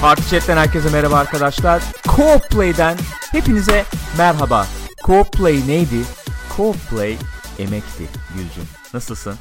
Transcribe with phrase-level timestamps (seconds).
[0.00, 1.82] Party Chat'ten herkese merhaba arkadaşlar.
[2.04, 2.96] Co-Play'den
[3.32, 3.84] hepinize
[4.18, 4.66] merhaba.
[5.04, 6.04] Co-Play neydi?
[6.56, 7.16] Co-Play
[7.58, 8.64] emekti Gülcüm.
[8.94, 9.34] Nasılsın?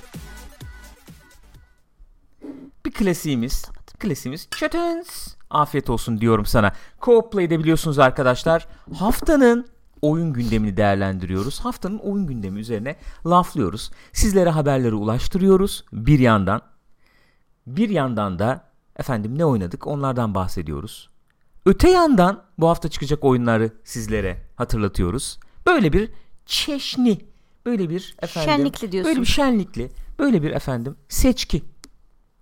[2.85, 3.65] Bir klasiğimiz,
[3.99, 5.27] klasiğimiz Chatens.
[5.49, 6.73] Afiyet olsun diyorum sana.
[7.01, 9.67] Co-Play'de biliyorsunuz arkadaşlar haftanın
[10.01, 11.59] oyun gündemini değerlendiriyoruz.
[11.59, 13.91] Haftanın oyun gündemi üzerine laflıyoruz.
[14.13, 16.61] Sizlere haberleri ulaştırıyoruz bir yandan.
[17.67, 18.68] Bir yandan da
[18.99, 21.09] efendim ne oynadık onlardan bahsediyoruz.
[21.65, 25.39] Öte yandan bu hafta çıkacak oyunları sizlere hatırlatıyoruz.
[25.67, 26.11] Böyle bir
[26.45, 27.19] çeşni,
[27.65, 29.09] böyle bir efendim Şenlikli diyorsun.
[29.11, 31.63] Böyle bir şenlikli, böyle bir efendim seçki.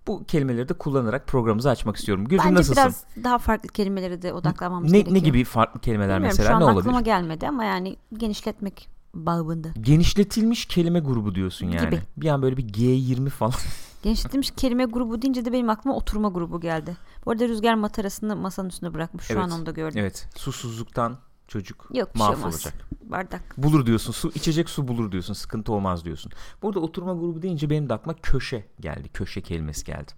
[0.06, 2.24] Bu kelimeleri de kullanarak programımızı açmak istiyorum.
[2.24, 2.82] Gülcüm Bence nasılsın?
[2.82, 5.14] biraz daha farklı kelimelere de odaklanmamız Ne, gerekiyor.
[5.14, 6.80] ne gibi farklı kelimeler Bilmiyorum, mesela şu an ne olabilir?
[6.80, 9.68] aklıma gelmedi ama yani genişletmek babında.
[9.80, 11.86] Genişletilmiş kelime grubu diyorsun yani.
[11.90, 12.00] Gibi.
[12.16, 13.52] Bir an böyle bir G20 falan.
[14.08, 16.96] Genişletilmiş kelime grubu deyince de benim aklıma oturma grubu geldi.
[17.26, 19.24] Bu arada Rüzgar matarasını masanın üstüne bırakmış.
[19.24, 20.00] Şu Evet, an onu da gördüm.
[20.00, 20.28] evet.
[20.36, 22.74] Susuzluktan çocuk Yok şey mahvolacak.
[23.02, 23.42] Bardak.
[23.58, 24.12] Bulur diyorsun.
[24.12, 25.34] Su içecek su bulur diyorsun.
[25.34, 26.32] Sıkıntı olmaz diyorsun.
[26.62, 29.08] Burada oturma grubu deyince benim de aklıma köşe geldi.
[29.08, 30.12] Köşe kelimesi geldi.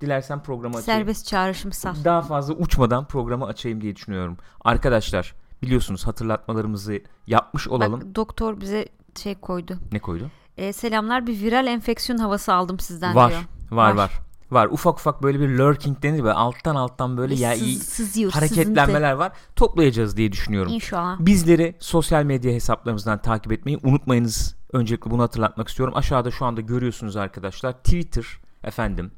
[0.00, 1.00] Dilersen programı açayım.
[1.00, 1.94] Serbest çağrışım sal.
[2.04, 4.36] Daha fazla uçmadan programı açayım diye düşünüyorum.
[4.60, 8.00] Arkadaşlar biliyorsunuz hatırlatmalarımızı yapmış olalım.
[8.00, 8.88] Bak doktor bize
[9.22, 9.78] şey koydu.
[9.92, 10.30] Ne koydu?
[10.56, 13.42] E, selamlar bir viral enfeksiyon havası aldım sizden var, diyor.
[13.70, 13.94] var, Var.
[13.96, 14.10] var.
[14.50, 14.66] Var.
[14.66, 19.32] Ufak ufak böyle bir lurking denir ve alttan alttan böyle ya Sız- sızıyor, hareketlenmeler var.
[19.56, 20.72] Toplayacağız diye düşünüyorum.
[20.72, 21.16] İnşallah.
[21.20, 24.56] Bizleri sosyal medya hesaplarımızdan takip etmeyi unutmayınız.
[24.72, 25.94] Öncelikle bunu hatırlatmak istiyorum.
[25.96, 27.72] Aşağıda şu anda görüyorsunuz arkadaşlar.
[27.72, 28.26] Twitter
[28.64, 29.10] efendim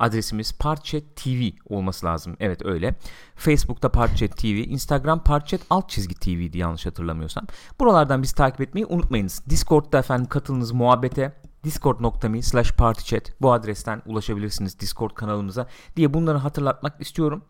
[0.00, 2.36] adresimiz Parchat TV olması lazım.
[2.40, 2.94] Evet öyle.
[3.36, 7.46] Facebook'ta Parchat TV, Instagram Parchat alt çizgi TV'di yanlış hatırlamıyorsam.
[7.80, 9.42] Buralardan bizi takip etmeyi unutmayınız.
[9.50, 15.66] Discord'da efendim katılınız muhabbete discord.me slash partychat bu adresten ulaşabilirsiniz Discord kanalımıza
[15.96, 17.44] diye bunları hatırlatmak istiyorum.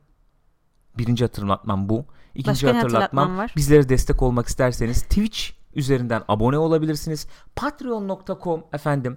[0.99, 2.05] Birinci hatırlatmam bu.
[2.35, 3.53] İkinci Başka hatırlatmam hatırlatman var?
[3.57, 5.41] bizlere destek olmak isterseniz Twitch
[5.75, 7.27] üzerinden abone olabilirsiniz.
[7.57, 9.17] Patreon.com efendim.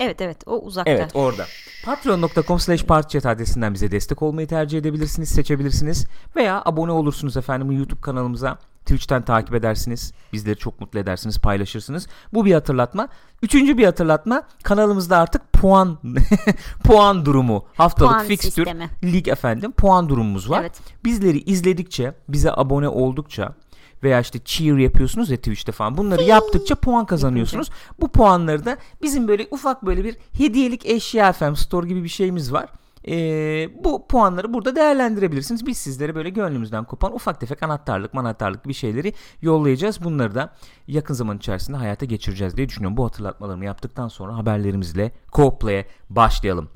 [0.00, 0.90] Evet evet o uzakta.
[0.90, 1.46] Evet orada.
[1.84, 6.06] Patreon.com slash partychat adresinden bize destek olmayı tercih edebilirsiniz, seçebilirsiniz.
[6.36, 8.58] Veya abone olursunuz efendim YouTube kanalımıza.
[8.80, 10.12] Twitch'ten takip edersiniz.
[10.32, 12.06] Bizleri çok mutlu edersiniz, paylaşırsınız.
[12.34, 13.08] Bu bir hatırlatma.
[13.42, 14.42] Üçüncü bir hatırlatma.
[14.62, 15.98] Kanalımızda artık puan
[16.84, 18.90] puan durumu, haftalık Puan fixture, sistemi.
[19.04, 20.60] lig efendim puan durumumuz var.
[20.60, 20.80] Evet.
[21.04, 23.54] Bizleri izledikçe, bize abone oldukça
[24.02, 25.96] veya işte cheer yapıyorsunuz ya Twitch'te falan.
[25.96, 27.70] Bunları yaptıkça puan kazanıyorsunuz.
[28.00, 32.52] Bu puanları da bizim böyle ufak böyle bir hediyelik eşya efendim store gibi bir şeyimiz
[32.52, 32.68] var.
[33.10, 35.66] Ee, bu puanları burada değerlendirebilirsiniz.
[35.66, 40.04] Biz sizlere böyle gönlümüzden kopan ufak tefek anahtarlık manahtarlık bir şeyleri yollayacağız.
[40.04, 40.52] Bunları da
[40.88, 42.96] yakın zaman içerisinde hayata geçireceğiz diye düşünüyorum.
[42.96, 46.68] Bu hatırlatmalarımı yaptıktan sonra haberlerimizle co-play'e başlayalım.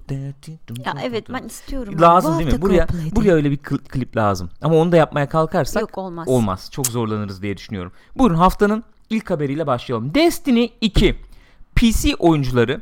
[0.84, 2.00] Ya evet ben istiyorum.
[2.00, 2.62] Lazım Bu değil mi?
[2.62, 4.50] Buraya buraya öyle bir kl- klip lazım.
[4.62, 6.28] Ama onu da yapmaya kalkarsak Yok olmaz.
[6.28, 6.68] olmaz.
[6.72, 7.92] Çok zorlanırız diye düşünüyorum.
[8.18, 10.14] Buyurun haftanın ilk haberiyle başlayalım.
[10.14, 11.16] Destiny 2
[11.76, 12.80] PC oyuncuları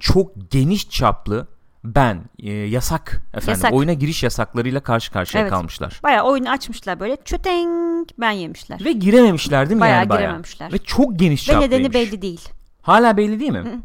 [0.00, 1.46] çok geniş çaplı
[1.94, 3.72] ben e, yasak efendim Yasak.
[3.72, 5.52] oyuna giriş yasaklarıyla karşı karşıya Evet.
[5.52, 6.00] kalmışlar.
[6.02, 8.84] Bayağı oyunu açmışlar böyle çötenk ben yemişler.
[8.84, 10.22] Ve girememişler değil mi Bayağı yani bayağı?
[10.22, 10.72] girememişler.
[10.72, 11.76] Ve çok geniş Ve çaplıymış.
[11.78, 12.48] nedeni belli değil.
[12.82, 13.80] Hala belli değil mi?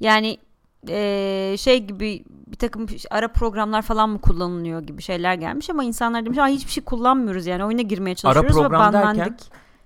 [0.00, 0.38] Yani
[0.88, 6.24] eee, şey gibi bir takım ara programlar falan mı kullanılıyor gibi şeyler gelmiş ama insanlar
[6.26, 9.18] demiş hiçbir şey kullanmıyoruz yani oyuna girmeye Ara çalışıyoruz ve program banlandık.
[9.18, 9.36] derken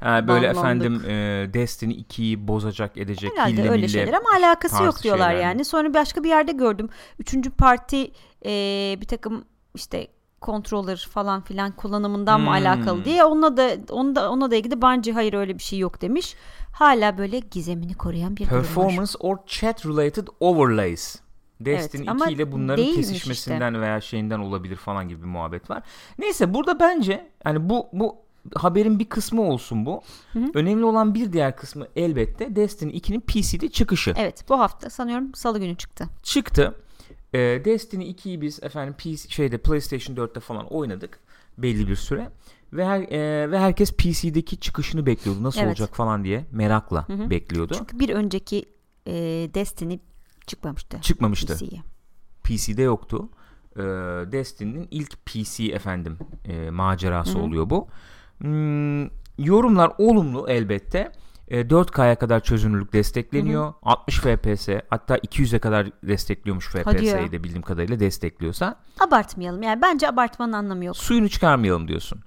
[0.01, 0.59] ha, böyle Banlandık.
[0.87, 5.43] efendim e, Destiny 2'yi bozacak edecek Herhalde hille öyle şeyler ama alakası yok diyorlar şeyler
[5.43, 5.65] yani.
[5.65, 6.89] Sonra başka bir yerde gördüm.
[7.19, 8.11] Üçüncü parti
[8.45, 9.45] eee, bir takım
[9.75, 10.07] işte
[10.43, 12.53] controller falan filan kullanımından mı Hmm.
[12.53, 16.01] alakalı diye ona da ona da ona da ilgili Bungie hayır öyle bir şey yok
[16.03, 16.35] demiş.
[16.75, 18.63] Hala böyle gizemini koruyan bir durum var.
[18.65, 21.17] Performance or chat related overlays.
[21.61, 25.83] Destiny Evet, ama 2 ile bunların kesişmesinden veya şeyinden olabilir falan gibi bir muhabbet var.
[26.19, 28.17] Neyse burada bence yani bu bu
[28.55, 30.03] haberin bir kısmı olsun bu.
[30.33, 30.51] Hı hı.
[30.55, 34.15] Önemli olan bir diğer kısmı elbette Destiny 2'nin PC'de çıkışı.
[34.17, 36.09] Evet bu hafta sanıyorum salı günü çıktı.
[36.23, 36.75] Çıktı.
[37.35, 41.19] Ee, Destiny 2'yi biz efendim PC, şeyde PlayStation 4'te falan oynadık
[41.59, 42.31] belli bir süre.
[42.73, 45.43] Ve her, e, ve herkes PC'deki çıkışını bekliyordu.
[45.43, 45.69] Nasıl Evet.
[45.69, 47.31] olacak falan diye merakla Hı hı.
[47.31, 47.75] bekliyordu.
[47.79, 48.65] Çünkü bir önceki
[49.07, 49.13] e,
[49.55, 49.99] Destiny
[50.47, 51.01] çıkmamıştı.
[51.01, 51.55] Çıkmamıştı.
[51.55, 51.83] PC'ye.
[52.45, 53.29] PC'de yoktu.
[53.77, 53.83] Ee,
[54.33, 57.43] Destiny'nin ilk PC efendim e, macerası Hı hı.
[57.43, 57.89] oluyor bu.
[58.41, 59.05] Hmm,
[59.39, 61.13] yorumlar olumlu elbette.
[61.49, 63.73] E, 4K'ya kadar çözünürlük destekleniyor.
[63.83, 66.69] 60 FPS hatta 200'e kadar destekliyormuş.
[66.69, 68.75] FPS'yi de bildiğim kadarıyla destekliyorsa.
[69.01, 70.97] Abartmayalım yani bence abartmanın anlamı yok.
[70.97, 72.21] Suyunu çıkarmayalım diyorsun.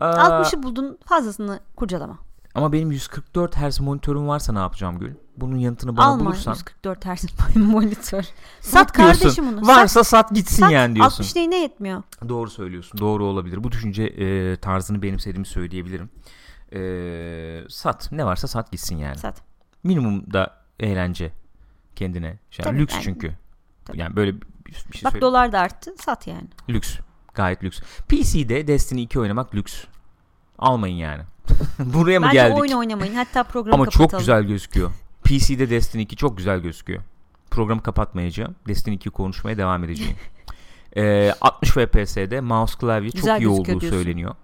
[0.00, 2.18] Ee, 60'ı buldun fazlasını kurcalama.
[2.56, 5.14] Ama benim 144 Hz monitörüm varsa ne yapacağım Gül?
[5.36, 6.52] Bunun yanıtını bana Alma bulursan.
[6.52, 7.26] 144 Hz
[7.56, 8.24] monitör.
[8.60, 9.66] Sat kardeşim onu.
[9.66, 10.72] Varsa sat, gitsin Sat.
[10.72, 11.22] yani diyorsun.
[11.22, 12.02] 60 neyine yetmiyor.
[12.28, 13.00] Doğru söylüyorsun.
[13.00, 13.64] Doğru olabilir.
[13.64, 16.10] Bu düşünce e, tarzını benimsediğimi söyleyebilirim.
[16.72, 16.80] E,
[17.68, 18.12] sat.
[18.12, 19.18] Ne varsa sat gitsin yani.
[19.18, 19.42] Sat.
[19.84, 21.32] Minimum da eğlence
[21.96, 22.38] kendine.
[22.50, 23.04] Şey, Tabii, lüks yani.
[23.04, 23.32] çünkü.
[23.84, 23.98] Tabii.
[23.98, 24.34] Yani böyle
[24.66, 25.94] bir, şey Bak söyle- dolar da arttı.
[26.04, 26.48] Sat yani.
[26.68, 26.98] Lüks.
[27.34, 27.80] Gayet lüks.
[28.08, 29.84] PC'de Destiny 2 oynamak lüks.
[30.58, 31.22] Almayın yani.
[31.78, 32.58] Buraya mı Bence geldik?
[32.58, 33.14] oyun oynamayın.
[33.14, 34.10] Hatta programı Ama kapatalım.
[34.10, 34.90] çok güzel gözüküyor.
[35.24, 37.02] PC'de Destiny 2 çok güzel gözüküyor.
[37.50, 38.54] Programı kapatmayacağım.
[38.68, 40.16] Destiny 2 konuşmaya devam edeceğim.
[40.98, 43.88] Ee, 60 FPS'de mouse klavye çok Güzel iyi olduğu diyorsun.
[43.90, 44.34] söyleniyor.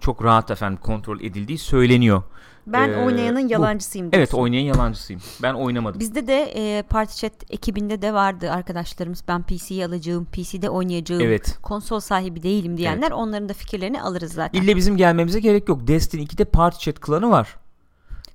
[0.00, 2.22] Çok rahat efendim kontrol edildiği söyleniyor.
[2.66, 3.52] Ben Ee, oynayanın bu.
[3.52, 4.38] yalancısıyım Evet diyorsun.
[4.38, 5.22] oynayan yalancısıyım.
[5.42, 6.00] Ben oynamadım.
[6.00, 6.42] Bizde de
[6.78, 9.22] e, Party Chat ekibinde de vardı arkadaşlarımız.
[9.28, 11.58] Ben PC'yi alacağım, PC'de oynayacağım, Evet.
[11.62, 13.10] konsol sahibi değilim diyenler.
[13.10, 14.62] Onların da fikirlerini alırız zaten.
[14.62, 15.86] İlle bizim gelmemize gerek yok.
[15.86, 17.56] Destiny 2'de Party Chat klanı var.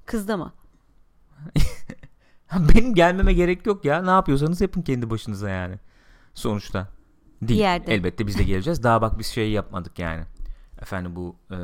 [0.06, 0.52] Kızda mı?
[2.76, 4.02] Benim gelmeme gerek yok ya.
[4.02, 5.76] Ne yapıyorsanız yapın kendi başınıza yani.
[6.34, 6.88] Sonuçta.
[7.42, 7.60] Değil.
[7.60, 7.94] Bir yerde.
[7.94, 8.84] Elbette biz de geleceğiz.
[8.84, 10.24] Daha bak biz şey yapmadık yani.
[10.84, 11.58] Efendim bu eee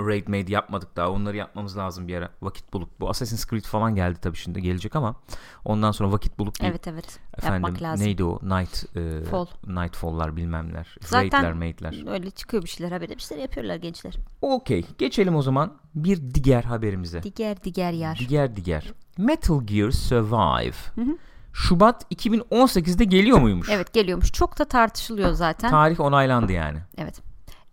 [0.00, 1.10] Raid Made yapmadık daha.
[1.10, 2.28] Onları yapmamız lazım bir ara.
[2.42, 3.00] Vakit bulup.
[3.00, 5.16] Bu Assassin's Creed falan geldi tabii şimdi gelecek ama
[5.64, 7.18] ondan sonra vakit bulup bir Evet evet.
[7.38, 8.06] efendim Yapmak lazım.
[8.06, 8.38] neydi o?
[8.42, 9.46] Night eee Fall.
[9.66, 10.96] Nightfall'lar bilmemler.
[11.00, 12.12] Zaten- Raid'ler, Maid'ler.
[12.12, 14.14] Öyle çıkıyor bir şeyler haberde bir şeyler yapıyorlar gençler.
[14.42, 14.84] Okey.
[14.98, 17.22] Geçelim o zaman bir diğer haberimize.
[17.36, 18.26] Diğer diğer yer.
[18.28, 18.92] Diğer diğer.
[19.18, 20.74] Metal Gear Survive.
[20.94, 21.16] Hı hı.
[21.52, 23.68] Şubat 2018'de geliyor muymuş?
[23.70, 24.32] Evet geliyormuş.
[24.32, 25.70] Çok da tartışılıyor zaten.
[25.70, 26.78] Tarih onaylandı yani.
[26.98, 27.20] evet.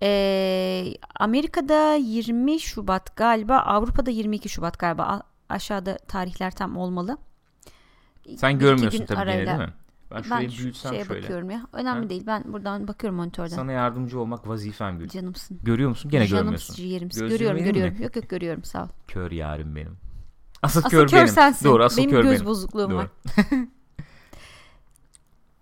[0.04, 0.86] Ee,
[1.20, 5.04] Amerika'da 20 Şubat galiba, Avrupa'da 22 Şubat galiba.
[5.04, 5.22] A-
[5.54, 7.18] aşağıda tarihler tam olmalı.
[8.38, 9.74] Sen iki görmüyorsun tabii arayla- değil mi?
[10.16, 11.22] Ben şurayı Ben büyütsem şeye şöyle.
[11.22, 11.68] bakıyorum ya.
[11.74, 12.10] Önemli Ha?
[12.10, 12.24] değil.
[12.28, 13.56] Ben buradan bakıyorum monitörden.
[13.56, 15.08] Sana yardımcı olmak vazifem Gül.
[15.08, 15.60] Canımsın.
[15.64, 16.12] Görüyor musun?
[16.12, 16.76] Gene Canım görmüyorsun.
[16.76, 17.10] ciğerim.
[17.10, 17.64] Gözlüğümü Görüyorum mi?
[17.64, 18.02] görüyorum.
[18.04, 18.88] Yok yok görüyorum sağ ol.
[19.08, 19.98] Kör yarim benim.
[20.64, 21.28] Asıl, Asıl kör, kör, benim.
[21.28, 21.66] sensin.
[21.66, 22.46] Doğru asıl Benim kör göz benim.
[22.46, 22.98] bozukluğum Doğru.
[22.98, 23.08] var.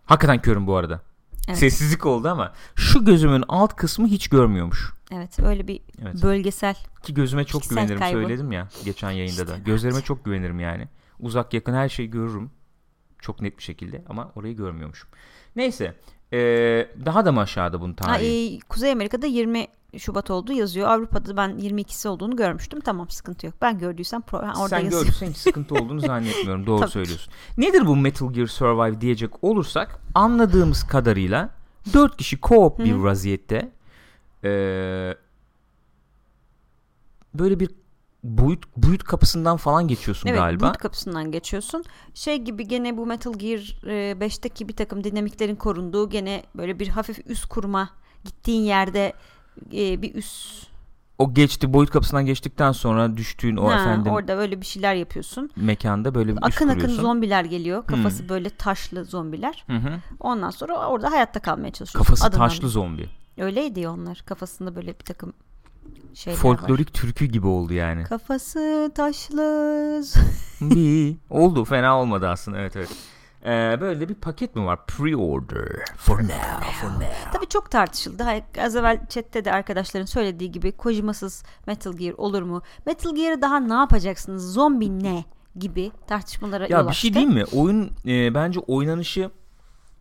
[0.06, 1.02] Hakikaten körüm bu arada.
[1.48, 1.58] Evet.
[1.58, 4.94] Sessizlik oldu ama şu gözümün alt kısmı hiç görmüyormuş.
[5.12, 6.24] Evet öyle bir Evet.
[6.24, 6.76] bölgesel.
[7.04, 8.20] Ki gözüme çok Kişisel güvenirim kaybı.
[8.22, 9.52] söyledim ya geçen yayında da.
[9.52, 10.88] İşte Gözlerime çok güvenirim yani.
[11.20, 12.52] Uzak yakın her şeyi görürüm.
[13.20, 15.10] Çok net bir şekilde ama orayı görmüyormuşum.
[15.56, 15.96] Neyse.
[16.34, 16.38] ee,
[17.06, 18.56] daha da mı aşağıda bunun Ha, tarihi?
[18.56, 19.68] e, Kuzey Amerika'da 20
[19.98, 20.88] Şubat olduğu yazıyor.
[20.88, 22.80] Avrupa'da ben 22'si olduğunu görmüştüm.
[22.80, 23.56] Tamam sıkıntı yok.
[23.62, 25.01] Ben gördüysem pro- orada Sen yazıyor.
[25.01, 26.66] gördüysen hiç sıkıntı olduğunu zannetmiyorum.
[26.68, 27.34] Doğru Tabii söylüyorsun.
[27.57, 31.50] Nedir bu Metal Gear Survive diyecek olursak anladığımız kadarıyla
[31.94, 33.72] 4 kişi co-op bir vaziyette
[34.44, 35.13] ee,
[37.34, 37.69] böyle bir
[38.24, 40.68] boyut boyut kapısından falan geçiyorsun Evet galiba.
[40.68, 41.84] boot kapısından geçiyorsun.
[42.13, 46.88] Şey gibi gene bu Metal Gear e, 5'teki bir takım dinamiklerin korunduğu gene böyle bir
[46.88, 47.89] hafif üst kurma
[48.24, 49.13] gittiğin yerde
[49.74, 50.68] e, bir üst
[51.18, 55.50] O geçti boyut kapısından geçtikten sonra düştüğün o Ha, efendim orada böyle bir şeyler yapıyorsun.
[55.56, 57.86] mekanda böyle bir Akın akın zombiler geliyor.
[57.86, 59.63] Kafası böyle taşlı zombiler.
[59.68, 60.00] Hı hı.
[60.19, 62.00] Ondan sonra orada hayatta kalmaya çalışıyorsun.
[62.07, 63.09] Kafası Adından taşlı zombi.
[63.38, 64.24] Öyleydi onlar.
[64.25, 65.33] Kafasında böyle bir takım
[66.13, 66.42] şeyler var.
[66.42, 68.03] Folklorik türkü gibi oldu yani.
[68.03, 70.03] Kafası taşlı.
[70.62, 72.89] bir oldu fena olmadı aslında evet evet.
[73.48, 74.80] Ee, böyle de bir paket mi var?
[74.88, 75.86] Pre-order.
[75.98, 77.08] For now, for now.
[77.34, 78.24] Tabii çok tartışıldı.
[78.62, 82.62] Az evvel chatte de arkadaşların söylediği gibi Kojima'sız Metal Gear olur mu?
[82.86, 84.54] Metal Gear'ı daha ne yapacaksınız?
[84.54, 85.25] Zombi ne?
[85.60, 87.01] gibi tartışmalara yol Ya bir açtı.
[87.01, 87.46] şey diyeyim mi?
[87.46, 89.32] Oyun e, bence oynanışı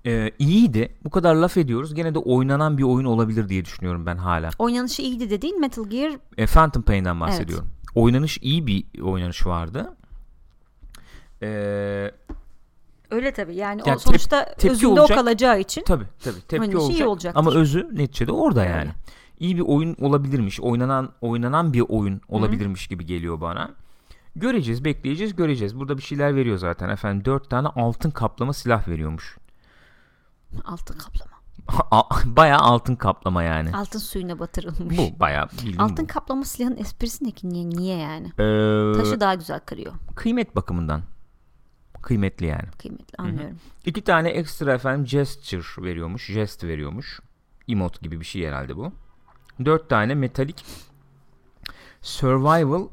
[0.07, 0.97] e, iyiydi.
[1.05, 1.95] Bu kadar laf ediyoruz.
[1.95, 4.51] Gene de oynanan bir oyun olabilir diye düşünüyorum ben hala.
[4.59, 7.69] Oynanışı iyiydi dediğin Metal Gear E, Phantom Pain'den bahsediyorum.
[7.95, 9.97] Oynanış iyi bir oynanış vardı.
[11.43, 12.15] Eee
[13.11, 13.55] öyle tabii.
[13.57, 15.19] Yani, Yani o sonuçta tepki özünde olacak.
[15.19, 17.09] o kalacağı için Tabii tabii tepki Oynanışı iyi olacak.
[17.09, 17.39] olacaktır.
[17.41, 18.71] Ama özü neticede orada Öyle.
[18.71, 18.91] yani.
[19.39, 20.61] İyi bir oyun olabilirmiş.
[20.61, 23.71] Oynanan oynanan bir oyun olabilirmiş gibi geliyor bana.
[24.37, 25.79] Göreceğiz, bekleyeceğiz, göreceğiz.
[25.79, 27.25] Burada bir şeyler veriyor zaten efendim.
[27.25, 29.37] Dört tane altın kaplama silah veriyormuş.
[30.65, 31.37] altın kaplama.
[32.37, 33.77] bayağı altın kaplama yani.
[33.77, 34.99] Altın suyuna batırılmış.
[34.99, 36.13] Bu bayağı bildiğin Altın bu.
[36.13, 37.49] kaplama silahın esprisi ne ki?
[37.49, 38.27] Niye, niye yani?
[38.27, 39.93] Ee, Taşı daha güzel kırıyor.
[40.15, 41.03] kıymet bakımından.
[42.07, 42.69] Kıymetli yani.
[42.79, 43.57] Kıymetli anlıyorum.
[43.85, 46.27] İki tane ekstra efendim gesture veriyormuş.
[46.27, 47.21] Jest veriyormuş.
[47.69, 48.93] Emote gibi bir şey herhalde bu.
[49.65, 50.65] Dört tane metalik
[52.03, 52.89] survival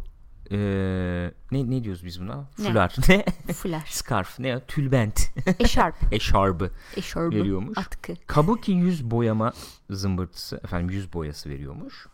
[0.50, 2.36] eee, ne ne diyoruz biz buna?
[2.60, 2.68] Ne?
[2.68, 2.96] Fular.
[3.10, 3.26] Ne?
[3.54, 3.84] Fular.
[3.90, 4.40] Scarf.
[4.40, 4.60] Ne?
[4.60, 5.20] Tülbent.
[5.60, 5.96] Eşarp.
[6.14, 7.36] Eşarbı Eşarbı.
[7.36, 7.78] veriyormuş.
[7.78, 8.14] Atkı.
[8.28, 9.54] Kabuki yüz boyama
[9.90, 10.56] zımbırtısı.
[10.64, 12.08] Efendim yüz boyası veriyormuş.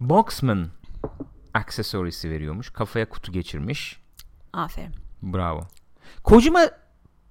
[0.00, 0.68] Boxman
[1.54, 2.70] aksesuarisi veriyormuş.
[2.70, 4.00] Kafaya kutu geçirmiş.
[4.52, 4.94] Aferin.
[5.22, 5.60] Bravo.
[6.24, 6.60] Kojima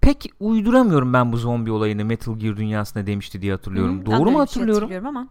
[0.01, 4.01] pek uyduramıyorum ben bu zombi olayını Metal Gear dünyasında demişti diye hatırlıyorum.
[4.01, 4.81] Hı, Doğru mu öyle bir şey hatırlıyorum?
[4.91, 5.27] hatırlıyorum ama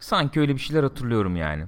[0.00, 1.64] Sanki öyle bir şeyler hatırlıyorum yani.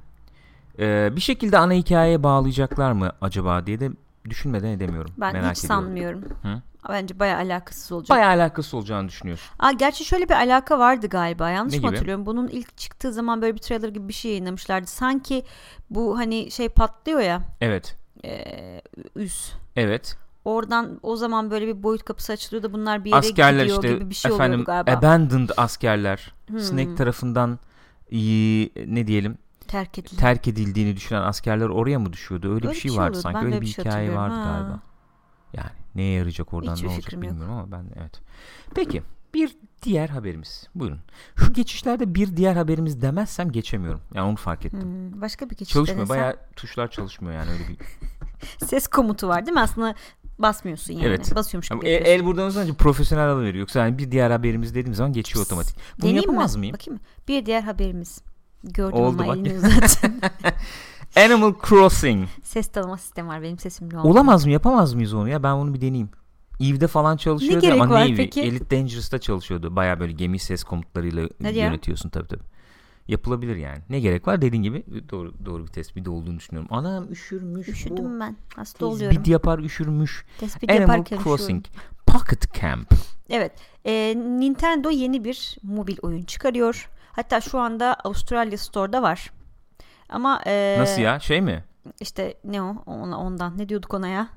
[0.78, 3.90] Ee, bir şekilde ana hikayeye bağlayacaklar mı acaba diye de
[4.30, 5.10] düşünmeden edemiyorum.
[5.18, 5.84] Ben Merak hiç ediyorum.
[5.84, 6.22] sanmıyorum.
[6.42, 6.62] Hı?
[6.88, 8.10] Bence bayağı alakasız olacak.
[8.16, 9.50] Bayağı alakası olacağını düşünüyorsun.
[9.58, 11.50] Aa, gerçi şöyle bir alaka vardı galiba.
[11.50, 11.94] Yanlış Ne mı gibi?
[11.96, 12.26] hatırlıyorum?
[12.26, 14.86] Bunun ilk çıktığı zaman böyle bir trailer gibi bir şey yayınlamışlardı.
[14.86, 15.44] Sanki
[15.90, 17.40] bu hani şey patlıyor ya.
[17.60, 17.96] Evet.
[18.24, 18.42] E,
[19.16, 19.52] üs.
[19.76, 20.16] Evet.
[20.44, 23.94] Oradan o zaman böyle bir boyut kapısı açılıyor da bunlar bir yere askerler gidiyor işte
[23.94, 24.90] gibi bir şey efendim oluyordu galiba.
[25.06, 26.60] abandoned askerler Hmm.
[26.60, 27.58] Snake tarafından
[28.86, 29.38] ne diyelim
[29.68, 30.16] Terk edildi.
[30.16, 32.46] terk edildiğini düşünen askerler oraya mı düşüyordu?
[32.54, 33.22] Öyle, Öyle bir şey şey vardı oluyordu.
[33.22, 33.38] sanki.
[33.38, 34.34] Ben Öyle bir şey hikaye vardı.
[34.34, 34.44] Ha.
[34.58, 34.80] galiba.
[35.52, 37.32] Yani neye yarayacak oradan Hiçbir ne olacak fikrim yok.
[37.32, 38.20] bilmiyorum ama ben evet.
[38.74, 39.02] Peki
[39.34, 40.68] bir diğer haberimiz.
[40.74, 41.00] Buyurun.
[41.36, 44.00] Şu geçişlerde bir diğer haberimiz demezsem geçemiyorum.
[44.14, 44.82] Yani onu fark ettim.
[44.82, 45.98] Hmm, başka bir geçiş Çalışmıyor.
[46.08, 46.16] denesen.
[46.22, 47.76] Bayağı tuşlar çalışmıyor yani öyle bir.
[48.66, 49.60] Ses komutu var değil mi?
[49.60, 49.94] Aslında
[50.38, 51.06] basmıyorsun yani.
[51.06, 51.34] Evet.
[51.34, 53.60] Basıyormuş gibi Ama el, el buradan uzanınca profesyonel alıveriyor.
[53.60, 55.76] Yoksa yani bir diğer haberimiz dediğim zaman geçiyor otomatik.
[55.76, 56.58] Bunu Deneyeyim yapamaz mi?
[56.58, 56.74] mıyım?
[56.74, 57.06] Bakayım mı?
[57.28, 58.20] Bir diğer haberimiz.
[58.64, 60.20] Gördüm Oldu ama elini uzattın.
[61.16, 62.28] Animal Crossing.
[62.42, 63.42] Ses tanıma sistemi var.
[63.42, 64.08] Benim sesim ne oldu?
[64.08, 64.52] Olamaz mı?
[64.52, 65.42] Yapamaz mıyız onu ya?
[65.42, 66.10] Ben onu bir deneyeyim.
[66.60, 68.40] Eve'de falan çalışıyordu gerek ama var ne peki?
[68.42, 69.76] Elite Dangerous'ta çalışıyordu.
[69.76, 71.66] Baya böyle gemi ses komutlarıyla Hadi ya.
[71.66, 72.42] yönetiyorsun tabii tabii.
[73.08, 73.78] Yapılabilir yani.
[73.90, 76.68] Ne gerek var dediğin gibi doğru doğru bir tespit olduğunu düşünüyorum.
[76.72, 78.20] Anam üşürmüş Üşüdüm bu.
[78.20, 78.36] ben.
[78.56, 79.16] Hasta oluyorum.
[79.16, 80.24] Tespit yapar üşürmüş.
[80.38, 81.92] Tespit Animal yaparken Crossing üşüyorum.
[82.06, 82.94] Pocket Camp.
[83.30, 83.52] Evet.
[83.84, 86.90] e, Nintendo yeni bir mobil oyun çıkarıyor.
[87.12, 89.32] Hatta şu anda Avustralya Store'da var.
[90.08, 91.20] Ama e, Nasıl ya?
[91.20, 91.64] Şey mi?
[92.00, 92.76] işte ne o?
[92.86, 93.58] Ona, ondan.
[93.58, 94.28] Ne diyorduk ona ya?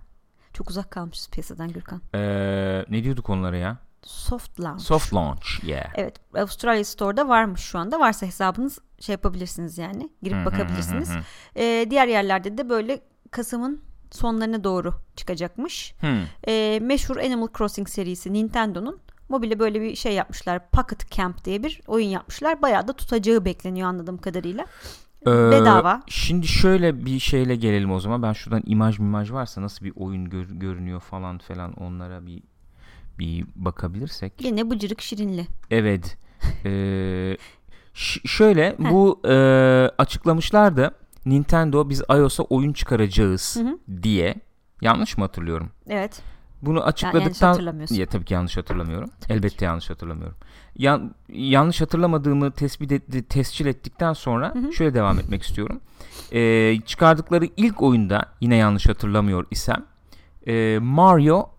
[0.53, 2.01] Çok uzak kalmışız piyasadan Gürkan.
[2.15, 3.77] Ee, ne diyorduk onlara ya?
[4.05, 4.81] Soft Launch.
[4.81, 5.63] Soft launch.
[5.63, 5.85] Yeah.
[5.95, 6.15] Evet.
[6.35, 7.99] Avustralya Store'da varmış şu anda.
[7.99, 10.09] Varsa hesabınız şey yapabilirsiniz yani.
[10.23, 11.09] Girip bakabilirsiniz.
[11.09, 11.23] hı hı.
[11.55, 13.81] E, diğer yerlerde de böyle Kasım'ın
[14.11, 15.95] sonlarına doğru çıkacakmış.
[15.99, 16.21] Hmm.
[16.47, 20.69] E, meşhur Animal Crossing serisi Nintendo'nun mobile böyle bir şey yapmışlar.
[20.69, 22.61] Pocket Camp diye bir oyun yapmışlar.
[22.61, 24.65] Bayağı da tutacağı bekleniyor anladığım kadarıyla.
[25.27, 26.01] Ee, Bedava.
[26.07, 28.23] Şimdi şöyle bir şeyle gelelim o zaman.
[28.23, 32.43] Ben şuradan imaj imaj varsa nasıl bir oyun gör- görünüyor falan falan onlara bir
[33.19, 34.33] bir bakabilirsek.
[34.39, 35.47] Yine bıcırık şirinli.
[35.71, 36.17] Evet.
[36.65, 37.37] Ee,
[38.25, 39.33] şöyle bu e,
[39.97, 40.91] açıklamışlardı.
[41.25, 44.03] Nintendo biz iOS'a oyun çıkaracağız Hı hı.
[44.03, 44.35] diye.
[44.81, 45.69] Yanlış mı hatırlıyorum?
[45.89, 46.21] Evet.
[46.61, 47.95] Bunu açıkladıktan hatırlamıyorsun.
[47.95, 49.09] ya tabii ki yanlış hatırlamıyorum.
[49.29, 50.37] Elbette yanlış hatırlamıyorum.
[50.77, 54.73] Yan, yanlış hatırlamadığımı tespit etti, tescil ettikten sonra Hı hı.
[54.73, 55.81] şöyle devam etmek istiyorum.
[56.33, 59.85] Ee, çıkardıkları ilk oyunda yine yanlış hatırlamıyor isem
[60.47, 61.49] e, Mario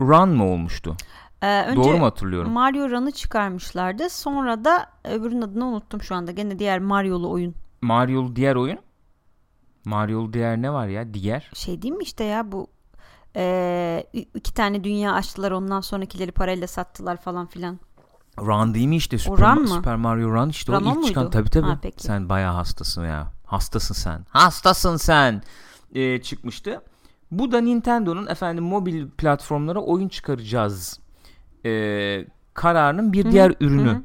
[0.00, 0.96] Run mu olmuştu?
[1.42, 2.52] Ee, önce Doğru mu hatırlıyorum?
[2.52, 4.10] Mario Run'ı çıkarmışlardı.
[4.10, 6.30] Sonra da öbürünün adını unuttum şu anda.
[6.30, 7.54] Gene diğer Mario'lu oyun.
[7.82, 8.78] Mario'lu diğer oyun?
[9.84, 11.14] Mario'lu diğer ne var ya?
[11.14, 11.50] Diğer?
[11.54, 12.66] Şey değil mi işte ya bu
[13.36, 17.80] ee, iki tane dünya açtılar ondan sonrakileri parayla sattılar falan filan.
[18.40, 19.18] Run değil mi işte?
[19.18, 19.68] Super, Run mı?
[19.68, 21.22] Super Mario Run işte Run o o ilk çıkan.
[21.22, 21.32] muydu?
[21.32, 21.66] Tabii tabii.
[21.66, 22.02] Ha, peki.
[22.02, 23.32] Sen bayağı hastasın ya.
[23.44, 24.26] Hastasın sen.
[24.28, 25.42] Hastasın sen.
[25.94, 26.82] Ee, çıkmıştı.
[27.38, 31.00] Bu da Nintendo'nun efendim mobil platformlara oyun çıkaracağız
[31.64, 32.24] ee,
[32.54, 33.90] kararının bir Hı hı, diğer ürünü.
[33.90, 34.02] hı hı.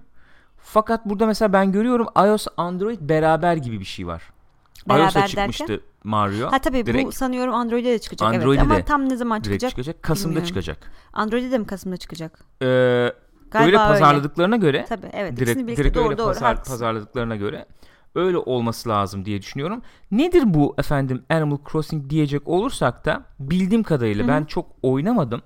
[0.58, 4.24] Fakat burada mesela ben görüyorum iOS Android beraber gibi bir şey var.
[4.90, 5.52] Beraber iOS'a derken?
[5.52, 6.52] çıkmıştı Mario.
[6.52, 8.34] Ha tabii bu direkt, sanıyorum Android'e de çıkacak.
[8.34, 8.72] Android'e evet.
[8.72, 9.70] Ama tam ne zaman çıkacak?
[9.70, 10.04] çıkacak.
[10.04, 10.48] Kasım'da bilmiyorum.
[10.48, 10.92] çıkacak.
[11.14, 12.40] Android'e de mi Kasım'da çıkacak?
[12.62, 13.14] Ee,
[13.52, 15.38] Galiba öyle pazarladıklarına göre Tabii evet.
[15.38, 16.34] direkt, direkt öyle doğru.
[16.34, 17.66] pazar- pazarladıklarına göre
[18.16, 19.82] öyle olması lazım diye düşünüyorum.
[20.12, 24.32] Nedir bu efendim Animal Crossing diyecek olursak da bildiğim kadarıyla Hı hı.
[24.32, 25.42] ben çok oynamadım.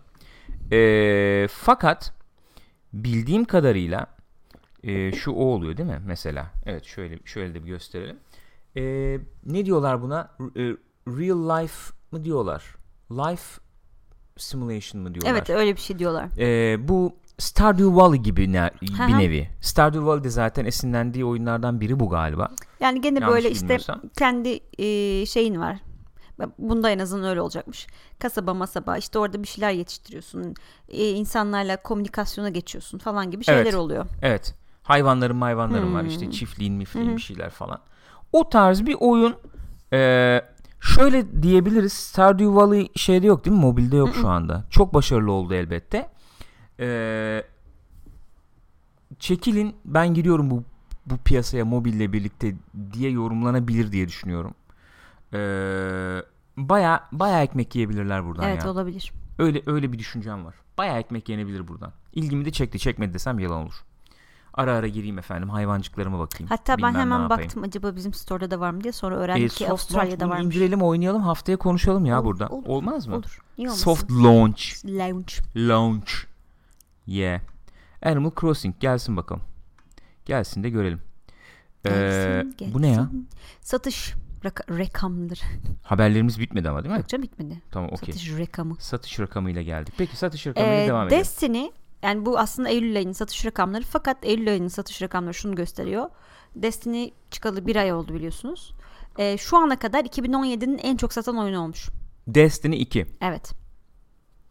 [0.71, 2.13] Ee, fakat
[2.93, 4.07] bildiğim kadarıyla
[4.83, 6.51] e, şu o oluyor değil mi mesela?
[6.65, 8.17] Evet şöyle şöyle de bir gösterelim.
[8.77, 10.31] Ee, ne diyorlar buna?
[10.41, 10.77] R- e,
[11.07, 12.75] real life mı diyorlar?
[13.11, 13.61] Life
[14.37, 15.31] simulation mı diyorlar?
[15.31, 16.29] Evet öyle bir şey diyorlar.
[16.39, 19.49] Ee, bu Stardew Valley gibi ne, bir nevi.
[19.61, 22.49] Stardew Valley de zaten esinlendiği oyunlardan biri bu galiba.
[22.79, 23.77] Yani gene Yanlış böyle işte
[24.17, 25.77] kendi e, şeyin var.
[26.57, 27.87] Bunda en azından öyle olacakmış.
[28.19, 30.55] Kasaba masaba işte orada bir şeyler yetiştiriyorsun.
[30.89, 33.75] E, insanlarla komünikasyona geçiyorsun falan gibi şeyler Evet.
[33.75, 34.05] oluyor.
[34.21, 34.55] Evet.
[34.83, 36.09] Hayvanların hayvanların var Hmm.
[36.09, 37.15] işte çiftliğin mifliğin hı.
[37.15, 37.79] bir şeyler falan.
[38.33, 39.35] O tarz bir oyun
[39.93, 40.41] ee,
[40.79, 43.61] şöyle diyebiliriz Stardew Valley şeyde yok değil mi?
[43.61, 44.63] Mobilde yok şu anda.
[44.69, 46.09] Çok başarılı oldu elbette.
[46.79, 47.43] Ee,
[49.19, 50.63] çekilin ben giriyorum bu
[51.05, 52.55] bu piyasaya mobille birlikte
[52.93, 54.53] diye yorumlanabilir diye düşünüyorum.
[55.33, 55.37] Ee,
[56.57, 58.71] baya baya ekmek yiyebilirler buradan evet ya.
[58.71, 59.13] olabilir.
[59.39, 60.55] Öyle öyle bir düşüncem var.
[60.77, 61.91] Baya ekmek yenebilir buradan.
[62.13, 62.79] İlgimi de çekti.
[62.79, 63.83] Çekmedi desem yalan olur.
[64.53, 66.49] Ara ara gireyim efendim hayvancıklarıma bakayım.
[66.49, 67.43] Hatta Bilmem ben hemen yapayım.
[67.43, 70.55] baktım acaba bizim store'da da var mı diye sonra E, öğrendik ki Avustralya'da launch varmış.
[70.55, 72.47] indirelim oynayalım haftaya konuşalım ya Olur, burada.
[72.47, 73.15] olur, Olmaz mı?
[73.15, 73.39] Olur.
[73.57, 73.83] Niye olmasın?
[73.83, 74.85] Soft launch.
[74.85, 75.33] Lounge.
[75.55, 76.11] Launch.
[77.07, 77.41] Yeah.
[78.01, 79.43] Animal Crossing gelsin bakalım.
[80.25, 81.01] Gelsin de görelim.
[81.85, 81.89] Ee,
[82.57, 82.93] Gelsin, bu ne ya?
[82.95, 83.29] gelsin.
[83.61, 84.13] Satış.
[84.43, 85.39] Raka- rakamları.
[85.83, 86.97] Haberlerimiz bitmedi ama değil mi?
[86.99, 87.61] Yok canım bitmedi.
[87.71, 88.13] Tamam okey.
[88.13, 88.75] Satış rakamı.
[88.79, 89.93] Satış rakamıyla geldik.
[89.97, 91.19] Peki satış rakamıyla Ee, devam edelim.
[91.19, 91.67] Destiny
[92.03, 96.09] yani bu aslında Eylül ayının satış rakamları fakat Eylül ayının satış rakamları şunu gösteriyor.
[96.55, 98.73] Destiny çıkalı bir ay oldu biliyorsunuz.
[99.17, 101.89] Ee, şu ana kadar 2017'nin en çok satan oyunu olmuş.
[102.27, 103.05] Destiny 2.
[103.21, 103.51] Evet.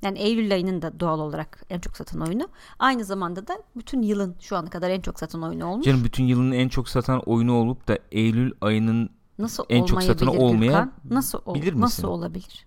[0.02, 2.48] Yani Eylül ayının da doğal olarak en çok satan oyunu.
[2.78, 5.86] Aynı zamanda da bütün yılın şu ana kadar en çok satan oyunu olmuş.
[5.86, 10.30] Canım bütün yılın en çok satan oyunu olup da Eylül ayının Nasıl en çok satanı
[10.30, 10.92] Gürkan?
[11.10, 11.80] Nasıl ol- bilir misin?
[11.80, 12.66] Nasıl olabilir?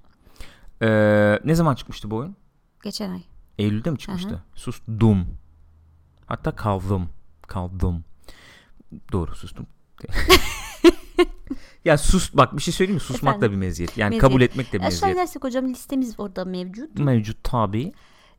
[0.82, 2.36] Ee, ne zaman çıkmıştı bu oyun?
[2.84, 3.22] Geçen ay.
[3.58, 4.44] Eylül'de mi çıkmıştı?
[4.56, 5.27] Sustum.
[6.25, 7.10] Hatta kaldım.
[7.48, 8.04] Kaldım.
[9.12, 9.68] Doğru sustum.
[11.86, 13.00] ya sus bak bir şey söyleyeyim mi?
[13.01, 13.62] Susmak da Efendim?
[13.62, 13.98] bir meziyet.
[13.98, 14.22] Yani Meziyet.
[14.22, 15.15] kabul etmek de bir Aşağı meziyet.
[15.15, 17.00] inersek hocam listemiz orada mevcut.
[17.00, 17.92] Mevcut tabi.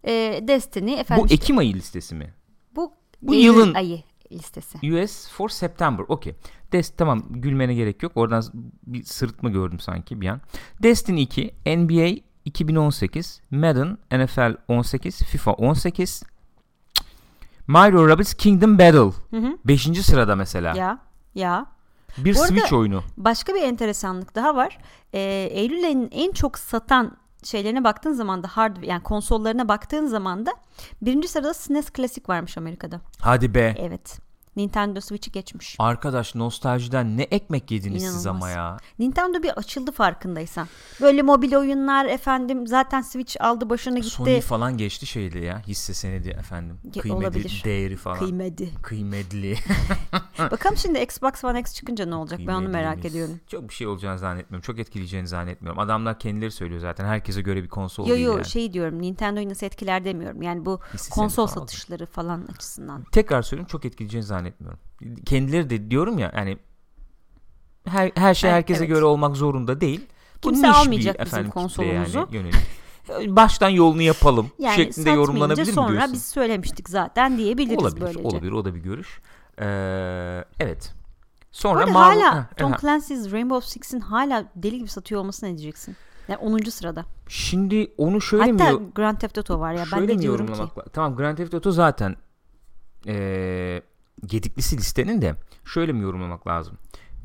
[0.07, 2.35] Ee, Destiny efendim Bu işte- Ekim ayı listesi mi?
[2.77, 4.79] bu, bu Eylül yılın- ayı listesi.
[4.95, 6.05] US for September.
[6.09, 6.35] Okey.
[6.73, 8.13] Des tamam gülmene gerek yok.
[8.15, 8.45] Oradan
[8.87, 10.41] bir sırıtma gördüm sanki bir an.
[10.83, 16.23] Destiny 2, NBA 2018, Madden NFL 18, FIFA 18,
[17.67, 18.99] Mario Rabbids Kingdom Battle.
[19.31, 19.59] Hı hı.
[19.65, 20.03] 5.
[20.03, 20.77] sırada mesela.
[20.77, 20.99] Ya
[21.35, 21.67] ya.
[22.19, 23.03] Bir Bu Switch oyunu.
[23.17, 24.79] Başka bir enteresanlık daha var.
[25.13, 30.47] Ee, Eylül ayının en çok satan şeylerine baktığın zaman da hard yani konsollarına baktığın zaman
[30.47, 30.51] da
[31.03, 33.01] birinci sırada SNES Classic varmış Amerika'da.
[33.21, 33.75] Hadi be.
[33.79, 34.26] Evet.
[34.57, 35.77] Nintendo Switch'i geçmiş.
[35.79, 38.27] Arkadaş nostaljiden ne ekmek yediniz siz İnanılmaz.
[38.43, 38.77] ama ya.
[38.99, 40.69] Nintendo bir açıldı farkındaysan.
[41.01, 44.11] Böyle mobil oyunlar efendim zaten Switch aldı başını gitti.
[44.11, 45.63] Sony falan geçti şeydi ya.
[45.67, 46.79] Hisse senedi efendim.
[47.01, 47.63] Kıymeti, olabilir.
[47.65, 48.19] değeri falan.
[48.19, 48.75] Kıymeti.
[48.83, 49.57] Kıymetli.
[50.39, 53.41] Bakalım şimdi Xbox One X çıkınca ne olacak ben onu merak ediyorum.
[53.47, 54.63] Çok bir şey olacağını zannetmiyorum.
[54.63, 55.79] Çok etkileyeceğini zannetmiyorum.
[55.81, 57.05] Adamlar kendileri söylüyor zaten.
[57.05, 58.45] Herkese göre bir konsol Yo değil yo yani.
[58.45, 60.43] şey diyorum Nintendo'yu nasıl etkiler demiyorum.
[60.43, 63.05] Yani bu Hisse konsol satışları falan açısından.
[63.13, 64.46] Tekrar söyleyeyim çok etkileyeceğini zannetmiyorum.
[65.27, 66.59] Kendileri de diyorum ya yani
[67.87, 68.95] her, her şey herkese evet.
[68.95, 70.07] göre olmak zorunda değil.
[70.45, 72.19] Bu Kimse niş bir, almayacak bizim efendim, konsolumuzu.
[72.19, 72.57] Yani, yönelik.
[73.37, 78.29] Baştan yolunu yapalım Yani şeklinde yorumlanabilir mi sonra biz söylemiştik zaten diyebiliriz olabilir, böylece.
[78.29, 78.53] olabilir.
[78.53, 79.21] O da bir görüş.
[79.59, 80.95] Ee, evet.
[81.53, 82.23] Sonra Marvel...
[82.23, 82.73] hala Ha, Tom.
[82.81, 85.97] Clancy's Rainbow Six'in hala deli gibi satıyor olmasına ne diyeceksin?
[86.29, 86.59] Yani 10.
[86.59, 87.05] sırada.
[87.29, 88.91] Şimdi onu şöyle Hatta mi...
[88.95, 90.63] Grand Theft Auto var ya ben ne diyorum ki?
[90.93, 92.17] Tamam Grand Theft Auto zaten
[93.07, 93.83] eee
[94.27, 95.35] gediklisi listenin de
[95.65, 96.79] şöyle mi yorumlamak lazım?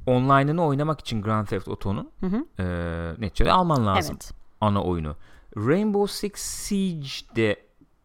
[0.06, 2.46] Online'ını oynamak için Grand Theft Auto'nun Hı hı.
[2.60, 4.32] eee neticede alman lazım Evet.
[4.62, 5.16] ana oyunu.
[5.58, 7.56] Rainbow Six Siege de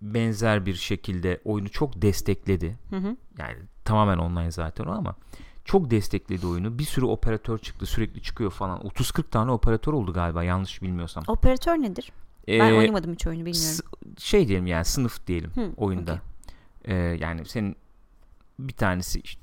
[0.02, 2.78] benzer bir şekilde oyunu çok destekledi.
[2.90, 3.16] Hı hı.
[3.38, 5.14] Yani tamamen online zaten o ama
[5.64, 6.78] çok destekledi oyunu.
[6.78, 7.86] Bir sürü operatör çıktı.
[7.86, 8.80] Sürekli çıkıyor falan.
[8.80, 11.24] 30-40 tane operatör oldu galiba yanlış bilmiyorsam.
[11.26, 12.12] Operatör nedir?
[12.48, 13.78] Ben Ee, oynamadım hiç oyunu bilmiyorum.
[14.18, 16.12] Şey diyelim yani sınıf diyelim Hı, oyunda.
[16.12, 16.94] okey.
[16.96, 17.76] Ee, yani senin
[18.58, 19.42] bir tanesi işte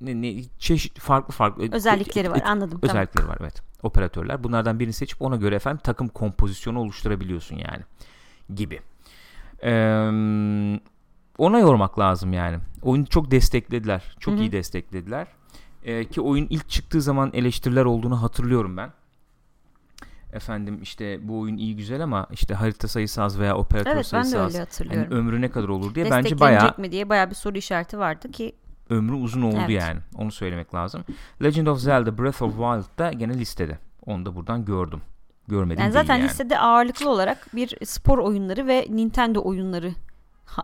[0.00, 2.80] ne, ne, çeşit farklı farklı Özellikleri var et- anladım.
[2.80, 2.96] Tamam.
[2.96, 3.62] özellikleri var evet.
[3.82, 4.44] Operatörler.
[4.44, 7.82] Bunlardan birini seçip ona göre efendim takım kompozisyonu oluşturabiliyorsun yani
[8.54, 8.80] gibi.
[9.62, 9.70] Ee,
[11.38, 12.58] ona yormak lazım yani.
[12.82, 14.16] Oyunu çok desteklediler.
[14.20, 14.42] Çok Hı hı.
[14.42, 15.26] iyi desteklediler.
[15.84, 18.92] Ee, ki oyun ilk çıktığı zaman eleştiriler olduğunu hatırlıyorum ben.
[20.32, 24.02] Efendim işte bu oyun iyi güzel ama işte harita sayısı az veya operatör Evet ben
[24.22, 24.46] sayısı de az.
[24.46, 25.12] öyle Hani hatırlıyorum.
[25.12, 28.30] ömrü ne kadar olur diye bence Desteklenecek bayağı mi diye bayağı bir soru işareti vardı
[28.30, 28.56] ki
[28.90, 29.70] ömrü uzun oldu Evet.
[29.70, 30.00] yani.
[30.18, 31.04] Onu söylemek lazım.
[31.42, 33.78] Legend of Zelda Breath of Wild da gene listede.
[34.06, 35.00] Onu da buradan gördüm.
[35.48, 36.24] Görmedim yani zaten yani.
[36.24, 39.92] listede ağırlıklı olarak bir spor oyunları ve Nintendo oyunları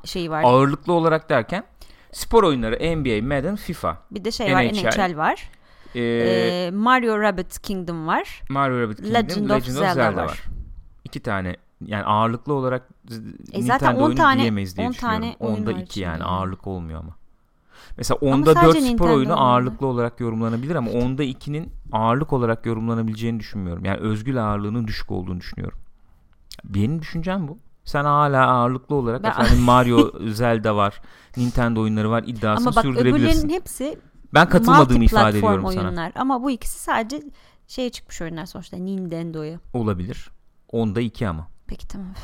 [0.05, 0.43] şeyi var.
[0.45, 1.65] Ağırlıklı olarak derken
[2.13, 3.99] spor oyunları NBA, Madden, FIFA.
[4.11, 4.87] bir de şey var NHL.
[5.11, 5.51] NHL var.
[5.95, 8.43] Ee, Ee, Mario Rabbit Kingdom var.
[8.49, 10.43] Mario Rabbit Kingdom, Legend of Zelda var.
[11.05, 15.21] İki tane yani ağırlıklı olarak E Nintendo zaten on oyunu tane- diyemeyiz diye on düşünüyorum.
[15.23, 16.25] tane Onda var iki yani içinde.
[16.29, 17.17] ağırlık olmuyor ama.
[17.99, 22.67] Mesela onda sadece 4 spor Nintendo oyunu ağırlıklı olarak yorumlanabilir ama onda 2'nin ağırlık olarak
[22.67, 23.85] yorumlanabileceğini düşünmüyorum.
[23.85, 25.79] Yani özgül ağırlığının düşük olduğunu düşünüyorum.
[26.65, 27.59] Benim düşüncem bu.
[27.85, 31.01] Sen hala ağırlıklı olarak Ben- efendim Mario, Zelda var,
[31.37, 33.17] Nintendo oyunları var iddiasını Ama bak sürdürebilirsin.
[33.39, 33.99] öbürlerinin hepsi
[34.35, 35.85] Ben katılmadığımı ifade ediyorum sana.
[35.85, 36.13] oyunlar.
[36.15, 37.23] Ama bu ikisi sadece
[37.67, 39.61] şeye çıkmış oyunlar sonuçta Nintendo'ya.
[39.73, 40.31] Olabilir.
[40.73, 41.49] Onda 2 ama.
[41.67, 42.15] Peki tamam.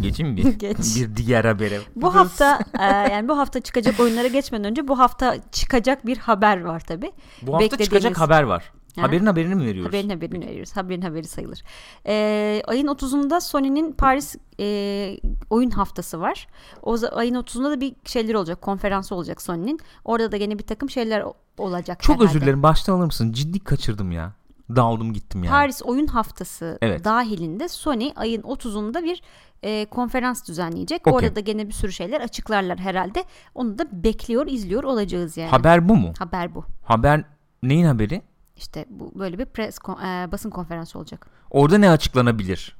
[0.00, 0.44] Mi bir?
[0.58, 0.76] Geç.
[0.96, 1.80] bir diğer habere.
[1.96, 6.60] Bu hafta e, yani bu hafta çıkacak oyunlara geçmeden önce bu hafta çıkacak bir haber
[6.64, 7.12] var tabi.
[7.42, 8.72] Bu hafta beklediğimiz- çıkacak haber var.
[8.96, 9.02] Ha?
[9.02, 9.88] Haberin haberini mi veriyoruz?
[9.92, 10.76] Haberin haberini veriyoruz.
[10.76, 11.62] Haberin haberi sayılır.
[12.06, 15.16] E, ayın 30'unda Sony'nin Paris e,
[15.50, 16.46] oyun haftası var.
[16.82, 18.62] O ayın 30'unda da bir şeyler olacak.
[18.62, 19.80] Konferansı olacak Sony'nin.
[20.04, 21.24] Orada da gene bir takım şeyler
[21.58, 22.30] olacak Çok herhalde.
[22.30, 22.62] özür dilerim.
[22.62, 23.32] Baştan alır mısın?
[23.32, 24.32] Ciddi kaçırdım ya.
[24.76, 25.52] daldım gittim yani.
[25.52, 27.04] Paris Oyun Haftası Evet.
[27.04, 29.22] dahilinde Sony ayın 30'unda bir
[29.62, 31.06] e, konferans düzenleyecek.
[31.06, 31.12] Okey.
[31.12, 33.24] Orada da gene bir sürü şeyler açıklarlar herhalde.
[33.54, 35.50] Onu da bekliyor, izliyor olacağız yani.
[35.50, 36.12] Haber bu mu?
[36.18, 36.64] Haber bu.
[36.84, 37.24] Haber
[37.62, 38.22] neyin haberi?
[38.56, 41.26] İşte bu böyle bir press kon- e, basın konferansı olacak.
[41.50, 42.76] Orada ne açıklanabilir?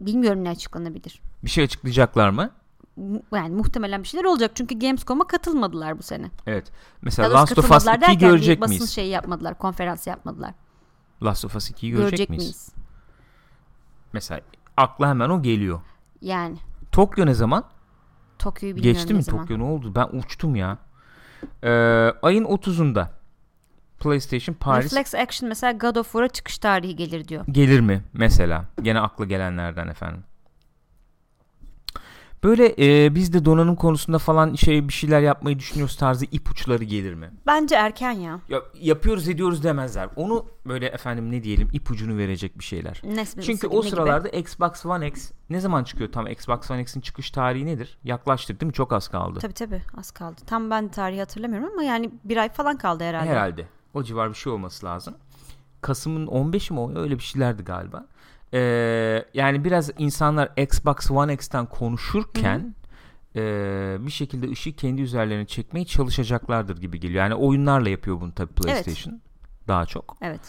[0.00, 1.20] Bilmiyorum ne açıklanabilir.
[1.44, 2.50] Bir şey açıklayacaklar mı?
[3.34, 6.30] Yani muhtemelen bir şeyler olacak çünkü Gamescom'a katılmadılar bu sene.
[6.46, 6.66] Evet.
[6.72, 8.90] Daha Mesela doğrusu Last of Us katılmadılar 2'yi derken bir görecek basın miyiz?
[8.90, 10.54] şeyi yapmadılar, konferans yapmadılar.
[11.22, 12.42] Last of Us 2'yi görecek, Görecek miyiz?
[12.44, 12.68] miyiz?
[14.12, 14.40] Mesela
[14.76, 15.80] akla hemen o geliyor.
[16.20, 16.56] Yani
[16.92, 17.64] Tokyo ne zaman?
[18.38, 19.40] Tokyo'yu bilmiyorum Geçti ne mi zaman.
[19.42, 19.94] Tokyo ne oldu?
[19.94, 20.78] Ben uçtum ya.
[21.62, 21.68] Ee,
[22.22, 23.06] ayın 30'unda
[24.04, 27.44] PlayStation Paris Reflex Action mesela God of War'a çıkış tarihi gelir diyor.
[27.50, 28.64] gelir mi mesela?
[28.82, 30.24] Gene akla gelenlerden efendim.
[32.44, 37.14] Böyle e, biz de donanım konusunda falan şey bir şeyler yapmayı düşünüyoruz tarzı ipuçları gelir
[37.14, 37.30] mi?
[37.46, 38.40] Bence erken ya.
[38.48, 40.08] Ya, yapıyoruz ediyoruz demezler.
[40.16, 43.02] Onu böyle efendim ne diyelim ipucunu verecek bir şeyler.
[43.04, 47.30] Nesmi Çünkü o sıralarda Xbox One X ne zaman çıkıyor tam Xbox One X'in çıkış
[47.30, 47.98] tarihi nedir?
[48.04, 48.74] Yaklaştık değil mi?
[48.74, 49.38] Çok az kaldı.
[49.38, 50.40] Tabii tabii az kaldı.
[50.46, 53.30] Tam ben tarihi hatırlamıyorum ama yani bir ay falan kaldı herhalde.
[53.30, 53.66] Herhalde.
[53.94, 55.14] O civar bir şey olması lazım.
[55.80, 56.98] Kasım'ın 15'i mi o?
[56.98, 58.06] Öyle bir şeylerdi galiba.
[58.54, 62.74] Ee, yani biraz insanlar Xbox One X'ten konuşurken
[63.36, 67.20] ee, bir şekilde ışığı kendi üzerlerine çekmeye çalışacaklardır gibi geliyor.
[67.24, 69.20] Yani oyunlarla yapıyor bunu tabii PlayStation.
[69.68, 70.16] Daha çok.
[70.22, 70.40] Evet.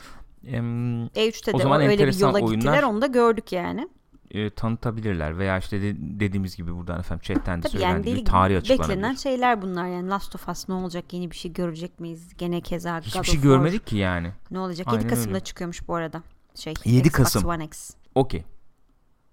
[0.47, 3.89] Em, E3'te O de zaman öyle bir enteresan yola oyunlar- gittiler onu da gördük yani.
[4.35, 8.31] E, tanıtabilirler veya işte de- dediğimiz gibi buradan efendim chatten de yani söylendiği deli gibi
[8.31, 8.89] tarih açıklanabilir.
[8.97, 12.29] beklenen şeyler bunlar yani Last of Us ne olacak yeni bir şey görecek miyiz?
[12.37, 14.31] Gene keza God Hiçbir of şey War görmedik ki yani.
[14.51, 14.87] ne olacak?
[14.87, 15.43] Aynen 7 Kasım'da öyle.
[15.43, 16.23] çıkıyormuş bu arada.
[16.55, 17.49] Şey 7 Xbox Kasım.
[17.49, 17.91] One X.
[18.15, 18.43] Okey.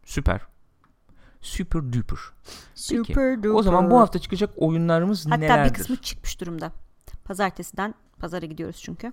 [0.04, 0.40] Süper.
[1.40, 2.18] Super duper.
[2.90, 3.98] Peki, Super O zaman bu duper.
[3.98, 5.70] hafta çıkacak oyunlarımız Hatta nelerdir?
[5.70, 6.72] bir kısmı çıkmış durumda.
[7.24, 9.12] Pazartesiden pazara gidiyoruz çünkü.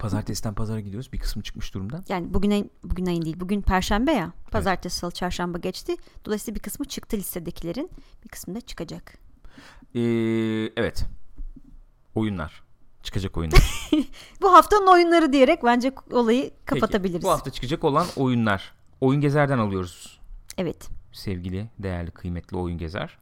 [0.00, 1.12] Pazartesiden pazara gidiyoruz.
[1.12, 2.04] Bir kısmı çıkmış durumda.
[2.08, 3.40] Yani bugün ayın, bugün ayın değil.
[3.40, 4.32] Bugün perşembe ya.
[4.50, 5.96] Pazartesi, salı, çarşamba geçti.
[6.24, 7.90] Dolayısıyla bir kısmı çıktı listedekilerin.
[8.24, 9.18] Bir kısmı da çıkacak.
[9.94, 10.00] Ee,
[10.76, 11.04] evet.
[12.14, 12.62] Oyunlar.
[13.02, 13.90] Çıkacak oyunlar.
[14.42, 17.22] Bu haftanın oyunları diyerek bence olayı Peki, kapatabiliriz.
[17.22, 18.72] bu hafta çıkacak olan oyunlar.
[19.00, 20.20] Oyun Gezer'den alıyoruz.
[20.58, 20.88] Evet.
[21.12, 23.18] Sevgili, değerli, kıymetli Oyun Gezer.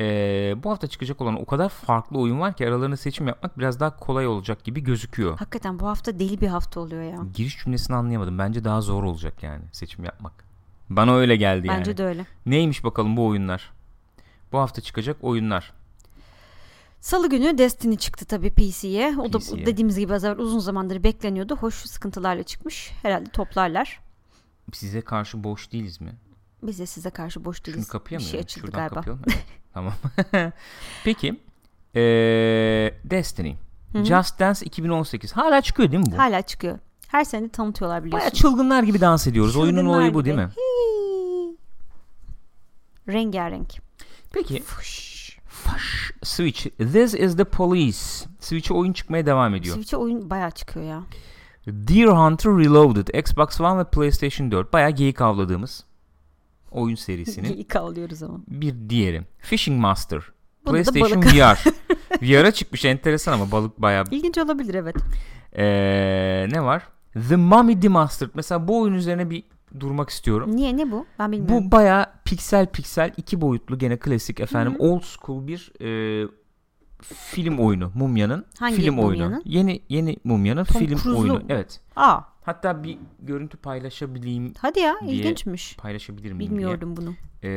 [0.00, 3.80] Ee, bu hafta çıkacak olan o kadar farklı oyun var ki aralarında seçim yapmak biraz
[3.80, 5.38] daha kolay olacak gibi gözüküyor.
[5.38, 7.18] Hakikaten bu hafta deli bir hafta oluyor ya.
[7.34, 8.38] Giriş cümlesini anlayamadım.
[8.38, 10.32] Bence daha zor olacak yani seçim yapmak.
[10.90, 11.78] Bana öyle geldi yani.
[11.78, 12.26] Bence de öyle.
[12.46, 13.72] Neymiş bakalım bu oyunlar?
[14.52, 15.72] Bu hafta çıkacak oyunlar.
[17.00, 19.14] Salı günü Destiny çıktı tabii PC'ye.
[19.18, 19.62] O PC'ye.
[19.62, 21.56] da dediğimiz gibi az evvel uzun zamandır bekleniyordu.
[21.56, 22.90] Hoş sıkıntılarla çıkmış.
[23.02, 24.00] Herhalde toplarlar.
[24.72, 26.12] Size karşı boş değiliz mi?
[26.62, 27.88] Biz de size karşı boş Şunu değiliz.
[27.88, 28.30] kapıya bir mı?
[28.30, 28.44] şey yani?
[28.44, 28.94] açıldı Şuradan galiba.
[28.94, 29.22] kapayalım.
[29.28, 29.44] Evet,
[29.74, 29.92] tamam.
[31.04, 31.40] Peki.
[31.94, 32.00] Ee,
[33.04, 33.54] Destiny.
[33.92, 34.04] Hı hı.
[34.04, 35.32] Just Dance 2018.
[35.32, 36.18] Hala çıkıyor değil mi bu?
[36.18, 36.78] Hala çıkıyor.
[37.08, 38.20] Her sene tanıtıyorlar biliyorsun.
[38.20, 39.56] Baya çılgınlar gibi dans ediyoruz.
[39.56, 40.48] Oyunun Çılgınlar olayı bu değil mi?
[40.56, 41.56] Hii.
[43.12, 43.74] Rengarenk.
[44.32, 44.62] Peki.
[44.62, 46.12] Faş.
[46.22, 46.66] Switch.
[46.78, 47.98] This is the police.
[48.40, 49.74] Switch'e oyun çıkmaya devam ediyor.
[49.74, 51.02] Switch'e oyun bayağı çıkıyor ya.
[51.66, 53.08] Deer Hunter Reloaded.
[53.08, 54.72] Xbox One ve PlayStation 4.
[54.72, 55.84] Bayağı geyik avladığımız
[56.70, 58.38] oyun serisinin İyi kavlıyoruz ama.
[58.48, 59.22] bir diğeri.
[59.38, 60.20] Fishing Master.
[60.66, 61.22] Da PlayStation.
[61.22, 61.58] VR.
[62.22, 64.96] VR'a çıkmış enteresan ama balık bayağı İlginç olabilir evet.
[65.56, 66.82] Ee, ne var?
[67.28, 68.30] The Mummy Demastered.
[68.34, 69.42] Mesela bu oyun üzerine bir
[69.80, 70.56] durmak istiyorum.
[70.56, 71.06] Niye ne bu?
[71.18, 71.66] Ben bilmiyorum.
[71.66, 76.28] Bu baya piksel piksel iki boyutlu gene klasik efendim old school bir e,
[77.02, 79.24] film oyunu Mumya'nın Hangi film oyunu.
[79.24, 79.42] Mumya'nın?
[79.44, 81.42] Yeni yeni Mumya'nın Tom film Cruise'lu oyunu.
[81.48, 81.80] Evet.
[81.96, 85.76] Aa, Hatta bir görüntü paylaşabileyim hadi ya diye ilginçmiş.
[85.76, 87.14] paylaşabilir miyim Bilmiyordum bunu.
[87.42, 87.52] diye.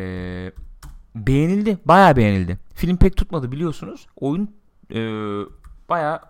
[0.47, 0.51] Ee,
[1.15, 1.77] beğenildi.
[1.85, 2.57] Baya beğenildi.
[2.73, 4.07] Film pek tutmadı biliyorsunuz.
[4.15, 4.51] Oyun
[4.91, 4.99] e,
[5.89, 6.21] baya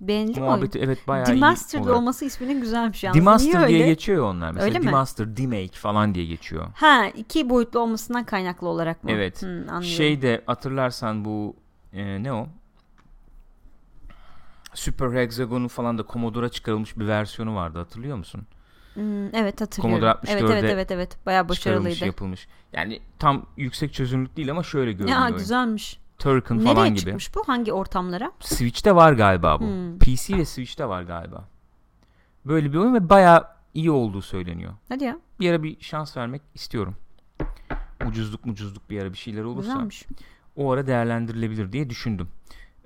[0.00, 0.70] Beğenildi mi oyun?
[0.78, 1.98] evet baya iyi Demastered olarak.
[1.98, 3.14] olması isminin güzelmiş yalnız.
[3.16, 3.86] Niye Demaster diye öyle?
[3.92, 4.50] geçiyor onlar.
[4.52, 4.86] Mesela Öyle mi?
[4.86, 6.66] Demaster, Demake falan diye geçiyor.
[6.74, 9.10] Ha iki boyutlu olmasından kaynaklı olarak mı?
[9.10, 9.42] Evet.
[9.42, 9.82] Hı, anlıyorum.
[9.82, 11.56] Şey de hatırlarsan bu
[11.92, 12.46] e, ne o?
[14.74, 18.42] Super Hexagon'un falan da Commodore'a çıkarılmış bir versiyonu vardı hatırlıyor musun?
[18.94, 20.00] Hmm, evet hatırlıyorum.
[20.00, 21.26] Commodore evet 64'e evet evet evet.
[21.26, 22.06] Bayağı başarılıydı.
[22.06, 22.48] yapılmış.
[22.72, 25.18] Yani tam yüksek çözünürlük değil ama şöyle görünüyor.
[25.18, 26.00] Ya güzelmiş.
[26.18, 26.98] Turrican Nereye falan gibi.
[26.98, 27.42] çıkmış bu?
[27.46, 28.32] Hangi ortamlara?
[28.40, 29.64] Switch'te var galiba bu.
[29.64, 29.98] Hmm.
[29.98, 31.44] PC ve Switch'te var galiba.
[32.44, 34.72] Böyle bir oyun ve bayağı iyi olduğu söyleniyor.
[34.88, 35.18] Hadi ya.
[35.40, 36.96] Bir ara bir şans vermek istiyorum.
[38.06, 39.72] Ucuzluk mucuzluk bir ara bir şeyler olursa.
[39.72, 40.06] Güzelmiş.
[40.56, 42.28] o ara değerlendirilebilir diye düşündüm.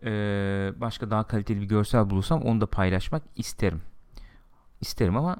[0.04, 3.82] Ee, başka daha kaliteli bir görsel bulursam onu da paylaşmak isterim.
[4.80, 5.36] İsterim ama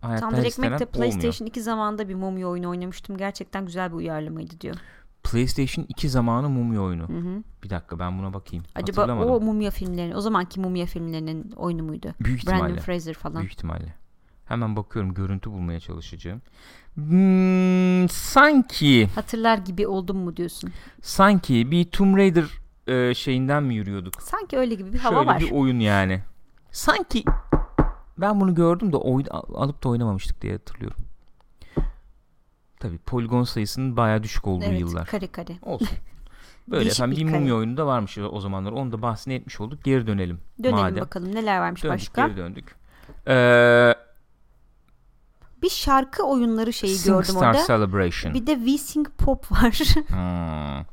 [0.00, 0.88] hayatta Tandır Ekmek de olmuyor.
[0.92, 3.16] PlayStation 2 zamanında bir mumya oyunu oynamıştım.
[3.16, 4.76] Gerçekten güzel bir uyarlamaydı diyor.
[5.22, 7.08] PlayStation 2 zamanı mumya oyunu.
[7.08, 7.42] Hı hı.
[7.62, 8.64] Bir dakika ben buna bakayım.
[8.74, 12.14] Acaba o mumya filmlerinin o zamanki mumya filmlerinin oyunu muydu?
[12.20, 12.80] Büyük Brandon ihtimalle.
[12.80, 13.38] Fraser falan.
[13.38, 13.94] Büyük ihtimalle.
[14.44, 16.42] Hemen bakıyorum görüntü bulmaya çalışacağım.
[16.94, 20.70] Hmm, sanki Hatırlar gibi oldum mu diyorsun?
[21.02, 22.44] sanki bir Tomb Raider
[22.86, 24.22] e, şeyinden mi yürüyorduk?
[24.22, 25.40] Sanki öyle gibi bir hava Şöyle var.
[25.40, 26.22] bir oyun yani.
[26.70, 27.24] Sanki
[28.18, 30.98] ben bunu gördüm de oyun alıp da oynamamıştık diye hatırlıyorum.
[32.80, 35.06] Tabii poligon sayısının bayağı düşük olduğu evet, yıllar.
[35.06, 35.52] kare kare.
[35.62, 35.88] Olsun.
[36.68, 37.38] Böyle Değişik efendim bir bir kare.
[37.40, 38.72] mumya oyunu da varmış o zamanlar.
[38.72, 39.84] Onu da bahsini etmiş olduk.
[39.84, 40.40] Geri dönelim.
[40.62, 41.00] Dönelim madem.
[41.04, 42.26] bakalım neler varmış Döndük, başka.
[42.26, 42.74] geri döndük.
[43.28, 43.94] Ee,
[45.62, 47.66] Bir şarkı oyunları şeyi SingStar gördüm orada.
[47.66, 48.34] Celebration.
[48.34, 49.80] Bir de V-Sync Pop var.
[50.08, 50.84] Hmm.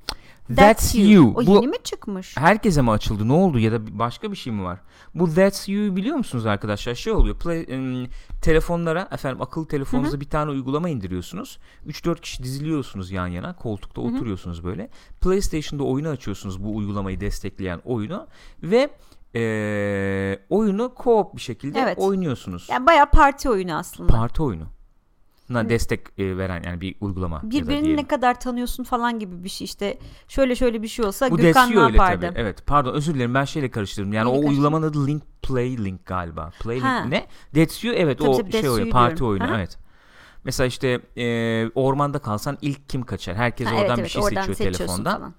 [0.56, 1.32] That's, You.
[1.32, 2.38] O Bu yeni mi çıkmış?
[2.38, 3.28] herkese mi açıldı?
[3.28, 4.80] Ne oldu ya da başka bir şey mi var?
[5.16, 6.96] Bu That's You biliyor musunuz arkadaşlar?
[6.96, 7.36] Şey oluyor.
[7.40, 8.08] Play, em,
[8.42, 11.60] telefonlara efendim akıllı telefonunuza bir tane uygulama indiriyorsunuz.
[11.88, 13.56] 3-4 kişi diziliyorsunuz yan yana.
[13.56, 14.90] Koltukta oturuyorsunuz böyle.
[15.22, 18.28] PlayStation'da oyunu açıyorsunuz bu uygulamayı destekleyen oyunu
[18.64, 18.90] ve
[19.34, 21.98] eee, oyunu co-op bir şekilde Evet.
[22.00, 22.68] oynuyorsunuz.
[22.70, 24.14] Yani bayağı parti oyunu aslında.
[24.14, 24.64] Parti oyunu.
[25.54, 27.42] Na destek e, veren yani bir uygulama.
[27.44, 31.38] Birbirini ne kadar tanıyorsun falan gibi bir şey işte şöyle şöyle bir şey olsa Bu
[31.38, 32.26] Gökhan ne yapardı?
[32.28, 32.40] tabii.
[32.40, 34.14] Evet pardon özür dilerim ben şeyle karıştırdım.
[34.14, 36.52] Yani Neyle o uygulamanın adı Link Play Link galiba.
[36.60, 36.98] Play Ha.
[37.02, 37.28] Link ne?
[37.54, 39.32] That's You evet Tabii o tabii, şey You parti diyorum.
[39.32, 39.58] oyunu Aha.
[39.60, 39.78] evet.
[40.44, 43.36] Mesela işte e, ormanda kalsan ilk kim kaçar?
[43.36, 45.18] Herkes Ha, oradan evet, bir evet, şey oradan seçiyor telefonda.
[45.18, 45.34] falan.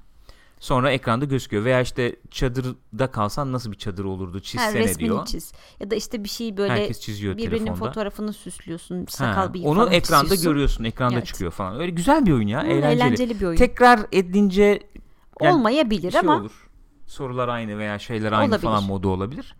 [0.64, 1.64] Sonra ekranda gözüküyor.
[1.64, 5.26] Veya işte çadırda kalsan nasıl bir çadır olurdu Ha, çizsene resmini diyor.
[5.26, 5.52] çiz.
[5.80, 7.86] Ya da işte bir şey böyle Herkes çiziyor birbirinin telefonda.
[7.88, 8.98] fotoğrafını süslüyorsun.
[8.98, 10.52] Ha, Sakal bıyık onu falan ekranda çiziyorsun.
[10.52, 10.84] görüyorsun.
[10.84, 11.26] Ekranda Evet.
[11.26, 11.80] çıkıyor falan.
[11.80, 12.62] Öyle güzel bir oyun ya.
[12.62, 12.92] Hı, eğlenceli.
[13.02, 13.56] eğlenceli bir oyun.
[13.56, 14.62] Tekrar edince
[15.40, 16.68] yani Olmayabilir şey ama olur.
[17.06, 18.62] Sorular aynı veya şeyler aynı Olabilir.
[18.62, 19.56] falan modu olabilir.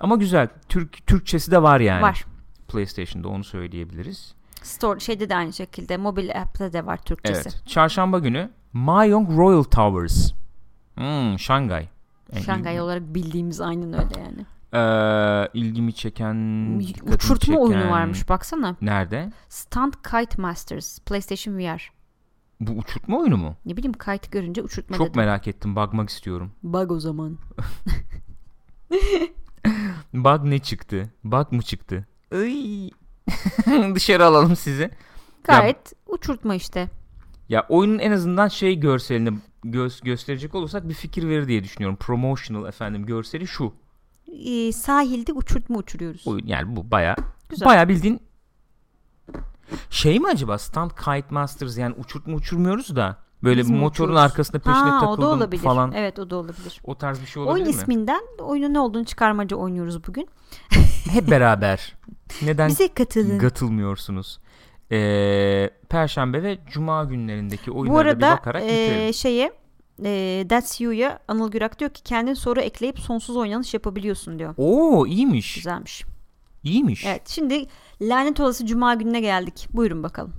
[0.00, 0.48] Ama güzel.
[0.68, 2.02] Türk Türkçesi de var yani.
[2.02, 2.24] var.
[2.68, 4.34] PlayStation'da onu söyleyebiliriz.
[4.62, 7.40] Store şeyde de aynı şekilde mobil app'te de var Türkçesi.
[7.48, 7.62] Evet.
[7.66, 10.32] Çarşamba günü Mayong Royal Towers.
[10.98, 11.88] Hmm, Şangay.
[12.32, 14.46] Yani Şangay il- olarak bildiğimiz aynen öyle yani.
[14.74, 16.34] Eee, ilgimi çeken
[17.12, 18.76] Uçurtma çeken- oyunu varmış baksana.
[18.82, 19.32] Nerede?
[19.48, 21.90] Stunt Kite Masters PlayStation VR.
[22.60, 23.56] Bu uçurtma oyunu mu?
[23.66, 25.20] Ne bileyim kite görünce uçurtma Çok dedim.
[25.20, 25.76] merak ettim.
[25.76, 26.52] Bakmak istiyorum.
[26.62, 27.38] Bug o zaman.
[30.14, 31.10] Bug ne çıktı?
[31.24, 32.06] Bug mı çıktı?
[32.32, 32.90] Iy.
[33.94, 34.90] Dışarı alalım sizi.
[35.44, 36.88] Gayet uçurtma işte.
[37.48, 41.96] Ya oyunun en azından şey görselini göz, gösterecek olursak bir fikir verir diye düşünüyorum.
[42.00, 43.72] Promotional efendim görseli şu.
[44.46, 46.26] Ee, sahilde uçurtma uçuruyoruz.
[46.26, 47.16] Oyun yani bu baya
[47.64, 48.20] baya bildiğin
[49.90, 54.74] şey mi acaba Stunt Kite Masters yani uçurtma uçurmuyoruz da böyle Biz motorun arkasında peşine
[54.74, 55.62] ha, o da takıldım olabilir.
[55.62, 55.92] falan.
[55.92, 56.80] Evet o da olabilir.
[56.84, 57.80] O tarz bir şey olabilir Oyun mi?
[57.82, 60.28] isminden oyunun ne olduğunu çıkarmaca oynuyoruz bugün.
[61.10, 61.96] Hep beraber.
[62.42, 63.38] Neden Bize katılın.
[63.38, 64.38] katılmıyorsunuz?
[64.92, 69.14] Ee, Perşembe ve Cuma günlerindeki oyunlara Bu bir arada bakarak e, bitirelim.
[69.14, 69.52] şeye
[70.04, 74.54] e, That's You'ya Anıl Gürak diyor ki kendin soru ekleyip sonsuz oynanış yapabiliyorsun diyor.
[74.56, 75.54] Oo iyiymiş.
[75.54, 76.04] Güzelmiş.
[76.64, 77.04] İyiymiş.
[77.06, 77.66] Evet şimdi
[78.00, 79.68] lanet olası cuma gününe geldik.
[79.72, 80.32] Buyurun bakalım.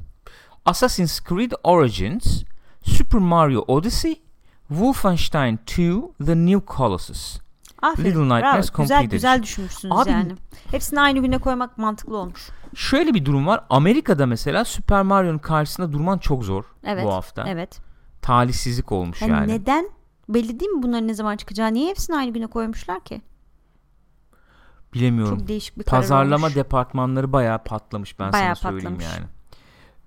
[0.65, 2.43] Assassin's Creed Origins,
[2.83, 4.21] Super Mario Odyssey,
[4.67, 7.39] Wolfenstein 2: The New Colossus.
[7.81, 8.09] Aferin.
[8.09, 8.81] Little Nightmares bravo.
[8.81, 10.35] Güzel güzel düşünmüşsünüz Abi- yani.
[10.71, 12.49] Hepsini aynı güne koymak mantıklı olmuş.
[12.75, 13.63] Şöyle bir durum var.
[13.69, 17.05] Amerika'da mesela Super Mario'nun karşısında durman çok zor Evet.
[17.05, 17.43] bu hafta.
[17.47, 17.79] Evet.
[18.21, 19.51] Talihsizlik olmuş Yani yani.
[19.53, 19.89] neden?
[20.29, 21.73] Belli değil mi bunların ne zaman çıkacağı?
[21.73, 23.21] Niye hepsini aynı güne koymuşlar ki?
[24.93, 25.37] Bilemiyorum.
[25.39, 26.55] Çok değişik bir karar Pazarlama olmuş.
[26.55, 29.17] departmanları bayağı patlamış ben Bayağı sana söyleyeyim patlamış.
[29.19, 29.27] yani.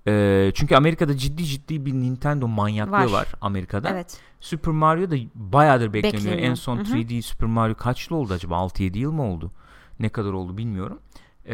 [0.07, 3.05] Ee, çünkü Amerika'da ciddi ciddi bir Nintendo manyaklığı Var.
[3.11, 3.89] var, Amerika'da.
[3.89, 4.19] Evet.
[4.39, 6.23] Super Mario da bayağıdır bekleniyor.
[6.25, 6.49] Bekleniyor.
[6.51, 6.97] En son Hı hı.
[6.97, 8.55] 3D Super Mario kaç yıl oldu acaba?
[8.55, 9.51] 6-7 yıl mı oldu?
[9.99, 10.99] Ne kadar oldu bilmiyorum.
[11.45, 11.53] Ee,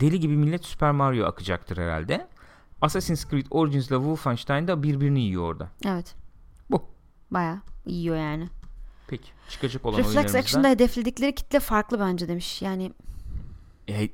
[0.00, 2.28] deli gibi millet Super Mario akacaktır herhalde.
[2.80, 5.68] Assassin's Creed Origins ile Wolfenstein de birbirini yiyor orada.
[5.86, 6.14] Evet.
[6.70, 6.82] Bu.
[7.30, 8.48] Bayağı yiyor yani.
[9.08, 10.34] Peki çıkacak olan Reflex.
[10.34, 12.62] Action'da hedefledikleri kitle farklı bence demiş.
[12.62, 12.92] Yani E,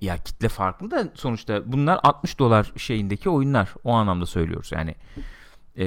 [0.00, 3.74] ya kitle farklı da sonuçta bunlar 60 dolar şeyindeki oyunlar.
[3.84, 4.94] O anlamda söylüyoruz yani.
[5.78, 5.84] Ee,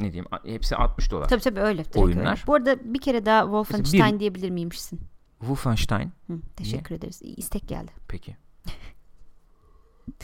[0.00, 1.28] ne diyeyim hepsi 60 dolar.
[1.28, 1.84] tabii tabii öyle.
[1.94, 2.30] Oyunlar.
[2.30, 2.40] öyle.
[2.46, 5.00] Bu arada bir kere daha Wolfenstein bir- diyebilir miymişsin?
[5.40, 7.22] Wolfenstein Hı, teşekkür ederiz.
[7.36, 7.90] İstek geldi.
[8.08, 8.36] Peki.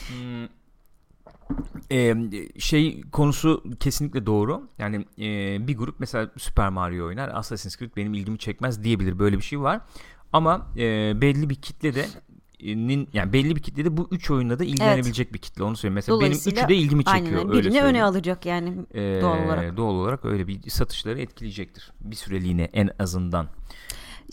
[0.08, 0.44] Hmm,
[1.92, 2.14] e,
[2.58, 4.68] şey konusu kesinlikle doğru.
[4.78, 7.28] Yani e, bir grup mesela Super Mario oynar.
[7.34, 9.18] Assassin's Creed benim ilgimi çekmez diyebilir.
[9.18, 9.80] Böyle bir şey var.
[10.32, 12.06] Ama e, belli bir kitle de
[12.62, 15.94] e, nin yani belli bir kitlede bu üç oyunla da ilgilenebilecek bir kitle onu söyleyeyim.
[15.94, 17.42] Mesela benim üçü de ilgimi Aynen çekiyor.
[17.44, 17.50] öyle.
[17.56, 18.06] öyle Birini öne söyleyeyim.
[18.06, 19.76] alacak yani Ee, doğal olarak.
[19.76, 21.92] doğal olarak öyle bir satışları etkileyecektir.
[22.00, 23.46] Bir süreliğine en azından.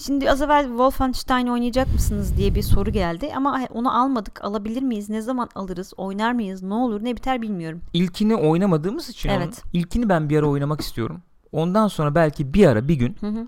[0.05, 4.43] Şimdi az evvel Wolfenstein oynayacak mısınız diye bir soru geldi ama onu almadık.
[4.45, 5.09] Alabilir miyiz?
[5.09, 5.93] Ne zaman alırız?
[5.97, 6.63] Oynar mıyız?
[6.63, 7.03] Ne olur?
[7.03, 7.81] Ne biter bilmiyorum.
[7.93, 9.41] İlkini oynamadığımız için Evet.
[9.47, 11.21] onun, ilkini ben bir ara oynamak istiyorum.
[11.51, 13.47] Ondan sonra belki bir ara bir gün Hı hı.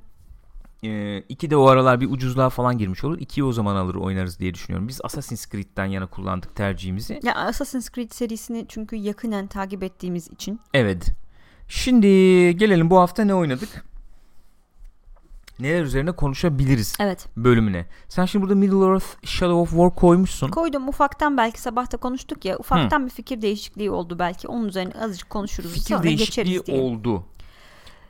[0.83, 3.19] E, iki de o aralar bir ucuzluğa falan girmiş olur.
[3.19, 4.87] İkiyi o zaman alır oynarız diye düşünüyorum.
[4.87, 7.19] Biz Assassin's Creed'den yana kullandık tercihimizi.
[7.23, 10.59] Ya Assassin's Creed serisini çünkü yakinen takip ettiğimiz için.
[10.73, 11.11] Evet.
[11.67, 12.07] Şimdi
[12.57, 13.85] gelelim bu hafta ne oynadık?
[15.59, 17.27] Neler üzerine konuşabiliriz Evet.
[17.37, 17.85] bölümüne.
[18.09, 20.49] Sen şimdi burada Middle Earth Shadow of War koymuşsun.
[20.49, 22.57] Koydum ufaktan belki sabah da konuştuk ya.
[22.57, 24.47] Ufaktan bir fikir değişikliği oldu belki.
[24.47, 25.73] Onun üzerine azıcık konuşuruz.
[25.73, 26.81] Fikir sonra değişikliği geçeriz diye.
[26.81, 27.23] oldu.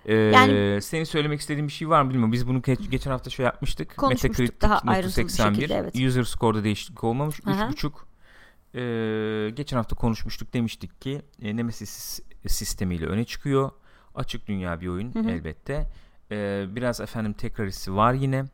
[0.10, 2.32] Ee, Yani- senin söylemek istediğin bir şey var mı bilmiyorum.
[2.32, 3.98] Biz bunu ge- geçen hafta şey yapmıştık.
[3.98, 5.56] Konuşmuştuk Metacritic daha notu ayrıntılı bir 81.
[5.56, 5.96] şekilde, evet.
[6.10, 7.40] User score'da değişiklik olmamış.
[7.46, 7.70] Aha.
[7.70, 7.92] 3.5.
[8.76, 10.54] Ee, geçen hafta konuşmuştuk.
[10.54, 13.72] Demiştik ki e, Nemesis sistemiyle öne çıkıyor.
[14.16, 15.30] Açık dünya bir oyun Hı hı.
[15.30, 15.88] elbette.
[16.32, 18.46] Ee, biraz efendim tekrar hissi var yine.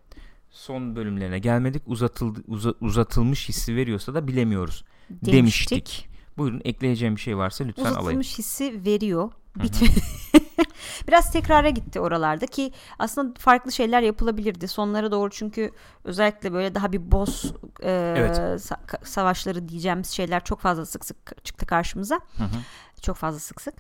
[0.50, 1.84] Son bölümlerine gelmedik.
[1.86, 4.86] Uzatıldı, uza- uzatılmış hissi veriyorsa da bilemiyoruz.
[5.10, 6.10] Demiştik.
[6.38, 8.00] Buyurun ekleyeceğim bir şey varsa lütfen alayım.
[8.02, 9.32] Uzatılmış hissi veriyor.
[9.64, 9.82] Bit
[11.08, 14.68] Biraz tekrara gitti oralarda ki aslında farklı şeyler yapılabilirdi.
[14.68, 15.72] Sonlara doğru çünkü
[16.04, 17.46] özellikle böyle daha bir boss
[17.84, 18.38] e, Evet.
[18.38, 22.16] sa- savaşları diyeceğimiz şeyler çok fazla sık sık çıktı karşımıza.
[22.38, 22.58] Hı hı.
[23.02, 23.74] Çok fazla sık sık.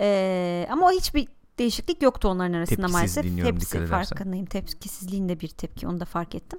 [0.00, 3.24] E, ama o hiçbir değişiklik yoktu onların arasında Tepkisiz maalesef.
[3.86, 4.16] edersen.
[4.16, 4.46] farkındayım.
[4.46, 6.58] Tepkisizliğin de bir tepki onu da fark ettim.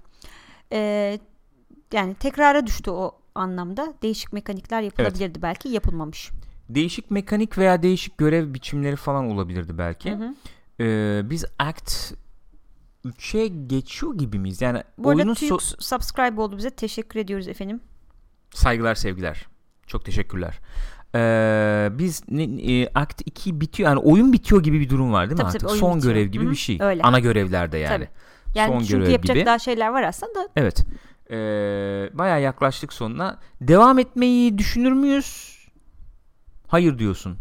[0.72, 1.20] E,
[1.94, 3.94] yani tekrara düştü o anlamda.
[4.02, 6.32] Değişik mekanikler yapılabilirdi belki yapılmamış.
[6.70, 10.12] Değişik mekanik veya değişik görev biçimleri falan olabilirdi belki.
[10.12, 10.36] Hı hı.
[10.84, 12.14] Ee, biz Act
[13.06, 14.62] 3'e geçiyor gibi miyiz?
[14.62, 16.70] Yani Bu arada oyunun TÜYük so- subscribe oldu bize.
[16.70, 17.80] Teşekkür ediyoruz efendim.
[18.54, 19.46] saygılar sevgiler.
[19.88, 20.60] Çok teşekkürler.
[21.16, 25.32] Ee, biz ne, e, Act 2 bitiyor yani oyun bitiyor gibi bir durum var değil
[25.32, 25.62] mi Tabii, artık?
[25.62, 26.14] tabii, oyun Son bitiyor.
[26.14, 26.78] görev gibi Hı hı, bir şey.
[26.82, 27.02] öyle.
[27.04, 27.90] Ana görevlerde yani.
[27.96, 28.10] Tabii.
[28.56, 29.46] Yani Son çünkü görev yapacak gibi.
[29.46, 30.50] daha şeyler var aslında.
[30.56, 30.86] Evet.
[31.32, 31.36] Ee,
[32.14, 33.40] bayağı yaklaştık sonuna.
[33.62, 35.54] Devam etmeyi düşünür müyüz?
[36.74, 37.38] Hayır diyorsun.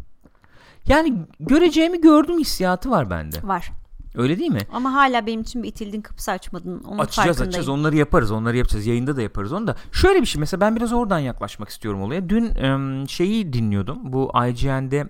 [0.89, 3.37] Yani göreceğimi gördüm hissiyatı var bende.
[3.43, 3.73] Var.
[4.15, 4.61] Öyle değil mi?
[4.73, 6.83] Ama hala benim için bir itildin kapısı açmadın.
[6.83, 10.41] Onun açacağız açacağız onları yaparız onları yapacağız yayında da yaparız onu da şöyle bir şey
[10.41, 15.09] mesela ben biraz oradan yaklaşmak istiyorum olaya dün şeyi dinliyordum bu IGN'de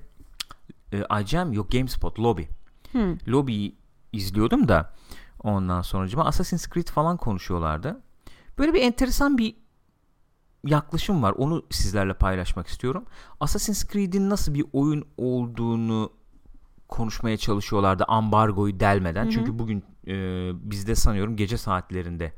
[0.93, 2.43] e, IGN yok GameSpot Lobby
[2.93, 3.17] Hı.
[3.29, 3.77] Lobby'yi
[4.13, 4.93] izliyordum da
[5.43, 8.01] ondan sonra Assassin's Creed falan konuşuyorlardı
[8.59, 9.62] böyle bir enteresan bir
[10.65, 13.05] yaklaşım var onu sizlerle paylaşmak istiyorum
[13.41, 16.13] Assassin's Creed'in nasıl bir oyun olduğunu
[16.89, 19.33] konuşmaya çalışıyorlardı ambargoyu delmeden Hı hı.
[19.33, 20.13] çünkü bugün e,
[20.71, 22.33] bizde sanıyorum gece saatlerinde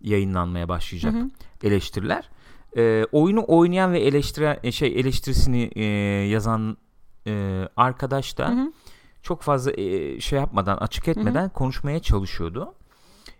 [0.00, 1.30] yayınlanmaya başlayacak Hı hı.
[1.62, 2.30] eleştiriler.
[2.76, 5.84] E, oyunu oynayan ve eleştiren e, şey eleştirisini e,
[6.28, 6.76] yazan
[7.26, 8.72] e, arkadaş da Hı hı.
[9.22, 12.74] çok fazla e, şey yapmadan açık etmeden konuşmaya çalışıyordu.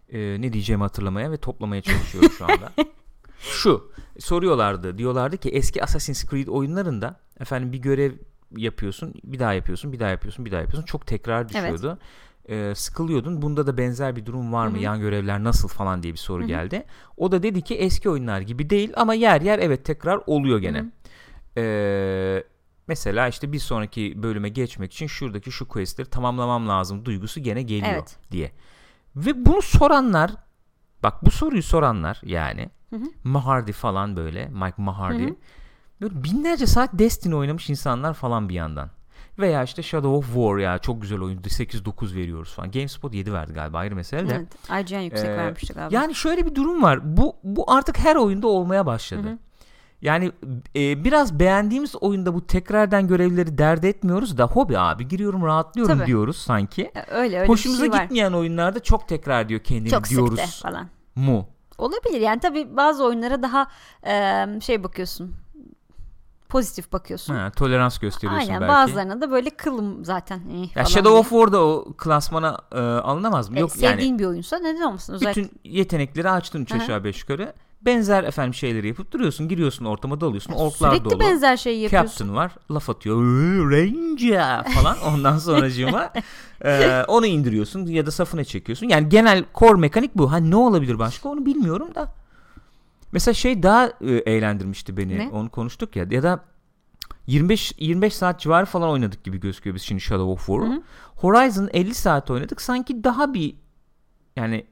[0.08, 2.72] E, ne diyeceğimi hatırlamaya ve toplamaya çalışıyorum şu anda.
[3.50, 8.12] Şu soruyorlardı diyorlardı ki eski Assassin's Creed oyunlarında efendim bir görev
[8.56, 11.98] yapıyorsun bir daha yapıyorsun bir daha yapıyorsun bir daha yapıyorsun çok tekrar düşüyordu.
[12.48, 14.82] E, sıkılıyordun bunda da benzer bir durum var mı Hı hı.
[14.82, 16.48] yan görevler nasıl falan diye bir soru Hı hı.
[16.48, 16.84] geldi.
[17.16, 20.84] O da dedi ki eski oyunlar gibi değil ama yer yer evet tekrar oluyor gene.
[21.56, 22.44] Ee,
[22.88, 27.92] mesela işte bir sonraki bölüme geçmek için şuradaki şu questleri tamamlamam lazım duygusu gene geliyor
[27.92, 28.16] Evet.
[28.30, 28.52] diye.
[29.16, 30.30] Ve bunu soranlar
[31.02, 33.10] bak bu soruyu soranlar yani Hı hı.
[33.24, 35.34] Mahardy falan böyle Mike Mahardy Hı hı.
[36.00, 38.90] böyle binlerce saat Destiny oynamış insanlar falan bir yandan.
[39.38, 42.70] Veya işte Shadow of War ya çok güzel oyun 8-9 veriyoruz falan.
[42.70, 44.34] GameSpot 7 verdi galiba ayrı mesele de.
[44.70, 44.90] Evet.
[44.90, 45.94] IGN yüksek Ee, vermişti galiba.
[45.96, 47.16] Yani şöyle bir durum var.
[47.16, 49.22] Bu bu artık her oyunda olmaya başladı.
[49.22, 49.38] Hı hı.
[50.02, 50.32] Yani
[50.76, 56.06] e, biraz beğendiğimiz oyunda bu tekrardan görevleri dert etmiyoruz da hobi abi giriyorum rahatlıyorum Tabii.
[56.06, 56.90] diyoruz sanki.
[56.94, 58.02] Ya Öyle öyle Hoşumuza şey var.
[58.02, 60.88] gitmeyen oyunlarda çok tekrar diyor kendini Çok diyoruz sıktı falan.
[61.16, 61.48] mu?
[61.78, 63.66] Olabilir yani tabii bazı oyunlara daha
[64.06, 65.34] e, şey bakıyorsun.
[66.48, 67.34] Pozitif bakıyorsun.
[67.34, 68.72] Ha, tolerans gösteriyorsun Aynen belki.
[68.72, 70.40] bazılarına da böyle kılım zaten.
[70.52, 71.18] eh, Ya Shadow diye.
[71.20, 73.56] of War'da o klasmana e, alınamaz mı?
[73.56, 75.14] E, Yok yani sevdiğin bir oyunsa neden olmasın?
[75.14, 76.82] Özellikle bütün yetenekleri açtın 3 Hı hı.
[76.82, 77.52] aşağı 5 yukarı.
[77.86, 79.48] Benzer efendim şeyleri yapıp duruyorsun.
[79.48, 80.52] Giriyorsun ortama dalıyorsun.
[80.52, 81.20] Orklar sürekli dolu.
[81.20, 82.08] benzer şeyi yapıyorsun.
[82.08, 86.12] Captain var laf atıyor "Ee, Ranger falan ondan sonracığıma
[86.64, 90.98] e, onu indiriyorsun ya da safına çekiyorsun yani genel core mekanik bu ha ne olabilir
[90.98, 92.14] başka onu bilmiyorum da
[93.12, 95.28] mesela şey daha e, eğlendirmişti beni Ne?
[95.32, 96.44] onu konuştuk ya ya da
[97.26, 100.82] 25 25 saat civarı falan oynadık gibi gözüküyor biz şimdi Shadow of War'u.
[101.16, 103.54] Horizon 50 saat oynadık sanki daha bir
[104.36, 104.66] yani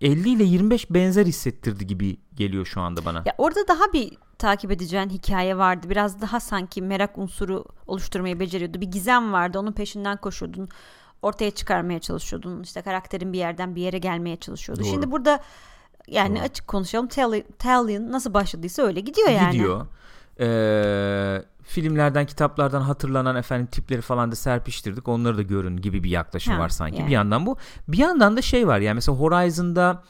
[0.00, 3.22] 50 ile 25 benzer hissettirdi gibi geliyor şu anda bana.
[3.26, 5.90] Ya orada daha bir takip edeceğin hikaye vardı.
[5.90, 8.80] Biraz daha sanki merak unsuru oluşturmayı beceriyordu.
[8.80, 9.58] Bir gizem vardı.
[9.58, 10.68] Onun peşinden koşuyordun.
[11.22, 12.62] ortaya çıkarmaya çalışıyordun.
[12.62, 14.82] İşte karakterin bir yerden bir yere gelmeye çalışıyordu.
[14.82, 14.90] Doğru.
[14.90, 15.40] Şimdi burada
[16.06, 16.44] yani Doğru.
[16.44, 17.06] açık konuşalım.
[17.08, 19.52] Tali- Talion nasıl başladıysa öyle gidiyor yani.
[19.52, 19.86] Gidiyor.
[20.40, 25.08] Ee, filmlerden, kitaplardan hatırlanan efendim tipleri falan da serpiştirdik.
[25.08, 26.98] Onları da görün gibi bir yaklaşım Ha, var sanki.
[26.98, 27.06] yani.
[27.06, 27.56] Bir yandan bu.
[27.88, 30.02] Bir yandan da şey var yani mesela Horizon'da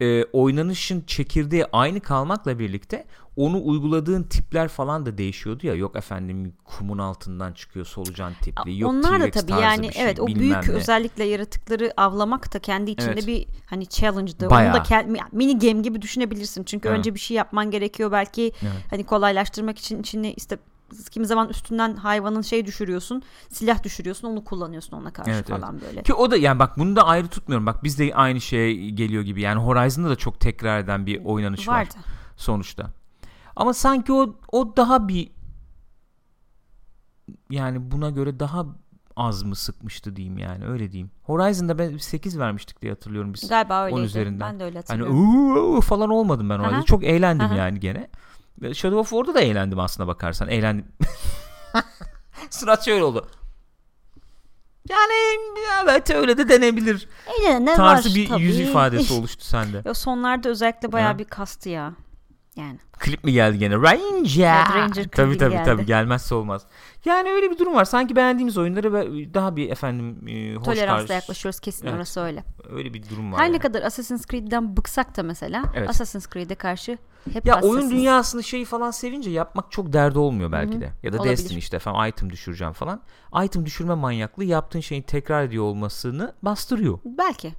[0.00, 3.04] e, oynanışın çekirdeği aynı kalmakla birlikte
[3.36, 5.74] onu uyguladığın tipler falan da değişiyordu ya.
[5.74, 8.78] Yok efendim kumun altından çıkıyor solucan tipli.
[8.80, 10.72] Yok Onlar da tabii yani şey, evet o büyük ne.
[10.74, 13.26] özellikle yaratıkları avlamak da kendi içinde Evet.
[13.26, 14.50] bir hani challenge'dı.
[14.50, 14.74] Bayağı.
[14.74, 16.64] Onu da ke- mini game gibi düşünebilirsin.
[16.64, 16.98] Çünkü Evet.
[16.98, 18.72] önce bir şey yapman gerekiyor belki Evet.
[18.90, 20.58] hani kolaylaştırmak için içine işte
[21.10, 25.60] kimi zaman üstünden hayvanın şey düşürüyorsun, silah düşürüyorsun, onu kullanıyorsun ona karşı Evet, evet.
[25.60, 26.02] falan böyle.
[26.02, 27.66] Ki o da yani bak bunu da ayrı tutmuyorum.
[27.66, 29.40] Bak biz de aynı şeye geliyor gibi.
[29.40, 31.74] Yani Horizon'da da çok tekrar eden bir oynanış var.
[31.74, 31.94] Vardı.
[32.36, 32.90] sonuçta.
[33.56, 35.30] Ama sanki o o daha bir
[37.50, 38.66] yani buna göre daha
[39.16, 41.10] az mı sıkmıştı diyeyim yani öyle diyeyim.
[41.22, 43.48] Horizon'da ben 8 vermiştik diye hatırlıyorum biz.
[43.48, 44.00] Galiba öyleydi.
[44.06, 44.40] üzerinden.
[44.40, 45.72] Ben de öyle Hani hatırlıyorum.
[45.74, 46.82] uuu falan olmadım ben orada.
[46.82, 47.54] Çok eğlendim Aha.
[47.54, 48.10] yani gene.
[48.62, 50.48] Shadow of War'da da eğlendim aslına bakarsan.
[50.48, 50.86] Eğlendim.
[52.50, 53.28] Surat şöyle oldu.
[54.88, 55.12] Yani
[55.84, 57.08] evet öyle de denebilir.
[57.40, 58.42] Eğlenenler Tarzı var bir tabii.
[58.42, 59.82] yüz ifadesi oluştu sende.
[59.88, 61.18] Ya sonlarda özellikle bayağı Ha.
[61.18, 61.92] bir kastı ya.
[62.56, 62.78] Yani.
[62.92, 63.74] Klip mi geldi gene?
[63.74, 64.56] Ranger.
[64.56, 65.64] Evet, Ranger tabii tabii geldi.
[65.64, 66.62] tabii gelmezse olmaz.
[67.04, 67.84] Yani öyle bir durum var.
[67.84, 71.96] Sanki beğendiğimiz oyunları ve daha bir efendim e, hoş Toleransla karşı- yaklaşıyoruz kesin Evet.
[71.96, 72.44] orası öyle.
[72.70, 73.40] Öyle bir durum var.
[73.40, 73.54] Her yani.
[73.54, 75.90] ne kadar Assassin's Creed'den bıksak da mesela Evet.
[75.90, 76.98] Assassin's Creed'e karşı
[77.32, 80.80] hep ya oyun dünyasını şeyi falan sevince yapmak çok derdi olmuyor belki Hı hı.
[80.80, 80.92] de.
[81.02, 81.32] Ya da Olabilir.
[81.32, 83.02] Destiny işte efendim item düşüreceğim falan.
[83.44, 86.98] Item düşürme manyaklığı yaptığın şeyin tekrar ediyor olmasını bastırıyor.
[87.04, 87.52] Belki.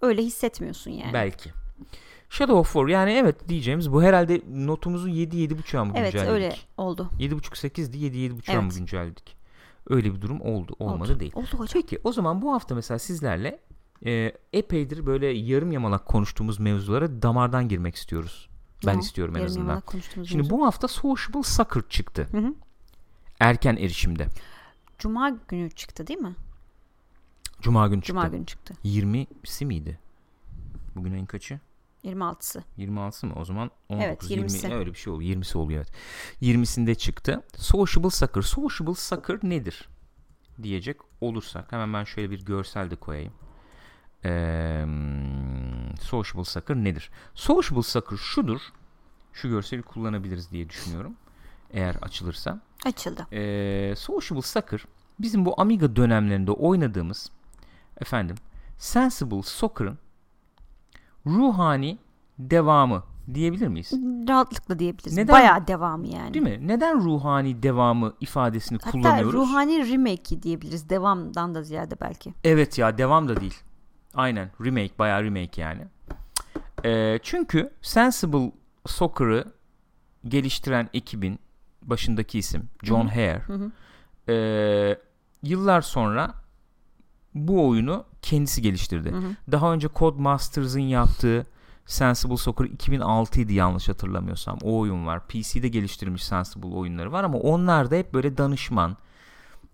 [0.00, 1.12] Öyle hissetmiyorsun yani.
[1.12, 1.50] Belki.
[2.28, 6.34] Shadow of War yani evet diyeceğimiz bu herhalde notumuzu 7 7.5'a mı Evet güncelledik?
[6.34, 7.10] öyle oldu.
[7.18, 8.78] 7.5 8'di 7 7.5'a mı Evet.
[8.78, 9.36] güncelledik?
[9.88, 10.76] Öyle bir durum oldu.
[10.78, 11.20] Olmadı oldu.
[11.20, 11.32] değil.
[11.34, 11.66] Oldu hocam.
[11.82, 13.58] Peki o zaman bu hafta mesela sizlerle
[14.06, 18.48] e, epeydir böyle yarım yamalak konuştuğumuz mevzulara damardan girmek istiyoruz.
[18.86, 19.82] Ben Tamam, istiyorum en azından.
[20.24, 22.28] Şimdi bu hafta Sociable Soccer çıktı.
[22.30, 22.54] Hı hı.
[23.40, 24.26] Erken erişimde.
[24.98, 26.36] Cuma günü çıktı değil mi?
[27.60, 28.06] Cuma günü çıktı.
[28.12, 28.74] Cuma günü çıktı.
[28.84, 29.98] 20'si miydi?
[30.96, 31.60] Bugün ayın kaçı?
[32.04, 32.64] 26'sı.
[32.78, 33.34] 26'sı mı?
[33.36, 34.74] O zaman 19, Evet, 20 20'si.
[34.74, 35.36] öyle bir şey oluyor.
[35.36, 35.92] 20'si oluyor evet.
[36.42, 37.42] 20'sinde çıktı.
[37.56, 38.42] Sociable Soccer.
[38.42, 39.88] Sociable Soccer nedir?
[40.62, 43.32] Diyecek olursak hemen ben şöyle bir görsel de koyayım.
[44.24, 44.84] Ee,
[46.00, 47.10] Sociable Soccer nedir?
[47.34, 48.60] Sociable Soccer şudur.
[49.32, 51.12] Şu görseli kullanabiliriz diye düşünüyorum.
[51.72, 52.60] Eğer açılırsa.
[52.86, 53.26] Açıldı.
[53.32, 54.84] Ee, Sociable Soccer
[55.18, 57.30] bizim bu Amiga dönemlerinde oynadığımız
[58.00, 58.36] efendim
[58.78, 59.98] Sensible Soccer'ın
[61.26, 61.98] ruhani
[62.38, 63.02] devamı
[63.34, 63.92] diyebilir miyiz?
[64.28, 65.16] Rahatlıkla diyebiliriz.
[65.16, 65.32] Neden?
[65.32, 66.34] Bayağı devamı yani.
[66.34, 66.68] Değil mi?
[66.68, 69.32] Neden ruhani devamı ifadesini Hatta kullanıyoruz?
[69.34, 70.88] ruhani remake diyebiliriz.
[70.90, 72.34] Devamdan da ziyade belki.
[72.44, 73.54] Evet ya devam da değil.
[74.14, 75.86] Aynen remake bayağı remake yani.
[76.84, 78.52] Ee, çünkü Sensible
[78.86, 79.44] Soccer'ı
[80.28, 81.38] geliştiren ekibin
[81.82, 83.70] başındaki isim John Hare Hı hı.
[84.32, 84.98] ee,
[85.42, 86.34] yıllar sonra
[87.34, 89.10] bu oyunu kendisi geliştirdi.
[89.10, 89.36] Hı hı.
[89.52, 91.46] Daha önce Codemasters'ın yaptığı
[91.86, 94.58] Sensible Soccer 2006 idi yanlış hatırlamıyorsam.
[94.62, 95.26] O oyun var.
[95.26, 98.96] PC'de geliştirilmiş Sensible oyunları var ama onlar da hep böyle danışman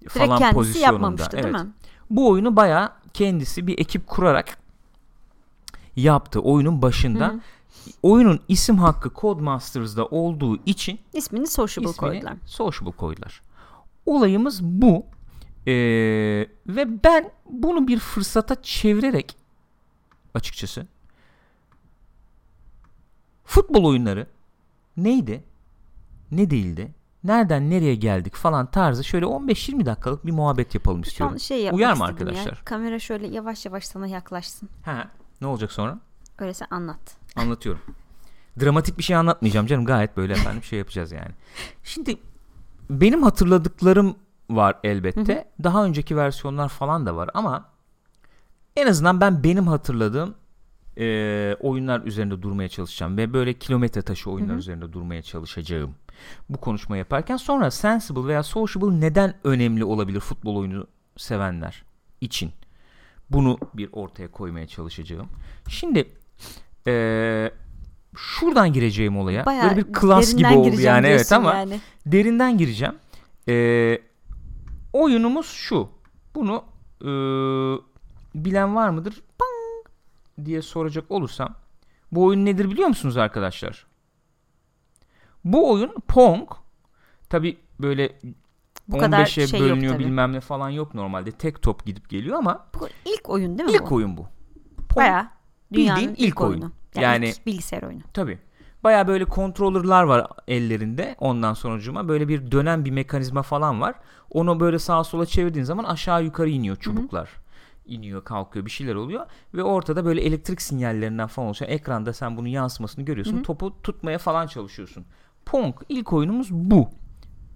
[0.00, 0.92] Direkt falan kendisi pozisyonunda.
[0.92, 1.44] yapmamıştı evet.
[1.44, 1.70] değil mi?
[2.10, 4.58] Bu oyunu bayağı kendisi bir ekip kurarak
[5.96, 7.28] yaptı oyunun başında.
[7.28, 7.40] Hı.
[8.02, 12.36] Oyunun isim hakkı Codemasters'da olduğu için İsmini Sociable ismini koydular.
[12.46, 13.42] Sociable koydular.
[14.06, 15.06] Olayımız bu.
[15.66, 15.72] Ee,
[16.66, 19.36] ve ben bunu bir fırsata çevirerek
[20.34, 20.86] açıkçası
[23.44, 24.26] futbol oyunları
[24.96, 25.44] neydi?
[26.30, 26.94] Ne değildi?
[27.24, 31.34] Nereden nereye geldik falan tarzı şöyle 15-20 dakikalık bir muhabbet yapalım istiyorum.
[31.34, 32.32] an şey Uyar mı istedim ya.
[32.32, 32.64] arkadaşlar?
[32.64, 34.68] Kamera şöyle yavaş yavaş sana yaklaşsın.
[34.84, 35.08] Ha,
[35.40, 35.98] ne olacak sonra?
[36.38, 37.16] Öyleyse anlat.
[37.36, 37.82] Anlatıyorum.
[38.60, 39.84] Dramatik bir şey anlatmayacağım canım.
[39.84, 41.30] Gayet böyle efendim şey yapacağız yani.
[41.84, 42.16] Şimdi
[42.90, 44.16] benim hatırladıklarım
[44.50, 45.48] var elbette.
[45.64, 47.68] Daha önceki versiyonlar falan da var ama
[48.76, 50.34] en azından ben benim hatırladığım
[50.98, 55.94] e, oyunlar üzerinde durmaya çalışacağım ve böyle kilometre taşı oyunlar üzerinde durmaya çalışacağım.
[56.48, 61.84] Bu konuşma yaparken sonra Sensible veya Sociable neden önemli olabilir futbol oyunu sevenler
[62.20, 62.52] için?
[63.30, 65.28] Bunu bir ortaya koymaya çalışacağım.
[65.68, 66.08] Şimdi
[66.86, 67.52] eee,
[68.16, 69.46] şuradan gireceğim olaya.
[69.46, 71.80] Bayağı Böyle bir klas gibi oldu yani evet ama yani.
[72.06, 72.94] derinden gireceğim.
[73.46, 74.02] Eee,
[74.92, 75.88] oyunumuz şu.
[76.34, 76.64] Bunu
[77.04, 77.78] eee,
[78.34, 79.22] bilen var mıdır?
[79.40, 79.86] Bang
[80.46, 81.54] diye soracak olursam
[82.12, 83.86] bu oyun nedir biliyor musunuz arkadaşlar?
[85.52, 86.48] Bu oyun Pong.
[87.30, 88.18] Tabi böyle
[88.88, 90.04] Bu kadar 15'e şey yok bölünüyor tabii.
[90.04, 91.32] bilmem ne falan yok normalde.
[91.32, 93.94] Tek top gidip geliyor ama Bu ilk oyun değil mi ilk bu?
[93.94, 94.26] oyun bu.
[94.96, 95.28] Bayağı
[95.72, 96.52] dünyanın Bildiğin ilk, ilk oyunu.
[96.54, 96.72] oyunu.
[96.94, 98.02] Yani- Yani ilk bilgisayar oyunu.
[98.14, 98.38] Tabii.
[98.84, 103.94] Baya böyle kontrolörler var ellerinde ondan sonucuma böyle bir dönen bir mekanizma falan var.
[104.30, 107.30] Onu böyle sağa sola çevirdiğin zaman aşağı yukarı iniyor çubuklar.
[107.86, 112.48] İniyor kalkıyor bir şeyler oluyor ve ortada böyle elektrik sinyallerinden falan oluşan ekranda sen bunun
[112.48, 113.42] yansımasını görüyorsun.
[113.42, 115.04] Topu tutmaya falan çalışıyorsun.
[115.50, 116.88] Pong ilk oyunumuz bu.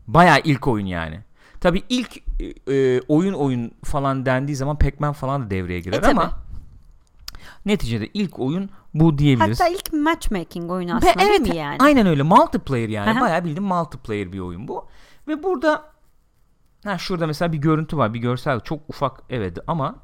[0.06, 1.20] Baya ilk oyun yani.
[1.60, 6.00] Tabii ilk e, e, oyun oyun falan dendiği zaman Pac-Man falan da devreye girer E,
[6.00, 6.20] tabii.
[6.20, 6.38] ama
[7.66, 9.60] neticede ilk oyun bu diyebiliriz.
[9.60, 11.76] Hatta ilk matchmaking oyunu aslında evet, değil mi yani?
[11.80, 12.22] Aynen öyle.
[12.22, 13.10] Multiplayer yani.
[13.10, 13.20] Aha.
[13.20, 14.88] Bayağı bildiğin multiplayer bir oyun bu.
[15.28, 15.92] Ve burada
[16.84, 18.14] ha şurada mesela bir görüntü var.
[18.14, 19.96] Bir görsel çok ufak evet ama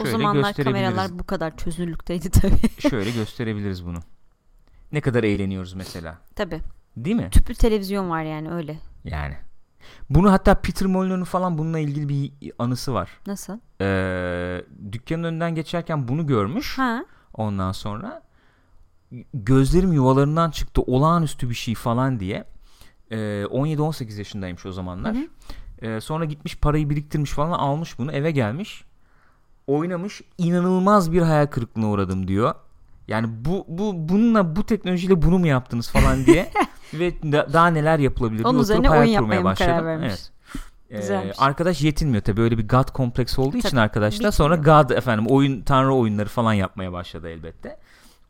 [0.00, 0.90] o şöyle zamanlar gösterebiliriz.
[0.90, 2.88] kameralar bu kadar çözünürlükteydi tabii.
[2.90, 3.98] şöyle gösterebiliriz bunu.
[4.92, 6.18] Ne kadar eğleniyoruz mesela.
[6.34, 6.60] tabii.
[6.96, 7.28] Değil mi?
[7.30, 8.78] Tüplü televizyon var yani öyle.
[9.04, 9.36] Yani.
[10.10, 13.10] Bunu hatta Peter Molyneux'un falan bununla ilgili bir anısı var.
[13.26, 13.58] Nasıl?
[13.80, 16.78] Ee, dükkanın önünden geçerken bunu görmüş.
[16.78, 17.04] Ha.
[17.34, 18.22] Ondan sonra
[19.34, 22.44] gözlerim yuvalarından çıktı olağanüstü bir şey falan diye.
[23.10, 25.14] Ee, 17-18 yaşındaymış o zamanlar.
[25.14, 25.86] Hı hı.
[25.86, 28.84] Ee, sonra gitmiş parayı biriktirmiş falan almış bunu eve gelmiş.
[29.66, 32.54] Oynamış inanılmaz bir hayal kırıklığına uğradım diyor.
[33.08, 36.50] Yani bu bu bununla bu teknolojiyle bunu mu yaptınız falan diye
[36.94, 39.86] ve da- daha neler yapılabilir Onun üzerine hayal oyun kurmaya karar başladım.
[39.86, 40.14] vermiş?
[40.90, 41.10] Evet.
[41.10, 44.56] Ee, arkadaş yetinmiyor tabii öyle bir God kompleksi olduğu için Tabii, arkadaşlar sonra.
[44.56, 47.76] God efendim oyun tanrı oyunları falan yapmaya başladı elbette.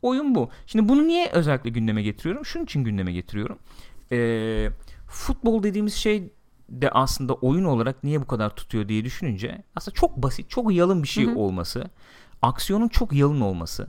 [0.02, 0.48] Oyun bu.
[0.66, 2.44] Şimdi bunu niye özellikle gündeme getiriyorum?
[2.44, 3.58] Şunun için gündeme getiriyorum.
[4.12, 4.70] Ee,
[5.08, 6.32] futbol dediğimiz şey
[6.68, 11.02] de aslında oyun olarak niye bu kadar tutuyor diye düşününce aslında çok basit, çok yalın
[11.02, 11.38] bir şey Hı hı.
[11.38, 11.84] olması,
[12.42, 13.86] aksiyonun çok yalın olması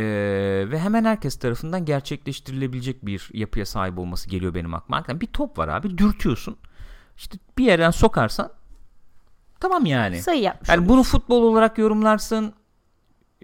[0.00, 4.96] ee, ve hemen herkes tarafından gerçekleştirilebilecek bir yapıya sahip olması geliyor benim aklıma.
[4.96, 6.56] Hakikaten bir top var abi, dürtüyorsun.
[7.16, 8.52] İşte bir yerden sokarsan
[9.60, 10.22] tamam yani.
[10.22, 10.68] Sayı yapmış.
[10.68, 12.52] Yani bunu futbol olarak yorumlarsın.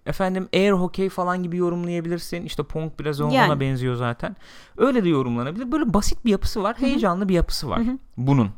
[0.07, 2.45] Efendim air hockey falan gibi yorumlayabilirsin.
[2.45, 3.61] İşte Pong biraz ona Yani.
[3.61, 4.37] benziyor zaten.
[4.77, 5.73] Öyle de yorumlanabilir.
[5.73, 6.77] Böyle basit bir yapısı var.
[6.79, 7.99] Heyecanlı bir yapısı var Hı hı.
[8.17, 8.51] bunun.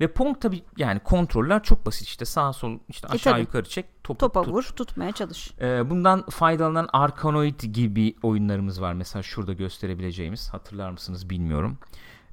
[0.00, 3.40] Ve Pong tabi yani kontroller çok basit işte sağ sol işte aşağı tabii.
[3.40, 4.54] yukarı çek topu Topa tut.
[4.54, 5.54] vur, tutmaya çalış.
[5.60, 8.92] Ee, bundan faydalanan Arkanoid gibi oyunlarımız var.
[8.92, 10.48] Mesela şurada gösterebileceğimiz.
[10.48, 11.78] Hatırlar mısınız bilmiyorum.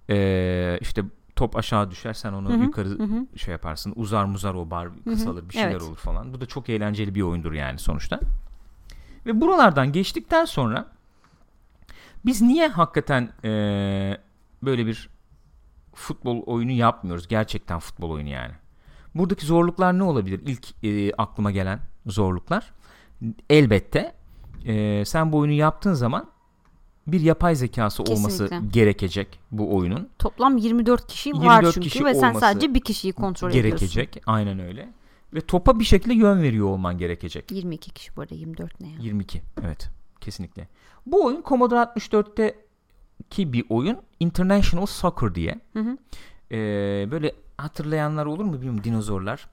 [0.09, 1.03] Ee, işte
[1.35, 3.37] top aşağı düşer sen onu Hı hı, yukarı hı hı.
[3.37, 3.93] şey yaparsın.
[3.95, 5.81] Uzar muzar o bar kısalır bir şeyler evet.
[5.81, 6.33] olur falan.
[6.33, 8.19] Bu da çok eğlenceli bir oyundur yani sonuçta.
[9.25, 10.85] Ve buralardan geçtikten sonra
[12.25, 14.17] biz niye hakikaten ee,
[14.63, 15.09] böyle bir
[15.93, 17.27] futbol oyunu yapmıyoruz?
[17.27, 18.53] Gerçekten futbol oyunu yani.
[19.15, 20.41] Buradaki zorluklar ne olabilir?
[20.45, 22.73] İlk e, aklıma gelen zorluklar.
[23.49, 24.15] Elbette
[24.65, 26.27] e, sen bu oyunu yaptığın zaman
[27.07, 28.79] bir yapay zekası olması Kesinlikle.
[28.79, 30.09] gerekecek bu oyunun.
[30.19, 33.69] Toplam 24 kişi 24 var çünkü kişi ve sen olması sadece bir kişiyi kontrol ediyorsun.
[33.69, 34.23] gerekecek.
[34.25, 34.89] Aynen öyle.
[35.33, 37.51] Ve topa bir şekilde yön veriyor olman gerekecek.
[37.51, 38.97] 22 kişi bu arada 24 ne ya?
[38.99, 39.41] 22.
[39.65, 39.89] Evet.
[40.21, 40.67] Kesinlikle.
[41.05, 42.55] Bu oyun Commodore 64'te
[43.29, 45.59] ki bir oyun International Soccer diye.
[45.73, 45.97] Hı hı.
[46.51, 47.31] Ee, böyle
[47.63, 49.47] hatırlayanlar olur mu bilmiyorum dinozorlar.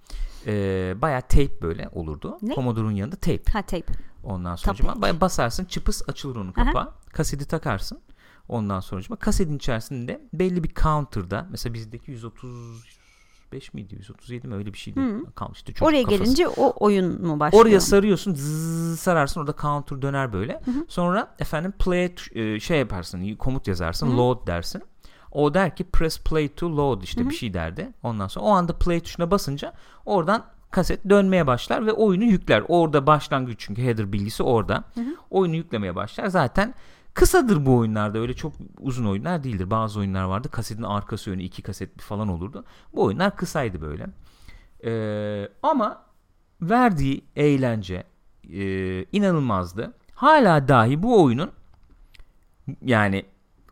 [0.47, 2.39] Ee, bayağı tape böyle olurdu.
[2.43, 2.55] Ne?
[2.55, 3.53] Commodore'un yanında tape.
[3.53, 3.93] Ha tape.
[4.25, 6.65] Ondan sonra bayağı basarsın çıpıs açılır onun Aha.
[6.65, 6.93] kapağı.
[7.13, 8.01] Kaseti takarsın.
[8.49, 14.79] Ondan sonra kasetin içerisinde belli bir counter'da mesela bizdeki 135 miydi 137 mi öyle bir
[14.79, 15.01] şeydi.
[15.01, 15.35] Hı.
[15.35, 16.23] Kalmıştı çocuk Oraya kafası.
[16.23, 17.65] gelince o oyun mu başlıyor?
[17.65, 20.63] Oraya sarıyorsun zzz, sararsın orada counter döner böyle.
[20.89, 24.83] Sonra efendim play e, şey yaparsın komut yazarsın load dersin.
[25.33, 27.93] O der ki press play to load işte bir şey derdi.
[28.03, 29.73] Ondan sonra o anda play tuşuna basınca
[30.07, 32.63] oradan kaset dönmeye başlar ve oyunu yükler.
[32.69, 34.85] Orada başlangıç çünkü header bilgisi orada.
[35.31, 36.27] Oyunu yüklemeye başlar.
[36.27, 36.75] Zaten
[37.15, 39.71] kısadır bu oyunlarda öyle çok uzun oyunlar değildir.
[39.71, 42.65] Bazı oyunlar vardı kasetin arkası önü iki kaset falan olurdu.
[42.95, 44.07] Bu oyunlar kısaydı böyle.
[44.85, 46.03] Ee, ama
[46.63, 48.05] verdiği eğlence
[48.53, 49.95] e, inanılmazdı.
[50.15, 51.51] Hala dahi bu oyunun
[52.83, 53.25] yani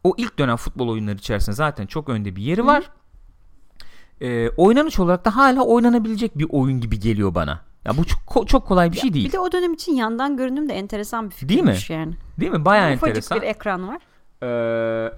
[0.07, 2.91] o ilk dönem futbol oyunları içerisinde zaten çok önde bir yeri var.
[4.21, 7.61] Ee, oynanış olarak da hala oynanabilecek bir oyun gibi geliyor bana.
[7.85, 9.27] Ya bu çok, çok kolay bir şey değil.
[9.29, 11.77] Bir de o dönem için yandan görünüm de enteresan bir Değil mi?
[11.89, 12.15] yani.
[12.41, 12.65] Değil mi?
[12.65, 13.41] Bayağı Ufacık enteresan.
[13.41, 14.01] bir ekran var.
[14.43, 15.13] Ee,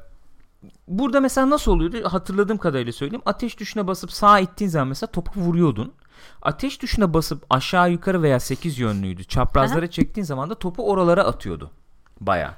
[0.88, 1.96] burada mesela nasıl oluyordu?
[2.04, 3.22] Hatırladığım kadarıyla söyleyeyim.
[3.26, 5.92] Ateş tuşuna basıp sağa ittiğin zaman mesela topu vuruyordun.
[6.42, 9.24] Ateş tuşuna basıp aşağı yukarı veya 8 yönlüydü.
[9.24, 11.70] Çaprazlara çektiğin zaman da topu oralara atıyordu.
[12.20, 12.54] Baya.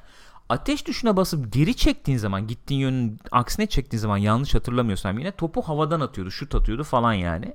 [0.51, 5.63] Ateş tuşuna basıp geri çektiğin zaman gittiğin yönün aksine çektiğin zaman yanlış hatırlamıyorsam yine topu
[5.63, 6.31] havadan atıyordu.
[6.31, 7.55] Şut atıyordu falan yani.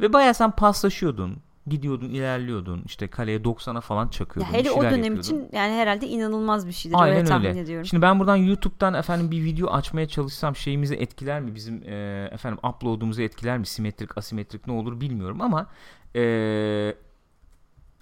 [0.00, 1.36] Ve baya sen paslaşıyordun.
[1.66, 2.82] Gidiyordun, ilerliyordun.
[2.86, 4.52] işte kaleye 90'a falan çakıyordun.
[4.52, 5.20] Ya hele o dönem yapıyordun.
[5.20, 6.96] için yani herhalde inanılmaz bir şeydir.
[7.00, 7.60] Aynen öyle tahmin öyle.
[7.60, 7.86] ediyorum.
[7.86, 11.54] Şimdi ben buradan YouTube'dan efendim bir video açmaya çalışsam şeyimizi etkiler mi?
[11.54, 13.66] Bizim e, efendim upload'umuzu etkiler mi?
[13.66, 15.66] Simetrik, asimetrik ne olur bilmiyorum ama
[16.14, 16.20] e,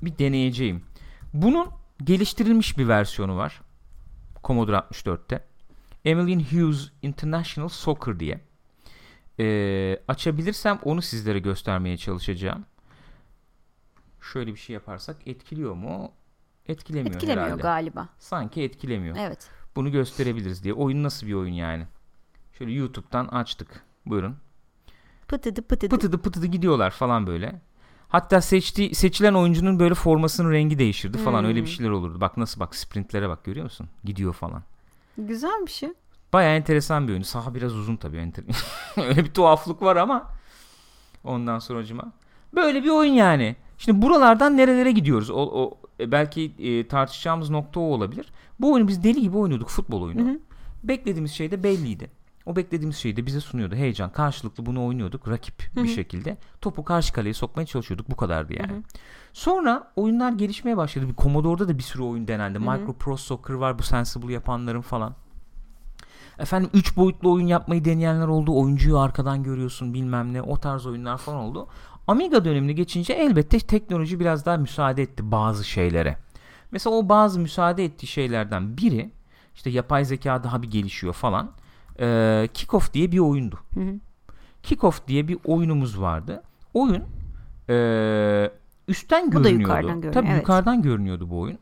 [0.02, 0.82] bir deneyeceğim.
[1.34, 1.66] Bunun
[2.04, 3.60] geliştirilmiş bir versiyonu var.
[4.44, 5.44] Commodore 64'te.
[6.04, 8.40] Emmeline Hughes International Soccer diye.
[9.40, 12.64] E, açabilirsem onu sizlere göstermeye çalışacağım.
[14.20, 16.12] Şöyle bir şey yaparsak etkiliyor mu?
[16.66, 17.62] Etkilemiyor, Etkilemiyor herhalde.
[17.62, 18.08] galiba.
[18.18, 19.50] Sanki etkilemiyor Evet.
[19.76, 20.74] bunu gösterebiliriz diye.
[20.74, 21.86] Oyun nasıl bir oyun yani?
[22.58, 23.84] Şöyle YouTube'dan açtık.
[24.06, 24.36] Buyurun.
[25.28, 25.88] Pıtıdı pıtıdı.
[25.94, 27.60] Pıtıdı pıtıdı gidiyorlar falan böyle.
[28.08, 31.48] Hatta seçti, seçilen oyuncunun böyle formasının rengi değişirdi falan Hmm.
[31.48, 32.20] öyle bir şeyler olurdu.
[32.20, 33.88] Bak nasıl bak sprintlere bak görüyor musun?
[34.04, 34.62] Gidiyor falan.
[35.18, 35.88] Güzel bir şey.
[36.32, 37.22] Baya enteresan bir oyun.
[37.22, 38.16] Saha biraz uzun tabii.
[38.16, 38.44] enter-
[39.08, 40.28] öyle bir tuhaflık var ama
[41.24, 42.12] ondan sonracıma.
[42.54, 43.56] Böyle bir oyun yani.
[43.78, 45.30] Şimdi buralardan nerelere gidiyoruz?
[45.30, 48.26] O, o e, belki e, tartışacağımız nokta o olabilir.
[48.60, 50.20] Bu oyunu biz deli gibi oynuyorduk futbol oyunu.
[50.28, 50.38] Hı hı.
[50.84, 52.10] Beklediğimiz şey de belliydi.
[52.46, 53.74] O beklediğimiz şeyi de bize sunuyordu.
[53.74, 54.10] Heyecan.
[54.10, 55.28] Karşılıklı bunu oynuyorduk.
[55.28, 56.36] Rakip Hı bir şekilde.
[56.60, 58.10] Topu karşı kaleye sokmaya çalışıyorduk.
[58.10, 58.72] Bu kadardı yani.
[58.72, 58.82] Hı hı.
[59.32, 61.08] Sonra oyunlar gelişmeye başladı.
[61.08, 62.58] Bir Commodore'da da bir sürü oyun denendi.
[62.58, 62.70] Hı hı.
[62.70, 63.78] Micro Pro Soccer var.
[63.78, 65.14] Bu Sensible yapanların falan.
[66.38, 68.60] Efendim 3 boyutlu oyun yapmayı deneyenler oldu.
[68.60, 70.42] Oyuncuyu arkadan görüyorsun bilmem ne.
[70.42, 71.68] O tarz oyunlar falan oldu.
[72.06, 76.16] Amiga dönemini geçince elbette teknoloji biraz daha müsaade etti bazı şeylere.
[76.70, 79.10] Mesela o bazı müsaade ettiği şeylerden biri
[79.54, 81.50] işte yapay zeka daha bir gelişiyor falan.
[82.00, 83.58] Ee, Kickoff diye bir oyundu.
[83.74, 83.94] Hı hı.
[84.62, 86.42] Kickoff diye bir oyunumuz vardı.
[86.74, 87.04] Oyun
[87.70, 88.50] ee,
[88.88, 89.62] üstten Bu da görünüyordu.
[89.62, 90.40] yukarıdan görünüyor, Tabii evet.
[90.42, 91.58] yukarıdan görünüyordu bu oyun.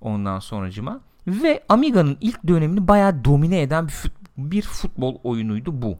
[0.00, 5.98] Ondan sonracıma ve Amiga'nın ilk dönemini bayağı domine eden bir, fut- bir futbol oyunuydu bu.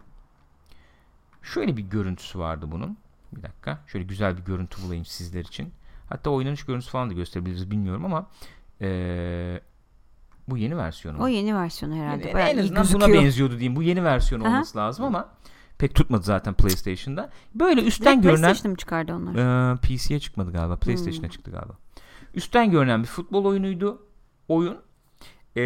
[1.42, 2.96] Şöyle bir görüntüsü vardı bunun.
[3.36, 3.78] Bir dakika.
[3.86, 5.72] Şöyle güzel bir görüntü bulayım sizler için.
[6.08, 8.26] Hatta oynanış görüntüsü falan da gösterebiliriz bilmiyorum ama
[8.80, 9.60] ee,
[10.49, 11.22] bu yeni versiyonu.
[11.22, 12.28] O yeni versiyonu herhalde.
[12.28, 13.76] Yani en azından buna benziyordu diyeyim.
[13.76, 14.53] Bu yeni versiyonu Aha.
[14.53, 15.28] olması lazım ama
[15.78, 17.30] pek tutmadı zaten PlayStation'da.
[17.55, 19.72] Böyle üstten Direkt görünen PlayStation'a mı çıkardı onlar?
[19.72, 20.76] ee, PC'ye çıkmadı galiba.
[20.76, 21.30] PlayStation'a Hmm.
[21.30, 21.72] çıktı galiba.
[22.34, 24.03] Üstten görünen bir futbol oyunuydu.
[24.49, 24.76] Oyun.
[25.57, 25.62] Ee,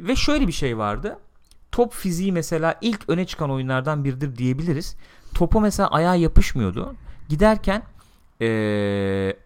[0.00, 1.18] ve şöyle bir şey vardı.
[1.72, 4.96] Top fiziği mesela ilk öne çıkan oyunlardan biridir diyebiliriz.
[5.34, 6.94] Topa mesela ayağa yapışmıyordu.
[7.28, 7.82] Giderken
[8.42, 9.36] top,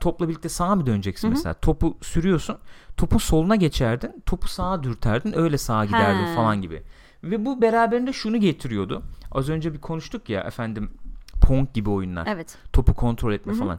[0.00, 1.34] topla birlikte sağa mı döneceksin Hı hı.
[1.36, 1.54] mesela?
[1.54, 2.58] Topu sürüyorsun.
[2.96, 4.22] Topun soluna geçerdin.
[4.26, 5.38] Topu sağa dürterdin.
[5.38, 6.34] Öyle sağa giderdin He.
[6.34, 6.82] falan gibi.
[7.24, 9.02] Ve bu beraberinde şunu getiriyordu.
[9.32, 10.90] Az önce bir konuştuk ya efendim
[11.42, 12.58] Pong gibi oyunlar Evet.
[12.72, 13.60] topu kontrol etme Hı hı.
[13.60, 13.78] falan.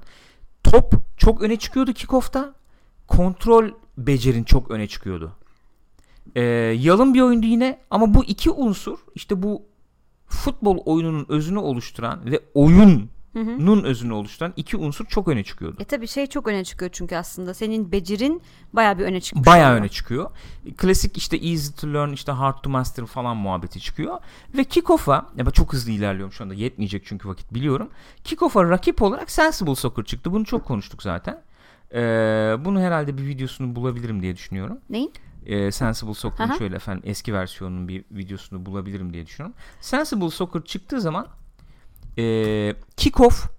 [0.64, 2.54] Top çok öne çıkıyordu kickoff'ta.
[3.08, 5.32] Kontrol becerin çok öne çıkıyordu.
[6.36, 6.42] Ee,
[6.80, 9.62] yalın bir oyundu yine ama bu iki unsur işte bu
[10.28, 13.84] futbol oyununun özünü oluşturan ve oyunun Hı.
[13.84, 15.78] özünü oluşturan iki unsur çok öne çıkıyordu.
[15.80, 18.42] E tabi şey çok öne çıkıyor çünkü aslında senin becerin
[18.74, 19.20] bayağı bir öne.
[19.36, 19.82] Bayağı oluyor.
[19.82, 20.32] öne çıkıyor.
[20.78, 24.18] Klasik işte easy to learn işte hard to master falan muhabbeti çıkıyor.
[24.58, 27.90] Ve kickoff'a ya ben çok hızlı ilerliyorum şu anda yetmeyecek çünkü vakit biliyorum.
[28.24, 30.32] Kickoff'a rakip olarak Sensible Soccer çıktı.
[30.32, 31.42] Bunu çok konuştuk zaten.
[31.94, 34.78] Ee, bunu herhalde bir videosunu bulabilirim diye düşünüyorum.
[34.90, 35.14] Neyin?
[35.46, 39.56] Ee, Sensible Soccer'ın şöyle efendim eski versiyonunun bir videosunu bulabilirim diye düşünüyorum.
[39.82, 41.28] Sensible Soccer çıktığı zaman
[42.18, 43.49] ee, Kickoff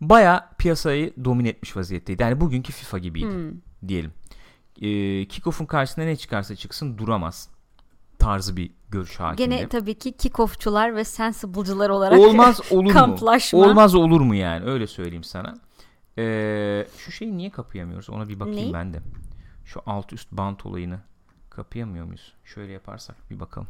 [0.00, 2.22] bayağı piyasayı domine etmiş vaziyetteydi.
[2.22, 3.88] Yani bugünkü FIFA gibiydi Hmm.
[3.88, 4.12] diyelim.
[4.80, 4.88] E,
[5.28, 7.48] Kickoff'un karşısına ne çıkarsa çıksın duramaz
[8.18, 9.50] tarzı bir görüş hakimdi.
[9.56, 12.92] Gene tabii ki kickoffçular ve sensible'cılar olarak Olmaz olur mu?
[12.92, 13.58] kamplaşma.
[13.60, 15.54] Olmaz olur mu yani öyle söyleyeyim sana.
[16.18, 18.72] E, şu şeyi niye kapayamıyoruz ona bir bakayım Neyi?
[18.72, 19.00] ben de.
[19.64, 21.00] Şu alt üst bant olayını
[21.50, 22.32] kapayamıyor muyuz?
[22.44, 23.68] Şöyle yaparsak bir bakalım.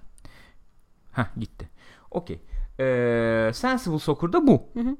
[1.13, 1.69] Heh gitti.
[2.11, 2.41] Okey.
[2.81, 4.63] E, Sensible Soccer'da bu.
[4.75, 4.97] Hı hı.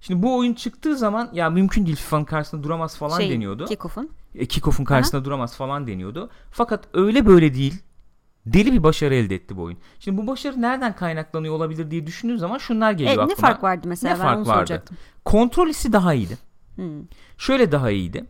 [0.00, 3.64] Şimdi bu oyun çıktığı zaman ya mümkün değil FIFA'nın karşısında duramaz falan Şey, deniyordu.
[3.66, 4.10] Kickoff'un.
[4.34, 6.30] E, Kickoff'un karşısında duramaz falan deniyordu.
[6.50, 7.82] Fakat öyle böyle değil.
[8.46, 9.78] Deli bir başarı elde etti bu oyun.
[10.00, 13.48] Şimdi bu başarı nereden kaynaklanıyor olabilir diye düşündüğün zaman şunlar E, geliyor ne aklıma.
[13.48, 14.56] fark vardı mesela Ne ben fark onu vardı?
[14.58, 14.96] soracaktım.
[15.24, 16.38] Kontrol hissi daha iyiydi.
[16.76, 17.02] Hmm.
[17.38, 18.24] Şöyle daha iyiydi.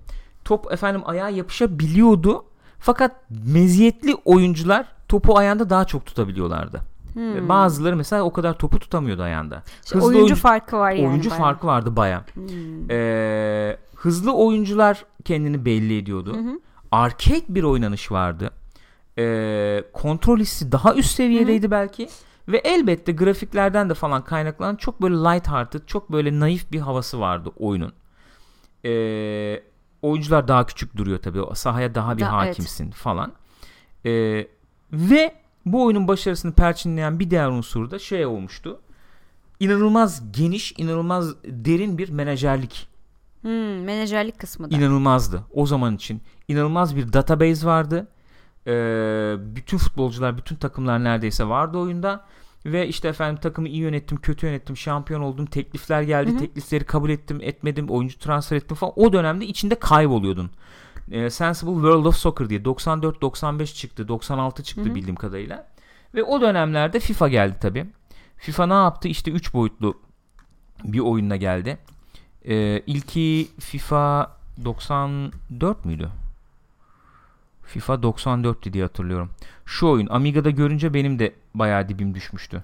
[0.45, 2.45] Top efendim ayağa yapışabiliyordu.
[2.78, 3.16] Fakat
[3.47, 6.80] meziyetli oyuncular topu ayağında daha çok tutabiliyorlardı.
[7.18, 7.48] Hmm.
[7.48, 9.62] Bazıları mesela o kadar topu tutamıyordu ayağında.
[9.84, 11.08] İşte oyuncu, farkı var yani.
[11.08, 11.42] oyuncu bayağı.
[11.42, 12.24] farkı vardı baya.
[12.34, 12.90] Hmm.
[12.90, 16.36] Ee, hızlı oyuncular kendini belli ediyordu.
[16.36, 16.60] Hı hı.
[16.92, 18.50] Arcade bir oynanış vardı.
[19.18, 22.08] Ee, kontrol hissi daha üst seviyedeydi belki.
[22.48, 27.20] Ve elbette grafiklerden de falan kaynaklanan çok böyle light hearted, çok böyle naif bir havası
[27.20, 27.92] vardı oyunun.
[28.84, 29.62] Ee,
[30.02, 31.40] oyuncular daha küçük duruyor tabii.
[31.54, 32.48] Sahaya daha bir Da- evet.
[32.48, 33.32] hakimsin falan.
[34.06, 34.46] Ee,
[34.92, 35.34] ve
[35.72, 38.80] bu oyunun başarısını perçinleyen bir diğer unsur da şey olmuştu.
[39.60, 42.88] İnanılmaz geniş, inanılmaz derin bir menajerlik
[43.42, 44.76] Hmm, menajerlik kısmı da.
[44.76, 46.22] İnanılmazdı o zaman için.
[46.48, 48.08] İnanılmaz bir database vardı.
[48.66, 52.24] Ee, bütün futbolcular, bütün takımlar neredeyse vardı oyunda.
[52.66, 56.38] Ve işte efendim takımı iyi yönettim, kötü yönettim, şampiyon oldum, teklifler geldi, Hı hı.
[56.38, 58.92] teklifleri kabul ettim, etmedim, oyuncu transfer ettim falan.
[58.96, 60.50] O dönemde içinde kayboluyordun.
[61.11, 64.94] Ee, Sensible World of Soccer diye 94-95 çıktı, 96 çıktı Hı hı.
[64.94, 65.66] bildiğim kadarıyla.
[66.14, 67.86] Ve o dönemlerde FIFA geldi tabi.
[68.36, 69.09] FIFA ne yaptı?
[69.09, 70.00] İşte 3 boyutlu
[70.84, 71.78] bir oyunla geldi.
[72.48, 76.09] Ee, ilki FIFA 94 müydü?
[77.62, 79.30] FIFA 94'tü diye hatırlıyorum.
[79.66, 82.62] Şu oyun Amiga'da görünce benim de bayağı dibim düşmüştü.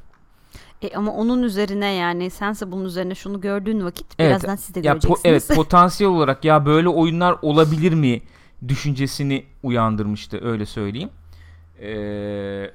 [0.83, 4.95] E, ama onun üzerine yani Sensible'ın üzerine şunu gördüğün vakit Evet, birazdan siz de Ya
[4.95, 8.23] po- evet potansiyel olarak ya böyle oyunlar olabilir mi
[8.69, 11.11] düşüncesini uyandırmıştı öyle söyleyeyim.
[11.81, 12.71] Ee,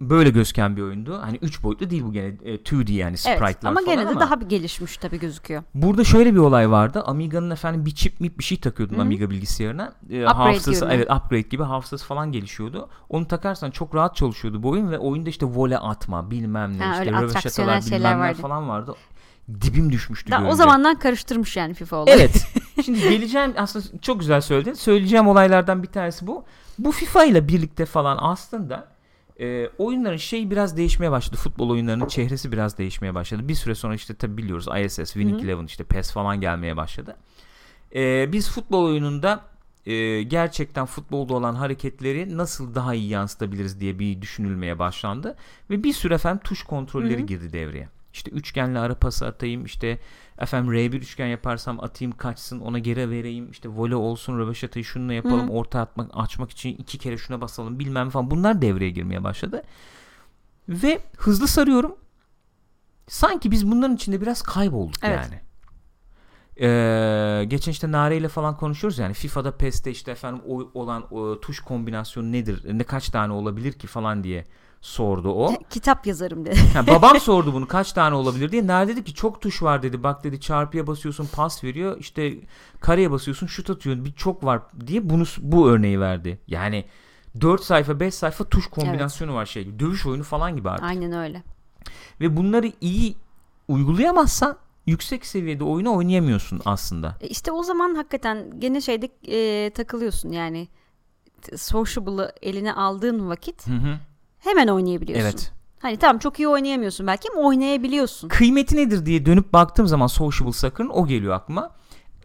[0.00, 1.18] böyle gözüken bir oyundu.
[1.22, 4.10] Hani 3 boyutlu değil bu gene e, 2D yani sprite'lar Evet, ama falan gene de
[4.10, 5.62] ama daha bir gelişmiş tabii gözüküyor.
[5.74, 7.02] Burada şöyle bir olay vardı.
[7.02, 9.02] Amiga'nın efendim bir çip mip bir şey takıyordun Hı hı.
[9.02, 9.92] Amiga bilgisayarına.
[10.10, 10.92] Ee, Upgrade hafızası gibi mi?
[10.94, 12.88] evet upgrade gibi hafızası falan gelişiyordu.
[13.08, 16.98] Onu takarsan çok rahat çalışıyordu bu oyun ve oyunda işte vole atma bilmem ne Ha,
[17.04, 18.38] işte röveşatalar bilmem ne vardı.
[18.40, 18.94] falan vardı.
[19.60, 22.16] Dibim düşmüştü Da, o zamandan karıştırmış yani FIFA olayı.
[22.16, 22.46] Evet.
[22.84, 24.72] Şimdi geleceğim aslında çok güzel söyledin.
[24.72, 26.44] Söyleyeceğim olaylardan bir tanesi bu.
[26.78, 28.88] Bu FIFA ile birlikte falan aslında
[29.40, 31.36] e, oyunların şeyi biraz değişmeye başladı.
[31.36, 33.48] Futbol oyunlarının çehresi biraz değişmeye başladı.
[33.48, 35.44] Bir süre sonra işte tabi biliyoruz ISS, Winning.
[35.44, 37.16] Eleven işte PES falan gelmeye başladı.
[37.94, 39.40] E, biz futbol oyununda
[39.86, 45.36] e, gerçekten futbolda olan hareketleri nasıl daha iyi yansıtabiliriz diye bir düşünülmeye başlandı.
[45.70, 47.26] Ve bir süre efendim tuş kontrolleri Hı hı.
[47.26, 47.88] girdi devreye.
[48.12, 49.98] İşte üçgenle ara pası atayım işte
[50.38, 55.48] efendim R1 üçgen yaparsam atayım kaçsın ona geri vereyim işte vole olsun röveşatayı şununla yapalım
[55.48, 55.52] hı.
[55.52, 59.62] orta atmak açmak için iki kere şuna basalım bilmem falan bunlar devreye girmeye başladı.
[60.68, 61.96] Ve hızlı sarıyorum.
[63.08, 65.18] Sanki biz bunların içinde biraz kaybolduk Evet.
[65.22, 65.40] yani.
[66.60, 71.40] Ee, geçen işte Nare ile falan konuşuyoruz yani FIFA'da PES'te işte efendim o, olan o,
[71.40, 74.44] tuş kombinasyonu nedir ne kaç tane olabilir ki falan diye
[74.82, 75.54] sordu o.
[75.70, 76.60] Kitap yazarım dedi.
[76.74, 78.66] Ha, babam sordu bunu kaç tane olabilir diye.
[78.66, 80.02] Nerede dedi ki çok tuş var dedi.
[80.02, 81.96] Bak dedi çarpıya basıyorsun pas veriyor.
[82.00, 82.34] İşte
[82.80, 84.04] kareye basıyorsun şut atıyor.
[84.04, 86.38] Bir çok var diye bunu bu örneği verdi.
[86.46, 86.84] Yani
[87.40, 89.78] 4 sayfa 5 sayfa tuş kombinasyonu var şey gibi.
[89.78, 90.86] Dövüş oyunu falan gibi artık.
[90.86, 91.42] Aynen öyle.
[92.20, 93.16] Ve bunları iyi
[93.68, 94.56] uygulayamazsan
[94.86, 97.16] yüksek seviyede oyunu oynayamıyorsun aslında.
[97.20, 100.68] E İşte o zaman hakikaten gene şeyde e, takılıyorsun yani
[101.56, 103.98] Sociable'ı eline aldığın vakit Hı hı.
[104.42, 105.24] Hemen oynayabiliyorsun.
[105.26, 105.52] Evet.
[105.78, 108.28] Hani tamam çok iyi oynayamıyorsun belki ama oynayabiliyorsun.
[108.28, 111.70] Kıymeti nedir diye dönüp baktığım zaman Sociable Soccer'ın o geliyor aklıma.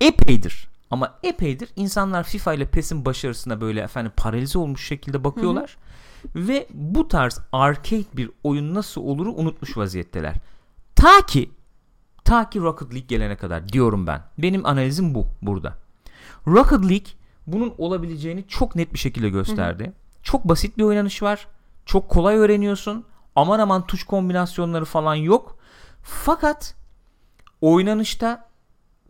[0.02, 0.70] Epeydir.
[0.92, 5.78] Ama epeydir insanlar FIFA ile PES'in başarısına böyle efendim paralize olmuş şekilde bakıyorlar.
[6.36, 10.36] Ve bu tarz arcade bir oyun nasıl oluru unutmuş vaziyetteler.
[10.96, 11.52] Ta ki
[12.24, 14.22] ta ki Rocket League gelene kadar diyorum ben.
[14.38, 15.78] Benim analizim bu burada.
[16.48, 17.12] Rocket League
[17.48, 19.94] bunun olabileceğini çok net bir şekilde gösterdi.
[20.24, 21.48] Çok basit bir oynanış var.
[21.88, 23.06] Çok kolay öğreniyorsun.
[23.36, 25.58] Aman aman tuş kombinasyonları falan yok.
[26.04, 26.76] Fakat
[27.62, 28.48] oynanışta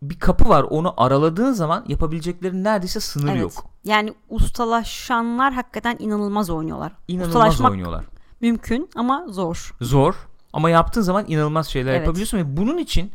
[0.01, 0.63] bir kapı var.
[0.63, 3.41] Onu araladığın zaman yapabileceklerin neredeyse sınırı Evet.
[3.41, 3.65] yok.
[3.83, 6.91] Yani ustalaşanlar hakikaten inanılmaz oynuyorlar.
[7.07, 8.05] İnanılmaz Ustalaşmak oynuyorlar.
[8.41, 9.75] mümkün ama zor.
[9.81, 10.15] Zor
[10.53, 12.01] ama yaptığın zaman inanılmaz şeyler Evet.
[12.01, 13.11] yapabiliyorsun ve bunun için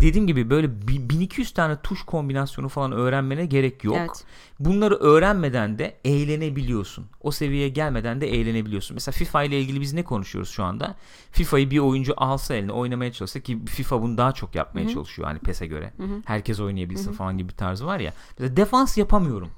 [0.00, 3.96] dediğim gibi böyle bi- 1200 tane tuş kombinasyonu falan öğrenmene gerek yok.
[3.98, 4.24] Evet.
[4.60, 7.06] Bunları öğrenmeden de eğlenebiliyorsun.
[7.20, 8.94] O seviyeye gelmeden de eğlenebiliyorsun.
[8.94, 10.94] Mesela FIFA ile ilgili biz ne konuşuyoruz şu anda?
[11.30, 14.92] FIFA'yı bir oyuncu alsa eline oynamaya çalışsa ki FIFA bunu daha çok yapmaya Hı hı.
[14.92, 15.92] çalışıyor hani PES'e göre.
[15.96, 16.22] Hı hı.
[16.24, 17.16] Herkes oynayabilsin Hı hı.
[17.16, 18.12] falan gibi bir tarzı var ya.
[18.38, 19.50] Mesela defans yapamıyorum.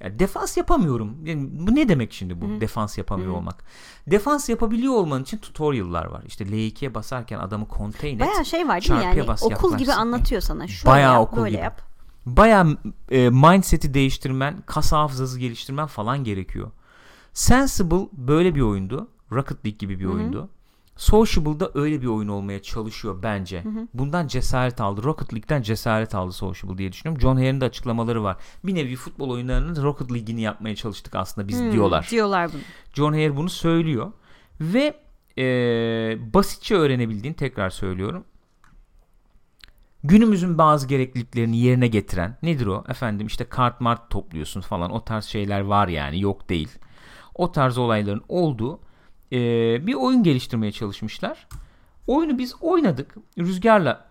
[0.00, 1.16] Ya defans yapamıyorum.
[1.24, 2.46] Yani bu ne demek şimdi bu?
[2.48, 2.60] Hı hı.
[2.60, 3.38] Defans yapamıyor Hı hı.
[3.38, 3.64] olmak.
[4.06, 6.22] Defans yapabiliyor olman için tutorial'lar var.
[6.26, 8.20] İşte L2'ye basarken adamı contain et.
[8.20, 10.00] Bayağı şey var değil mi yani bas, okul gibi yaklarsın.
[10.00, 10.66] anlatıyor sana.
[10.68, 11.60] Şöyle Bayağı yap, okul böyle gibi.
[11.62, 11.82] yap.
[12.26, 12.66] Baya
[13.10, 16.70] e, mindset'i değiştirmen, kas hafızası geliştirmen falan gerekiyor.
[17.32, 19.08] Sensible böyle bir oyundu.
[19.32, 20.12] Rocket League gibi bir Hı hı.
[20.12, 20.48] oyundu.
[20.96, 23.64] Sociable'da öyle bir oyun olmaya çalışıyor bence.
[23.64, 23.88] Hı hı.
[23.94, 25.02] Bundan cesaret aldı.
[25.02, 27.20] Rocket League'den cesaret aldı Sociable diye düşünüyorum.
[27.20, 28.36] John Hare'in de açıklamaları var.
[28.64, 32.08] Bir nevi futbol oyunlarının Rocket League'ini yapmaya çalıştık aslında biz Hmm, diyorlar.
[32.10, 32.60] Diyorlar bunu.
[32.94, 34.12] John Hare bunu söylüyor.
[34.60, 34.94] Ve
[35.38, 35.44] e,
[36.34, 38.24] basitçe öğrenebildiğin tekrar söylüyorum.
[40.04, 42.84] Günümüzün bazı gerekliliklerini yerine getiren nedir o?
[42.88, 46.68] Efendim işte kart mart topluyorsun falan o tarz şeyler var yani yok değil.
[47.34, 48.80] O tarz olayların olduğu
[49.32, 49.38] e,
[49.86, 51.48] bir oyun geliştirmeye çalışmışlar.
[52.06, 53.14] Oyunu biz oynadık.
[53.38, 54.06] Rüzgarla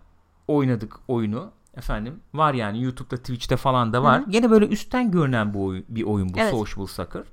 [0.47, 1.51] oynadık oyunu.
[1.77, 4.25] Efendim var yani YouTube'da Twitch'te falan da var.
[4.25, 4.31] Hı.
[4.31, 6.51] Gene böyle üstten görünen bu oyun, bir oyun bu Evet.
[6.51, 7.23] Sociable Soccer.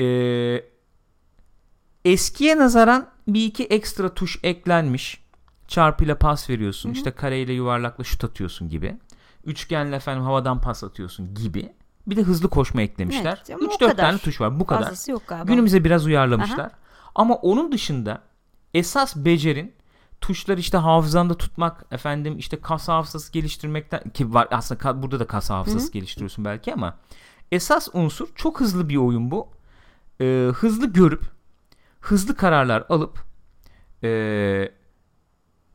[0.00, 0.64] Ee,
[2.04, 5.24] eskiye nazaran bir iki ekstra tuş eklenmiş.
[5.68, 6.88] Çarpıyla pas veriyorsun.
[6.88, 6.96] Hı hı.
[6.96, 8.96] işte kareyle yuvarlakla şut atıyorsun gibi.
[9.44, 11.72] Üçgenle efendim havadan pas atıyorsun gibi.
[12.06, 13.42] Bir de hızlı koşma eklemişler.
[13.48, 13.96] Evet, ama o 3-4 kadar.
[13.96, 14.82] tane tuş var bu kadar.
[14.82, 15.44] Fazlası yok galiba.
[15.44, 16.72] Günümüze biraz uyarlamışlar.
[17.14, 18.22] Ama onun dışında
[18.74, 19.74] esas becerin
[20.20, 25.50] tuşları işte hafızanda tutmak efendim işte kas hafızası geliştirmekten ki var aslında burada da kas
[25.50, 26.96] hafızası geliştiriyorsun belki ama
[27.52, 29.48] esas unsur çok hızlı bir oyun bu.
[30.20, 31.24] Ee, hızlı görüp
[32.00, 33.18] hızlı kararlar alıp
[34.02, 34.72] ee,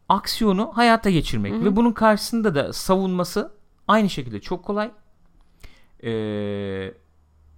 [0.10, 3.52] aksiyonu hayata geçirmek ve bunun karşısında da savunması
[3.88, 4.92] aynı şekilde çok kolay.
[6.04, 6.94] Ee,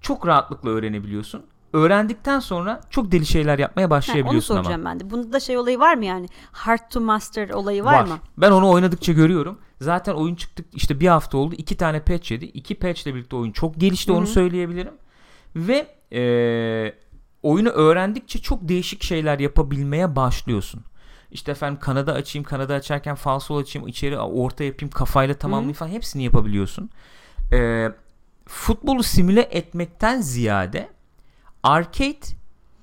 [0.02, 1.46] çok rahatlıkla öğrenebiliyorsun.
[1.74, 4.64] Öğrendikten sonra çok deli şeyler yapmaya Ha, onu başlayabiliyorsun ama.
[4.64, 5.10] soracağım ben de.
[5.10, 6.28] Bunda da şey olayı var mı yani?
[6.52, 8.18] Hard to master olayı var, mı?
[8.38, 9.58] Ben onu oynadıkça görüyorum.
[9.82, 11.56] Zaten oyun çıktık işte bir hafta oldu.
[11.58, 12.46] iki tane patch yedi.
[12.46, 14.94] İki patchle birlikte oyun çok gelişti onu söyleyebilirim.
[15.56, 16.96] Ve eee,
[17.44, 20.84] oyunu öğrendikçe çok değişik şeyler yapabilmeye başlıyorsun.
[21.32, 26.24] İşte efendim kanada açayım, kanada açarken falsol açayım, içeri orta yapayım, kafayla tamamlayayım falan hepsini
[26.24, 26.90] yapabiliyorsun.
[27.52, 27.92] Eee,
[28.52, 30.90] futbolu simüle etmekten ziyade
[31.64, 32.20] arcade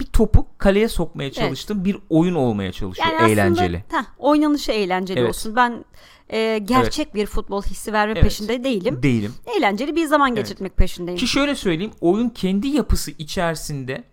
[0.01, 3.09] bir topu kaleye sokmaya çalıştığın bir oyun olmaya çalışıyor.
[3.09, 3.85] Yani eğlenceli.
[3.89, 5.29] aslında heh, oynanışı eğlenceli Evet.
[5.29, 5.57] olsun.
[5.57, 5.85] Ben
[6.29, 8.23] e, gerçek bir futbol hissi verme Evet.
[8.23, 9.03] peşinde değilim.
[9.03, 9.35] Değilim.
[9.57, 10.49] Eğlenceli bir zaman Evet.
[10.49, 11.19] geçirmek peşindeyim.
[11.19, 14.05] Ki şöyle söyleyeyim oyun kendi yapısı içerisinde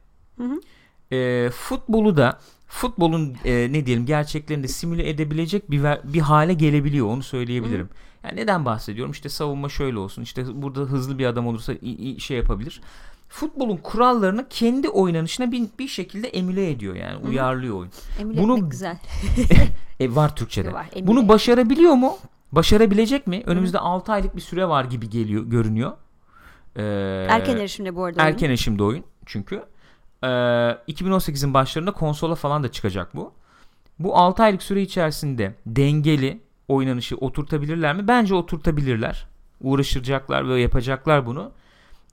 [1.12, 5.82] e, futbolu da futbolun e, ne diyelim gerçeklerini simüle edebilecek bir
[6.14, 7.90] bir hale gelebiliyor onu söyleyebilirim.
[8.26, 9.12] Yani neden bahsediyorum?
[9.12, 10.22] İşte savunma şöyle olsun.
[10.22, 11.74] İşte burada hızlı bir adam olursa
[12.20, 12.82] şey yapabilir.
[13.30, 17.92] Futbolun kurallarını kendi oynanışına bir, bir şekilde emüle ediyor yani uyarlıyor oyun.
[18.20, 18.98] Emüle bunu- güzel.
[20.00, 20.74] E, var Türkçe'de.
[20.74, 21.08] Var, emüle.
[21.08, 22.18] Bunu başarabiliyor mu?
[22.52, 23.44] Başarabilecek mi?
[23.46, 25.92] Önümüzde 6 aylık bir süre var gibi geliyor görünüyor.
[26.76, 26.84] Ee,
[27.30, 28.22] Erken erişimde bu arada.
[28.22, 28.32] oyun.
[28.32, 29.56] Erken erişimde oyun çünkü.
[30.24, 33.34] Ee, 2018'in başlarında konsola falan da çıkacak bu.
[34.00, 38.08] Bu 6 aylık süre içerisinde dengeli oynanışı oturtabilirler mi?
[38.08, 39.28] Bence oturtabilirler.
[39.62, 41.52] Uğraşacaklar ve yapacaklar bunu.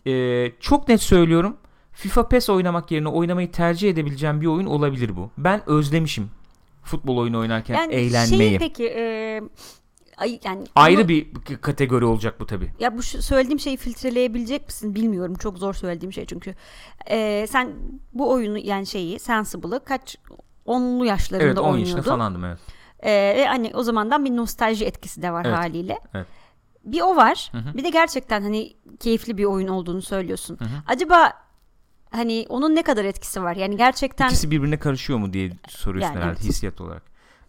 [0.07, 1.57] Ee, çok net söylüyorum.
[1.93, 5.31] FIFA PES oynamak yerine oynamayı tercih edebileceğim bir oyun olabilir bu.
[5.39, 6.31] Ben özlemişim
[6.83, 8.49] futbol oyunu oynarken Yani eğlenmeyi.
[8.49, 9.41] şeyi peki e,
[10.17, 11.27] ay, yani Ayrı bunu- bir
[11.61, 12.71] kategori olacak bu tabi.
[12.81, 15.35] ya bu söylediğim şeyi filtreleyebilecek misin bilmiyorum.
[15.35, 16.55] Çok zor söylediğim şey çünkü.
[17.11, 17.73] E, sen
[18.15, 20.17] bu oyunu yani şeyi Sensible'ı kaç
[20.65, 22.11] onlu yaşlarında Evet 10 yaşında oynuyordun.
[22.11, 22.59] falandım evet.
[23.03, 25.99] E, ve hani o zamandan bir nostalji etkisi de var Evet, haliyle.
[26.15, 26.27] evet.
[26.85, 27.49] Bir o var.
[27.53, 27.75] Hı hı.
[27.77, 30.57] Bir de gerçekten hani keyifli bir oyun olduğunu söylüyorsun.
[30.59, 30.69] Hı hı.
[30.87, 31.33] Acaba
[32.11, 33.57] hani onun ne kadar etkisi var?
[33.57, 36.49] Yani gerçekten İkisi birbirine karışıyor mu diye soruyorsun Yani herhalde evet.
[36.49, 37.03] hissiyat olarak.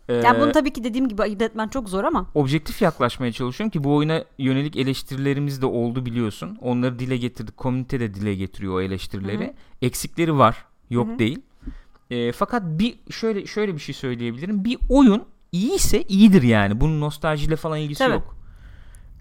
[0.10, 3.72] Ee, yani bunu tabii ki dediğim gibi ayırt etmen çok zor ama objektif yaklaşmaya çalışıyorum
[3.72, 6.58] ki bu oyuna yönelik eleştirilerimiz de oldu biliyorsun.
[6.62, 7.58] Onları dile getirdik.
[7.58, 9.54] Komünite de dile getiriyor o eleştirileri.
[9.82, 10.66] Eksikleri var.
[10.90, 11.42] Yok değil.
[12.10, 14.66] Ee, fakat bir şöyle şöyle bir şey söyleyebilirim.
[14.66, 15.24] Bir oyun
[15.54, 16.82] iyiyse iyidir yani.
[16.82, 18.14] Bunun nostaljiyle falan ilgisi Tabii.
[18.14, 18.36] yok.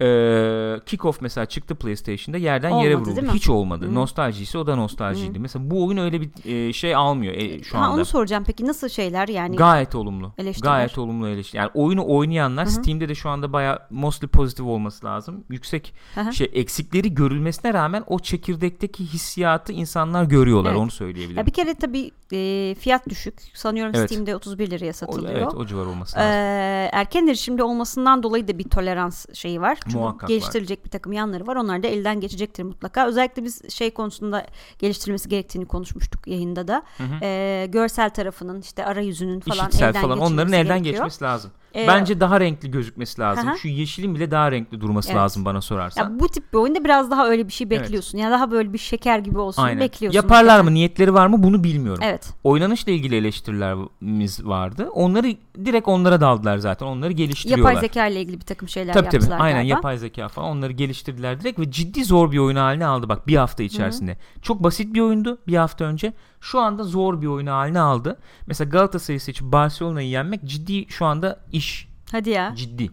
[0.03, 3.21] Ee, Kickoff mesela çıktı PlayStation'da yerden yere Olmadı, vuruldu.
[3.21, 3.33] değil mi?
[3.33, 3.85] Hiç olmadı.
[3.85, 3.95] Hı.
[3.95, 5.39] Nostaljisi o da nostaljiydi.
[5.39, 7.95] Mesela bu oyun öyle bir e, şey almıyor e, şu ha, anda.
[7.95, 10.33] onu soracağım peki nasıl şeyler yani Gayet olumlu.
[10.37, 10.71] Eleştiriler.
[10.71, 11.57] Gayet olumlu eleştiri.
[11.57, 15.43] Yani oyunu oynayanlar Steam'de de şu anda baya mostly pozitif olması lazım.
[15.49, 16.33] Yüksek Hı hı.
[16.33, 20.71] şey eksikleri görülmesine rağmen o çekirdekteki hissiyatı insanlar görüyorlar.
[20.71, 20.79] Evet.
[20.81, 21.37] Onu söyleyebilirim.
[21.37, 23.33] Ya bir kere tabii e, fiyat düşük.
[23.53, 24.09] Sanıyorum Evet.
[24.11, 25.33] Steam'de 31 liraya o, satılıyor.
[25.33, 26.31] evet o civar olması lazım.
[26.31, 29.77] Ee, erken erişimde olmasından dolayı da bir tolerans şeyi var.
[29.93, 30.27] Çünkü Muhakkak var.
[30.27, 31.55] geliştirilecek bir takım yanları var.
[31.55, 33.07] Onlar da elden geçecektir mutlaka.
[33.07, 34.45] Özellikle biz şey konusunda
[34.79, 36.83] geliştirilmesi gerektiğini konuşmuştuk yayında da.
[36.97, 37.19] Hı hı.
[37.21, 41.05] Ee, görsel tarafının işte arayüzünün falan İşitsel elden falan onların elden gerekiyor.
[41.05, 41.51] geçmesi lazım.
[41.75, 43.47] Ee, Bence daha renkli gözükmesi lazım.
[43.47, 43.57] Hı hı.
[43.57, 45.17] Şu yeşilin bile daha renkli durması Evet.
[45.21, 46.03] lazım bana sorarsan.
[46.03, 47.81] ya bu tip bir oyunda biraz daha öyle bir şey Evet.
[47.81, 48.17] bekliyorsun.
[48.17, 49.79] Ya daha böyle bir şeker gibi olsun Aynen.
[49.79, 50.15] bekliyorsun.
[50.15, 50.73] Yaparlar mı?
[50.73, 51.43] Niyetleri var mı?
[51.43, 52.03] Bunu bilmiyorum.
[52.05, 52.33] Evet.
[52.43, 54.89] Oynanışla ilgili eleştirilerimiz vardı.
[54.93, 56.85] Onları direkt onlara daldılar zaten.
[56.85, 57.69] Onları geliştiriyorlar.
[57.73, 59.15] Yapay zeka ile ilgili bir takım şeyler Tabii tabii.
[59.15, 59.75] yaptılar Aynen galiba.
[59.75, 63.35] yapay zeka falan onları geliştirdiler direkt ve ciddi zor bir oyun haline aldı bak bir
[63.35, 64.17] hafta içerisinde.
[64.41, 66.13] Çok basit bir oyundu bir hafta önce.
[66.43, 68.19] Şu anda zor bir oyun haline aldı.
[68.47, 71.87] Mesela Galatasaray'ı seçip Barcelona'yı yenmek ciddi şu anda iş.
[72.11, 72.53] Hadi ya.
[72.55, 72.91] Ciddi.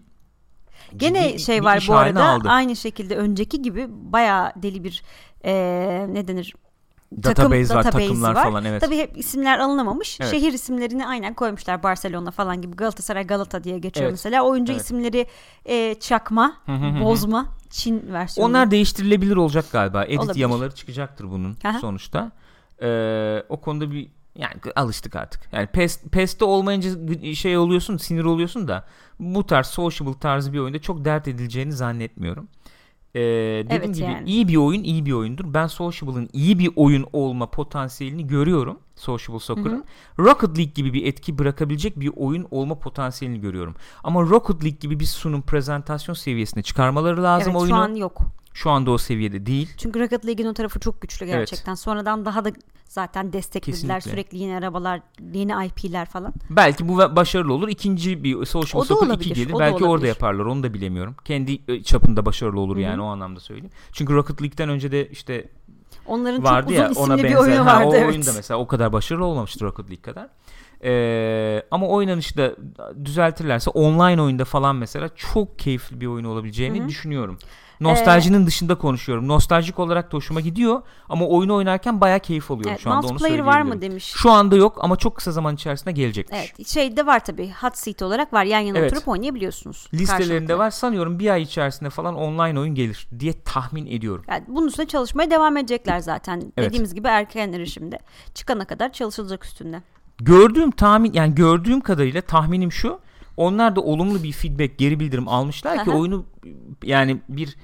[0.96, 2.48] Gene Ciddi şey var bu arada aldı.
[2.48, 5.02] aynı şekilde önceki gibi bayağı deli bir
[5.44, 6.54] eee ne denir
[7.22, 8.80] Database var, database'i takımlar falan, evet.
[8.80, 10.18] Tabii hep isimler alınamamış.
[10.20, 10.30] Evet.
[10.30, 11.82] Şehir isimlerini aynen koymuşlar.
[11.82, 14.12] Barcelona falan gibi Galatasaray Galata diye geçiyor Evet.
[14.12, 14.42] mesela.
[14.42, 14.82] Oyuncu Evet.
[14.82, 15.26] isimleri
[15.68, 16.52] eee, çakma,
[17.04, 18.50] bozma, Çin versiyonu.
[18.50, 20.04] Onlar değiştirilebilir olacak galiba.
[20.04, 20.40] Edit Olabilir.
[20.40, 21.78] yamaları çıkacaktır bunun Aha.
[21.78, 22.30] sonuçta.
[22.82, 25.48] Ee, o konuda bir yani alıştık artık.
[25.52, 26.90] Yani PES, PES'te olmayınca
[27.34, 28.84] şey oluyorsun, sinir oluyorsun da
[29.18, 32.48] bu tarz sociable tarzı bir oyunda çok dert edileceğini zannetmiyorum.
[33.14, 34.28] Ee, dediğim Evet gibi yani.
[34.28, 35.44] iyi bir oyun iyi bir oyundur.
[35.54, 38.78] Ben Sociable'ın iyi bir oyun olma potansiyelini görüyorum.
[38.96, 39.84] Sociable Soccer'ın.
[40.18, 43.74] Rocket League gibi bir etki bırakabilecek bir oyun olma potansiyelini görüyorum.
[44.04, 47.76] Ama Rocket League gibi bir sunum prezentasyon seviyesine çıkarmaları lazım evet oyunu.
[47.76, 48.20] şu an yok.
[48.54, 49.70] Şu anda o seviyede değil.
[49.76, 51.34] Çünkü Rocket League'in o tarafı çok güçlü Evet.
[51.34, 51.74] gerçekten.
[51.74, 52.50] Sonradan daha da
[52.88, 53.74] zaten desteklediler.
[54.00, 54.10] Kesinlikle.
[54.10, 55.00] Sürekli yeni arabalar,
[55.32, 56.34] yeni IP'ler falan.
[56.50, 57.68] Belki bu başarılı olur.
[57.68, 59.52] İkinci bir Social Soccer 2 olabilir, gelir.
[59.52, 60.44] o Belki orada yaparlar.
[60.44, 61.16] Onu da bilemiyorum.
[61.24, 62.82] Kendi e, çapında başarılı olur Hı hı.
[62.82, 63.70] yani o anlamda söyleyeyim.
[63.92, 65.48] Çünkü Rocket League'den önce de işte
[66.06, 67.30] Onların vardı çok uzun ya ona benzer.
[67.30, 67.88] bir oyunu Ha, vardı.
[67.88, 68.08] o evet.
[68.08, 70.28] oyunda mesela o kadar başarılı olmamıştı Rocket League kadar.
[70.84, 72.54] Ee, ama oynanışı da
[73.04, 76.88] düzeltirlerse online oyunda falan mesela çok keyifli bir oyun olabileceğini Hı hı.
[76.88, 77.38] düşünüyorum.
[77.80, 79.28] Nostaljinin dışında konuşuyorum.
[79.28, 83.12] Nostaljik olarak da hoşuma gidiyor ama oyunu oynarken bayağı keyif alıyorum Evet, şu anda onu
[83.12, 83.90] multiplayer var mı söyleyebilirim.
[83.90, 84.04] demiş.
[84.16, 86.38] Şu anda yok ama çok kısa zaman içerisinde gelecekmiş.
[86.40, 87.50] Evet, şeyde var tabii.
[87.60, 88.44] Hot seat olarak var.
[88.44, 88.92] Yan yana Evet.
[88.92, 89.88] oturup oynayabiliyorsunuz.
[89.94, 90.58] Listelerinde karşılıklı.
[90.58, 90.70] var.
[90.70, 94.24] Sanıyorum bir ay içerisinde falan online oyun gelir diye tahmin ediyorum.
[94.28, 96.52] Yani bunun üstüne çalışmaya devam edecekler zaten.
[96.56, 96.68] Evet.
[96.68, 97.98] Dediğimiz gibi erken erişimde.
[98.34, 99.82] Çıkana kadar çalışılacak üstünde.
[100.18, 102.98] Gördüğüm tahmin yani gördüğüm kadarıyla tahminim şu.
[103.36, 106.24] Onlar da olumlu bir feedback, geri bildirim almışlar ki oyunu
[106.82, 107.56] yani bir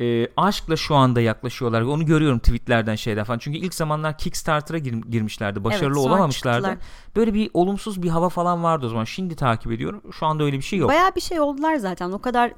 [0.00, 1.82] e, aşkla şu anda yaklaşıyorlar.
[1.82, 3.38] Onu görüyorum tweetlerden şeyden falan.
[3.38, 5.64] Çünkü ilk zamanlar Kickstarter'a gir- girmişlerdi.
[5.64, 6.56] Başarılı Evet, olamamışlardı.
[6.68, 6.78] çıktılar.
[7.16, 9.04] Böyle bir olumsuz bir hava falan vardı o zaman.
[9.04, 10.02] Şimdi takip ediyorum.
[10.12, 10.88] Şu anda öyle bir şey yok.
[10.90, 12.10] Bayağı bir şey oldular zaten.
[12.12, 12.52] O kadar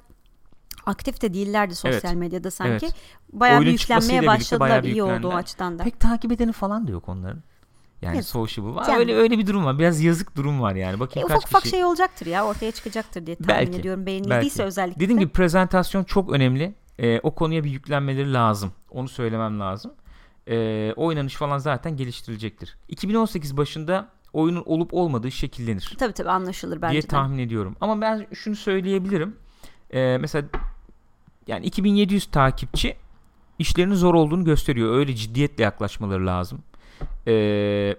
[0.86, 2.14] aktif de değillerdi sosyal Evet.
[2.16, 2.86] medyada sanki.
[2.86, 2.94] Evet.
[3.32, 4.82] Bayağı bir yüklenmeye birlikte bayağı başladılar.
[4.84, 5.38] bir İyi oldu o yüklendiler.
[5.38, 5.82] açıdan da.
[5.84, 7.42] Pek takip edeni falan da yok onların.
[8.04, 8.26] Yani Evet.
[8.26, 8.86] sociable var.
[8.88, 9.78] Yani- Öyle öyle bir durum var.
[9.78, 10.96] Biraz yazık durum var yani.
[10.96, 11.70] E, Bakayım ufak kaç ufak kişi.
[11.76, 12.46] şey olacaktır ya.
[12.46, 14.06] Ortaya çıkacaktır diye tahmin Belki, ediyorum.
[14.06, 14.62] Beğenildiyse belki.
[14.62, 15.00] özellikle.
[15.00, 16.74] Dediğim gibi prezentasyon çok önemli.
[16.98, 18.72] Ee, o konuya bir yüklenmeleri lazım.
[18.90, 19.92] Onu söylemem lazım.
[20.48, 22.76] Ee, oynanış falan zaten geliştirilecektir.
[22.88, 27.06] 2018 başında oyunun olup olmadığı şekillenir Tabii tabii anlaşılır bence diye de.
[27.06, 27.76] tahmin ediyorum.
[27.80, 29.36] Ama ben şunu söyleyebilirim.
[29.94, 30.48] Ee, mesela
[31.46, 32.96] yani 2700 takipçi
[33.58, 34.94] işlerinin zor olduğunu gösteriyor.
[34.96, 36.58] Öyle ciddiyetle yaklaşmaları lazım.
[37.26, 37.96] Ee,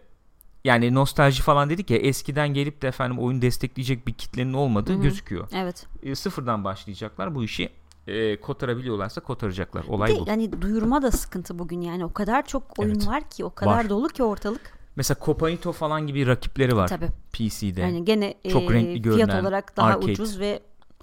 [0.63, 4.97] yani nostalji falan dedik ya eskiden gelip de efendim oyun destekleyecek bir kitlenin olmadığı Hı
[4.97, 5.01] hı.
[5.01, 5.87] gözüküyor Evet.
[6.03, 7.69] e, sıfırdan başlayacaklar bu işi
[8.07, 9.83] e, kotarabiliyorlarsa kotaracaklar.
[9.87, 10.25] Olay de bu.
[10.27, 12.05] yani duyurma da sıkıntı bugün yani.
[12.05, 13.07] O kadar çok oyun Evet.
[13.07, 13.89] var ki, o kadar Var.
[13.89, 14.75] dolu ki ortalık.
[14.95, 17.07] Mesela Copanito falan gibi rakipleri var Tabii.
[17.33, 17.81] PC'de.
[17.81, 20.11] Yani gene Çok e, renkli fiyat görünen, olarak daha arcade.
[20.11, 20.59] ucuz ve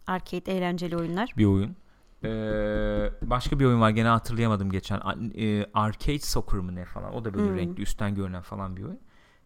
[0.07, 1.35] arcade eğlenceli oyunlar.
[1.37, 1.77] bir oyun.
[2.25, 5.01] Ee, başka bir oyun var gene hatırlayamadım geçen.
[5.01, 7.15] A- e, Arcade Soccer mı ne falan.
[7.15, 7.57] O da böyle Hmm.
[7.57, 8.99] renkli üstten görünen falan bir oyun.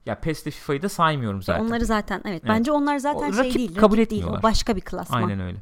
[0.07, 1.65] Ya PES'le FIFA'yı da saymıyorum zaten.
[1.65, 2.43] Onları zaten evet, Evet.
[2.49, 3.75] Bence onlar zaten O şey rakip değil.
[3.75, 4.21] kabul rakip değil.
[4.21, 4.41] etmiyorlar.
[4.41, 5.23] O başka bir klasman.
[5.23, 5.59] Aynen öyle.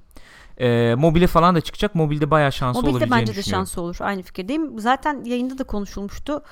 [0.60, 1.94] Ee, mobile falan da çıkacak.
[1.94, 3.96] Mobilde bayağı şansı Mobilde olabileceğini bence de şansı olur.
[4.00, 4.78] Aynı fikirdeyim.
[4.78, 6.42] Zaten yayında da konuşulmuştu.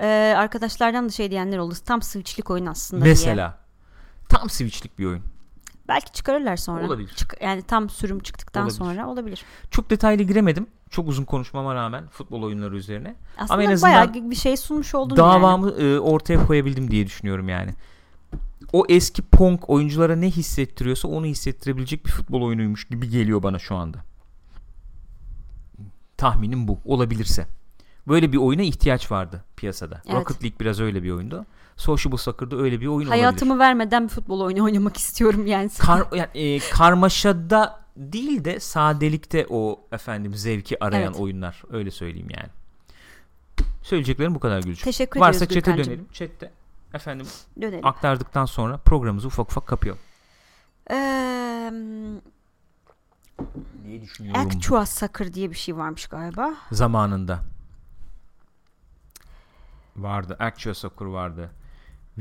[0.00, 1.74] Ee, arkadaşlardan da şey diyenler oldu.
[1.86, 3.12] Tam switchlik oyun aslında diye.
[3.12, 3.58] Mesela.
[4.28, 5.22] Tam Switch'lik bir oyun.
[5.90, 6.86] Belki çıkarırlar sonra.
[6.86, 7.12] Olabilir.
[7.16, 8.78] Çık- yani tam sürüm çıktıktan Olabilir.
[8.78, 9.44] sonra olabilir.
[9.70, 10.66] Çok detaylı giremedim.
[10.90, 13.14] Çok uzun konuşmama rağmen futbol oyunları üzerine.
[13.38, 15.16] Aslında en azından bayağı bir şey sunmuş yani.
[15.16, 17.74] davamı e, ortaya koyabildim diye düşünüyorum yani.
[18.72, 23.74] O eski Pong oyunculara ne hissettiriyorsa onu hissettirebilecek bir futbol oyunuymuş gibi geliyor bana şu
[23.76, 23.98] anda.
[26.16, 26.78] Tahminim bu.
[26.84, 27.46] Olabilirse.
[28.08, 30.02] Böyle bir oyuna ihtiyaç vardı piyasada.
[30.06, 30.14] Evet.
[30.14, 31.46] Rocket League biraz öyle bir oyundu.
[31.80, 33.64] Sociable Soccer'da öyle bir oyun Hayatımı olabilir.
[33.64, 35.70] vermeden bir futbol oyunu oynamak istiyorum yani.
[35.78, 41.20] Kar, yani, e, karmaşada değil de sadelikte o efendim zevki arayan Evet.
[41.20, 41.62] oyunlar.
[41.72, 42.48] Öyle söyleyeyim yani.
[43.82, 44.84] Söyleyeceklerim bu kadar Gülçin.
[44.84, 45.92] Teşekkür Varsa ediyoruz chat'e Gürkan'cığım.
[45.94, 46.12] dönelim.
[46.12, 46.50] Chat'te
[46.94, 47.26] efendim
[47.60, 47.86] Dönelim.
[47.86, 50.00] aktardıktan sonra programımızı ufak ufak kapayalım.
[50.90, 51.72] Eee
[53.86, 54.40] Diye düşünüyorum.
[54.46, 56.54] Actua Soccer diye bir şey varmış galiba.
[56.72, 57.40] Zamanında.
[59.96, 60.36] Vardı.
[60.38, 61.50] Actua Soccer vardı.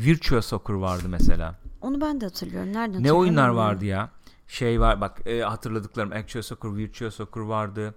[0.06, 1.56] Virtua Soccer vardı mesela.
[1.82, 2.68] Onu ben de hatırlıyorum.
[2.68, 3.58] Nereden Ne hatırlıyorum oyunlar bilmiyorum.
[3.72, 4.10] vardı ya?
[4.48, 7.96] Şey var bak e, hatırladıklarım Actua Soccer, Virtua Soccer vardı.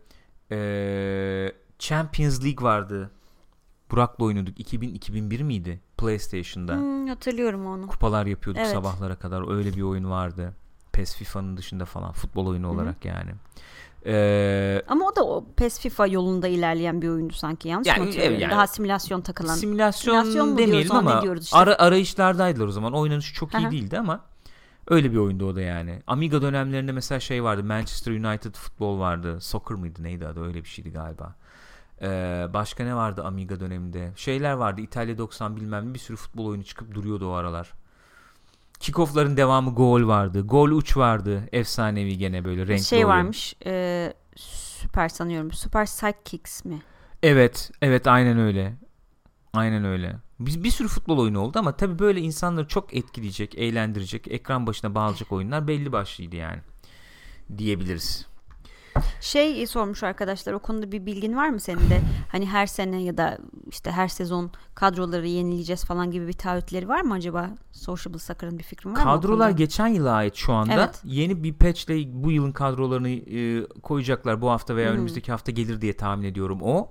[0.50, 3.10] E, Champions League vardı.
[3.90, 4.58] Burak'la oynadık.
[4.60, 5.80] 2000-2001 miydi?
[5.98, 6.74] PlayStation'da.
[6.76, 7.86] Hmm, hatırlıyorum onu.
[7.86, 8.72] Kupalar yapıyorduk Evet.
[8.72, 9.56] sabahlara kadar.
[9.56, 10.52] Öyle bir oyun vardı.
[10.92, 12.12] PES FIFA'nın dışında falan.
[12.12, 13.30] Futbol oyunu olarak yani.
[14.06, 17.68] E, Ama o da o PES FIFA yolunda ilerleyen bir oyundu sanki.
[17.68, 18.38] Yanlış Yani, mı hatırlıyorum?
[18.40, 19.54] yani- Daha simülasyon takılan.
[19.54, 21.58] simülasyon, Simülasyon mu demeyelim diyoruz ama diyoruz işte?
[21.58, 22.92] ara, arayışlardaydılar o zaman.
[22.94, 23.70] Oynanışı çok iyi Aha.
[23.70, 24.20] değildi ama
[24.88, 26.02] öyle bir oyundu o da yani.
[26.06, 27.64] Amiga dönemlerinde mesela şey vardı.
[27.64, 29.40] Manchester United futbol vardı.
[29.40, 31.34] Soccer mıydı neydi adı öyle bir şeydi galiba.
[32.02, 34.12] Ee, başka ne vardı Amiga döneminde?
[34.16, 34.80] Şeyler vardı.
[34.80, 37.72] İtalya 90 bilmem ne bir sürü futbol oyunu çıkıp duruyordu o aralar.
[38.82, 40.40] Kickoff'ların devamı gol vardı.
[40.40, 41.48] Gol uç vardı.
[41.52, 43.08] Efsanevi gene böyle renkli şey oyun.
[43.08, 43.54] varmış.
[43.66, 45.52] E, süper sanıyorum.
[45.52, 46.82] Super Sidekicks mi?
[47.22, 48.76] Evet, evet aynen öyle.
[49.52, 50.16] Aynen öyle.
[50.40, 54.94] Bir, bir sürü futbol oyunu oldu ama tabii böyle insanları çok etkileyecek, eğlendirecek, ekran başına
[54.94, 56.60] bağlayacak oyunlar belli başlıydı yani.
[57.58, 58.26] Diyebiliriz.
[59.20, 62.00] Şey sormuş arkadaşlar o konuda bir bilgin var mı senin de?
[62.28, 63.38] Hani her sene ya da
[63.70, 67.50] işte her sezon kadroları yenileyeceğiz falan gibi bir taahhütleri var mı acaba?
[67.72, 69.04] Sociable Soccer'ın bir fikrin var mı?
[69.04, 69.50] Kadrolar konuda?
[69.50, 70.72] geçen yıla ait şu anda.
[70.72, 71.00] Evet.
[71.04, 74.40] Yeni bir patchle bu yılın kadrolarını e, koyacaklar.
[74.40, 74.94] Bu hafta veya hı.
[74.94, 76.90] önümüzdeki hafta gelir diye tahmin ediyorum o.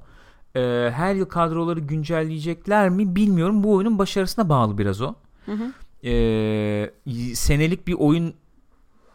[0.55, 3.63] E, her yıl kadroları güncelleyecekler mi bilmiyorum.
[3.63, 5.13] Bu oyunun başarısına bağlı biraz o.
[5.45, 5.71] Hı hı.
[6.07, 6.91] E,
[7.35, 8.33] senelik bir oyun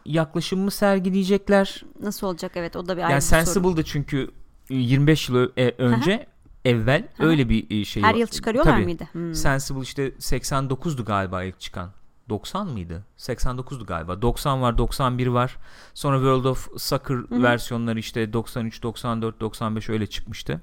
[0.07, 1.83] yaklaşımı mı sergileyecekler?
[2.01, 3.25] Nasıl olacak evet o da bir ayrı Yani bir.
[3.25, 4.31] Sensible'da çünkü
[4.69, 6.27] 25 yıl e, önce
[6.65, 7.27] evvel Hı hı.
[7.27, 8.83] öyle bir e, şey Her yıl çıkarıyorlar Tabii.
[8.83, 9.07] mıydı?
[9.11, 9.35] Hmm.
[9.35, 11.91] Sensible işte 89'du galiba ilk çıkan.
[12.29, 13.03] 90 mıydı?
[13.17, 14.21] 89'du galiba.
[14.21, 15.57] 90 var, 91 var.
[15.93, 17.43] Sonra World of Soccer hı.
[17.43, 20.61] versiyonları işte 93, 94, 95 öyle çıkmıştı.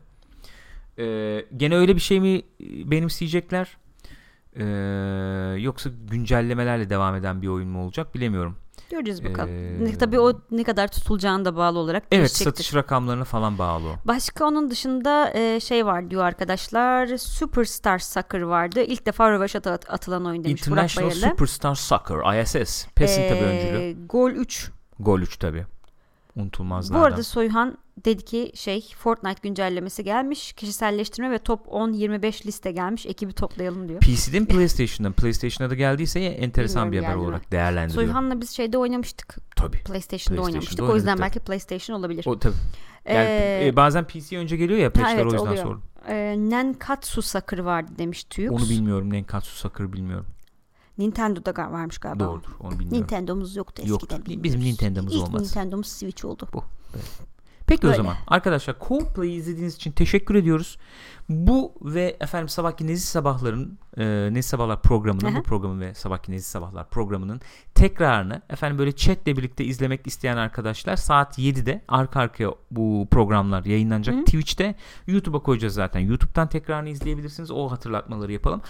[0.99, 2.43] Ee, gene öyle bir şey mi
[2.91, 3.77] benimseyecekler?
[4.57, 4.65] Ee,
[5.61, 8.57] yoksa güncellemelerle devam eden bir oyun mu olacak bilemiyorum.
[8.91, 9.51] Göreceğiz bakalım.
[9.87, 13.95] Ee, Tabii o ne kadar tutulacağına da bağlı olarak Evet satış rakamlarına falan bağlı o.
[14.05, 17.17] Başka onun dışında e, şey var diyor arkadaşlar.
[17.19, 18.81] Superstar Soccer vardı.
[18.83, 21.31] İlk defa rövaşata at- atılan oyun demiş Burak International.
[21.31, 22.87] Superstar Soccer ISS.
[22.95, 24.07] PES'in tabii Ee, öncülü.
[24.07, 24.71] Gol 3.
[25.01, 25.67] Gol 3 tabii.
[26.37, 27.03] Unutulmazlardan.
[27.03, 30.53] Bu arada Soyhan dedi ki şey Fortnite güncellemesi gelmiş.
[30.53, 33.07] Kişiselleştirme ve top 10-25 liste gelmiş.
[33.07, 34.01] Ekibi toplayalım diyor.
[34.01, 35.13] PC'den PlayStation'dan.
[35.13, 37.31] PlayStation'a da geldiyse enteresan bir Bilmiyorum, haber geldi mi?
[37.31, 38.09] olarak değerlendiriyorum.
[38.13, 39.37] Soyhan'la biz şeyde oynamıştık.
[39.57, 39.71] Tabii.
[39.77, 40.81] PlayStation'da, PlayStation'da oynamıştık.
[40.81, 41.23] O oynadık yüzden tabii.
[41.23, 42.25] belki PlayStation olabilir.
[42.29, 42.55] O tabii.
[43.09, 45.63] Yani, Ee, e, bazen PC önce geliyor ya patchler evet, o yüzden oluyor.
[45.63, 45.83] sordum.
[46.09, 48.53] e, Nenkatsu Soccer vardı demiş Tuyux.
[48.53, 49.13] Onu bilmiyorum.
[49.13, 50.27] Nenkatsu Soccer bilmiyorum.
[50.99, 52.25] Nintendo'da varmış galiba.
[52.25, 52.51] Doğrudur.
[52.61, 52.99] Onu bilmiyorum.
[53.01, 54.17] Nintendo'muz yoktu eskiden.
[54.17, 54.43] Yoktu.
[54.43, 55.43] Bizim Nintendo'muz İlk olmaz.
[55.43, 56.49] Nintendo'muz Switch oldu.
[56.53, 56.65] Bu.
[57.67, 57.97] Peki o Böyle.
[57.97, 60.79] zaman arkadaşlar Coldplay izlediğiniz için teşekkür ediyoruz.
[61.29, 65.39] Bu ve efendim sabahki Nezih Sabahların e, Nezih Sabahlar programının Aha.
[65.39, 67.41] bu programın ve sabahki Nezih Sabahlar programının
[67.75, 74.17] tekrarını efendim böyle chatle birlikte izlemek isteyen arkadaşlar saat 7'de arka arkaya bu programlar yayınlanacak.
[74.17, 74.25] Hı.
[74.25, 74.75] Twitch'te
[75.07, 76.01] YouTube'a koyacağız zaten.
[76.01, 77.51] YouTube'dan tekrarını izleyebilirsiniz.
[77.51, 78.63] O hatırlatmaları yapalım.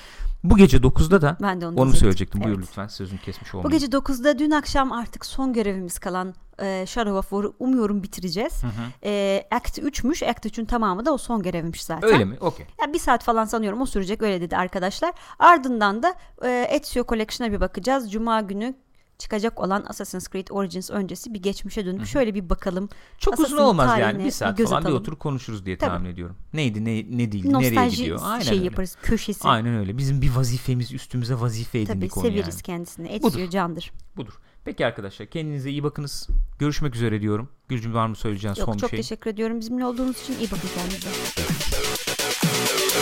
[0.44, 2.40] Bu gece 9'da da Ben de onu, onu söyleyecektim.
[2.44, 2.66] Buyur Evet.
[2.68, 3.78] lütfen sözünü kesmiş Bu olmayın.
[3.78, 8.62] gece 9'da dün akşam artık son görevimiz kalan e, Shadow of War'u umuyorum bitireceğiz.
[8.62, 8.70] Hı hı.
[9.04, 10.30] E, Act 3'müş.
[10.30, 12.10] Act 3'ün tamamı da o son görevmiş zaten.
[12.12, 12.36] Öyle mi?
[12.44, 12.66] Okey.
[12.86, 15.12] Ya bir saat falan sanıyorum o sürecek öyle dedi arkadaşlar.
[15.38, 16.14] Ardından da
[16.44, 18.12] e, Ezio Collection'a bir bakacağız.
[18.12, 18.74] Cuma günü
[19.18, 22.88] çıkacak olan Assassin's Creed Origins öncesi bir geçmişe dönüp şöyle bir bakalım.
[23.18, 24.24] Çok uzun Assassin olmaz yani.
[24.24, 25.00] Bir saat bir falan bir atalım.
[25.00, 25.90] oturup konuşuruz diye Tabii.
[25.90, 26.36] tahmin ediyorum.
[26.52, 28.20] Neydi, ne, ne değildi, nereye Nostalji gidiyor.
[28.22, 28.64] Aynen şey öyle.
[28.64, 29.48] yaparız köşesi.
[29.48, 29.98] Aynen öyle.
[29.98, 32.62] Bizim bir vazifemiz üstümüze vazife Tabii edindik onu severiz yani.
[32.62, 33.08] kendisini.
[33.08, 33.92] Ezio candır.
[34.16, 34.32] Budur.
[34.64, 36.28] Peki arkadaşlar kendinize iyi bakınız.
[36.58, 37.48] Görüşmek üzere diyorum.
[37.68, 38.98] Gülcüm var mı söyleyeceğin Yok son bir çok şey?
[38.98, 40.38] teşekkür ediyorum bizimle olduğunuz için.
[40.38, 41.93] iyi bakın kendinize.
[42.54, 42.94] Música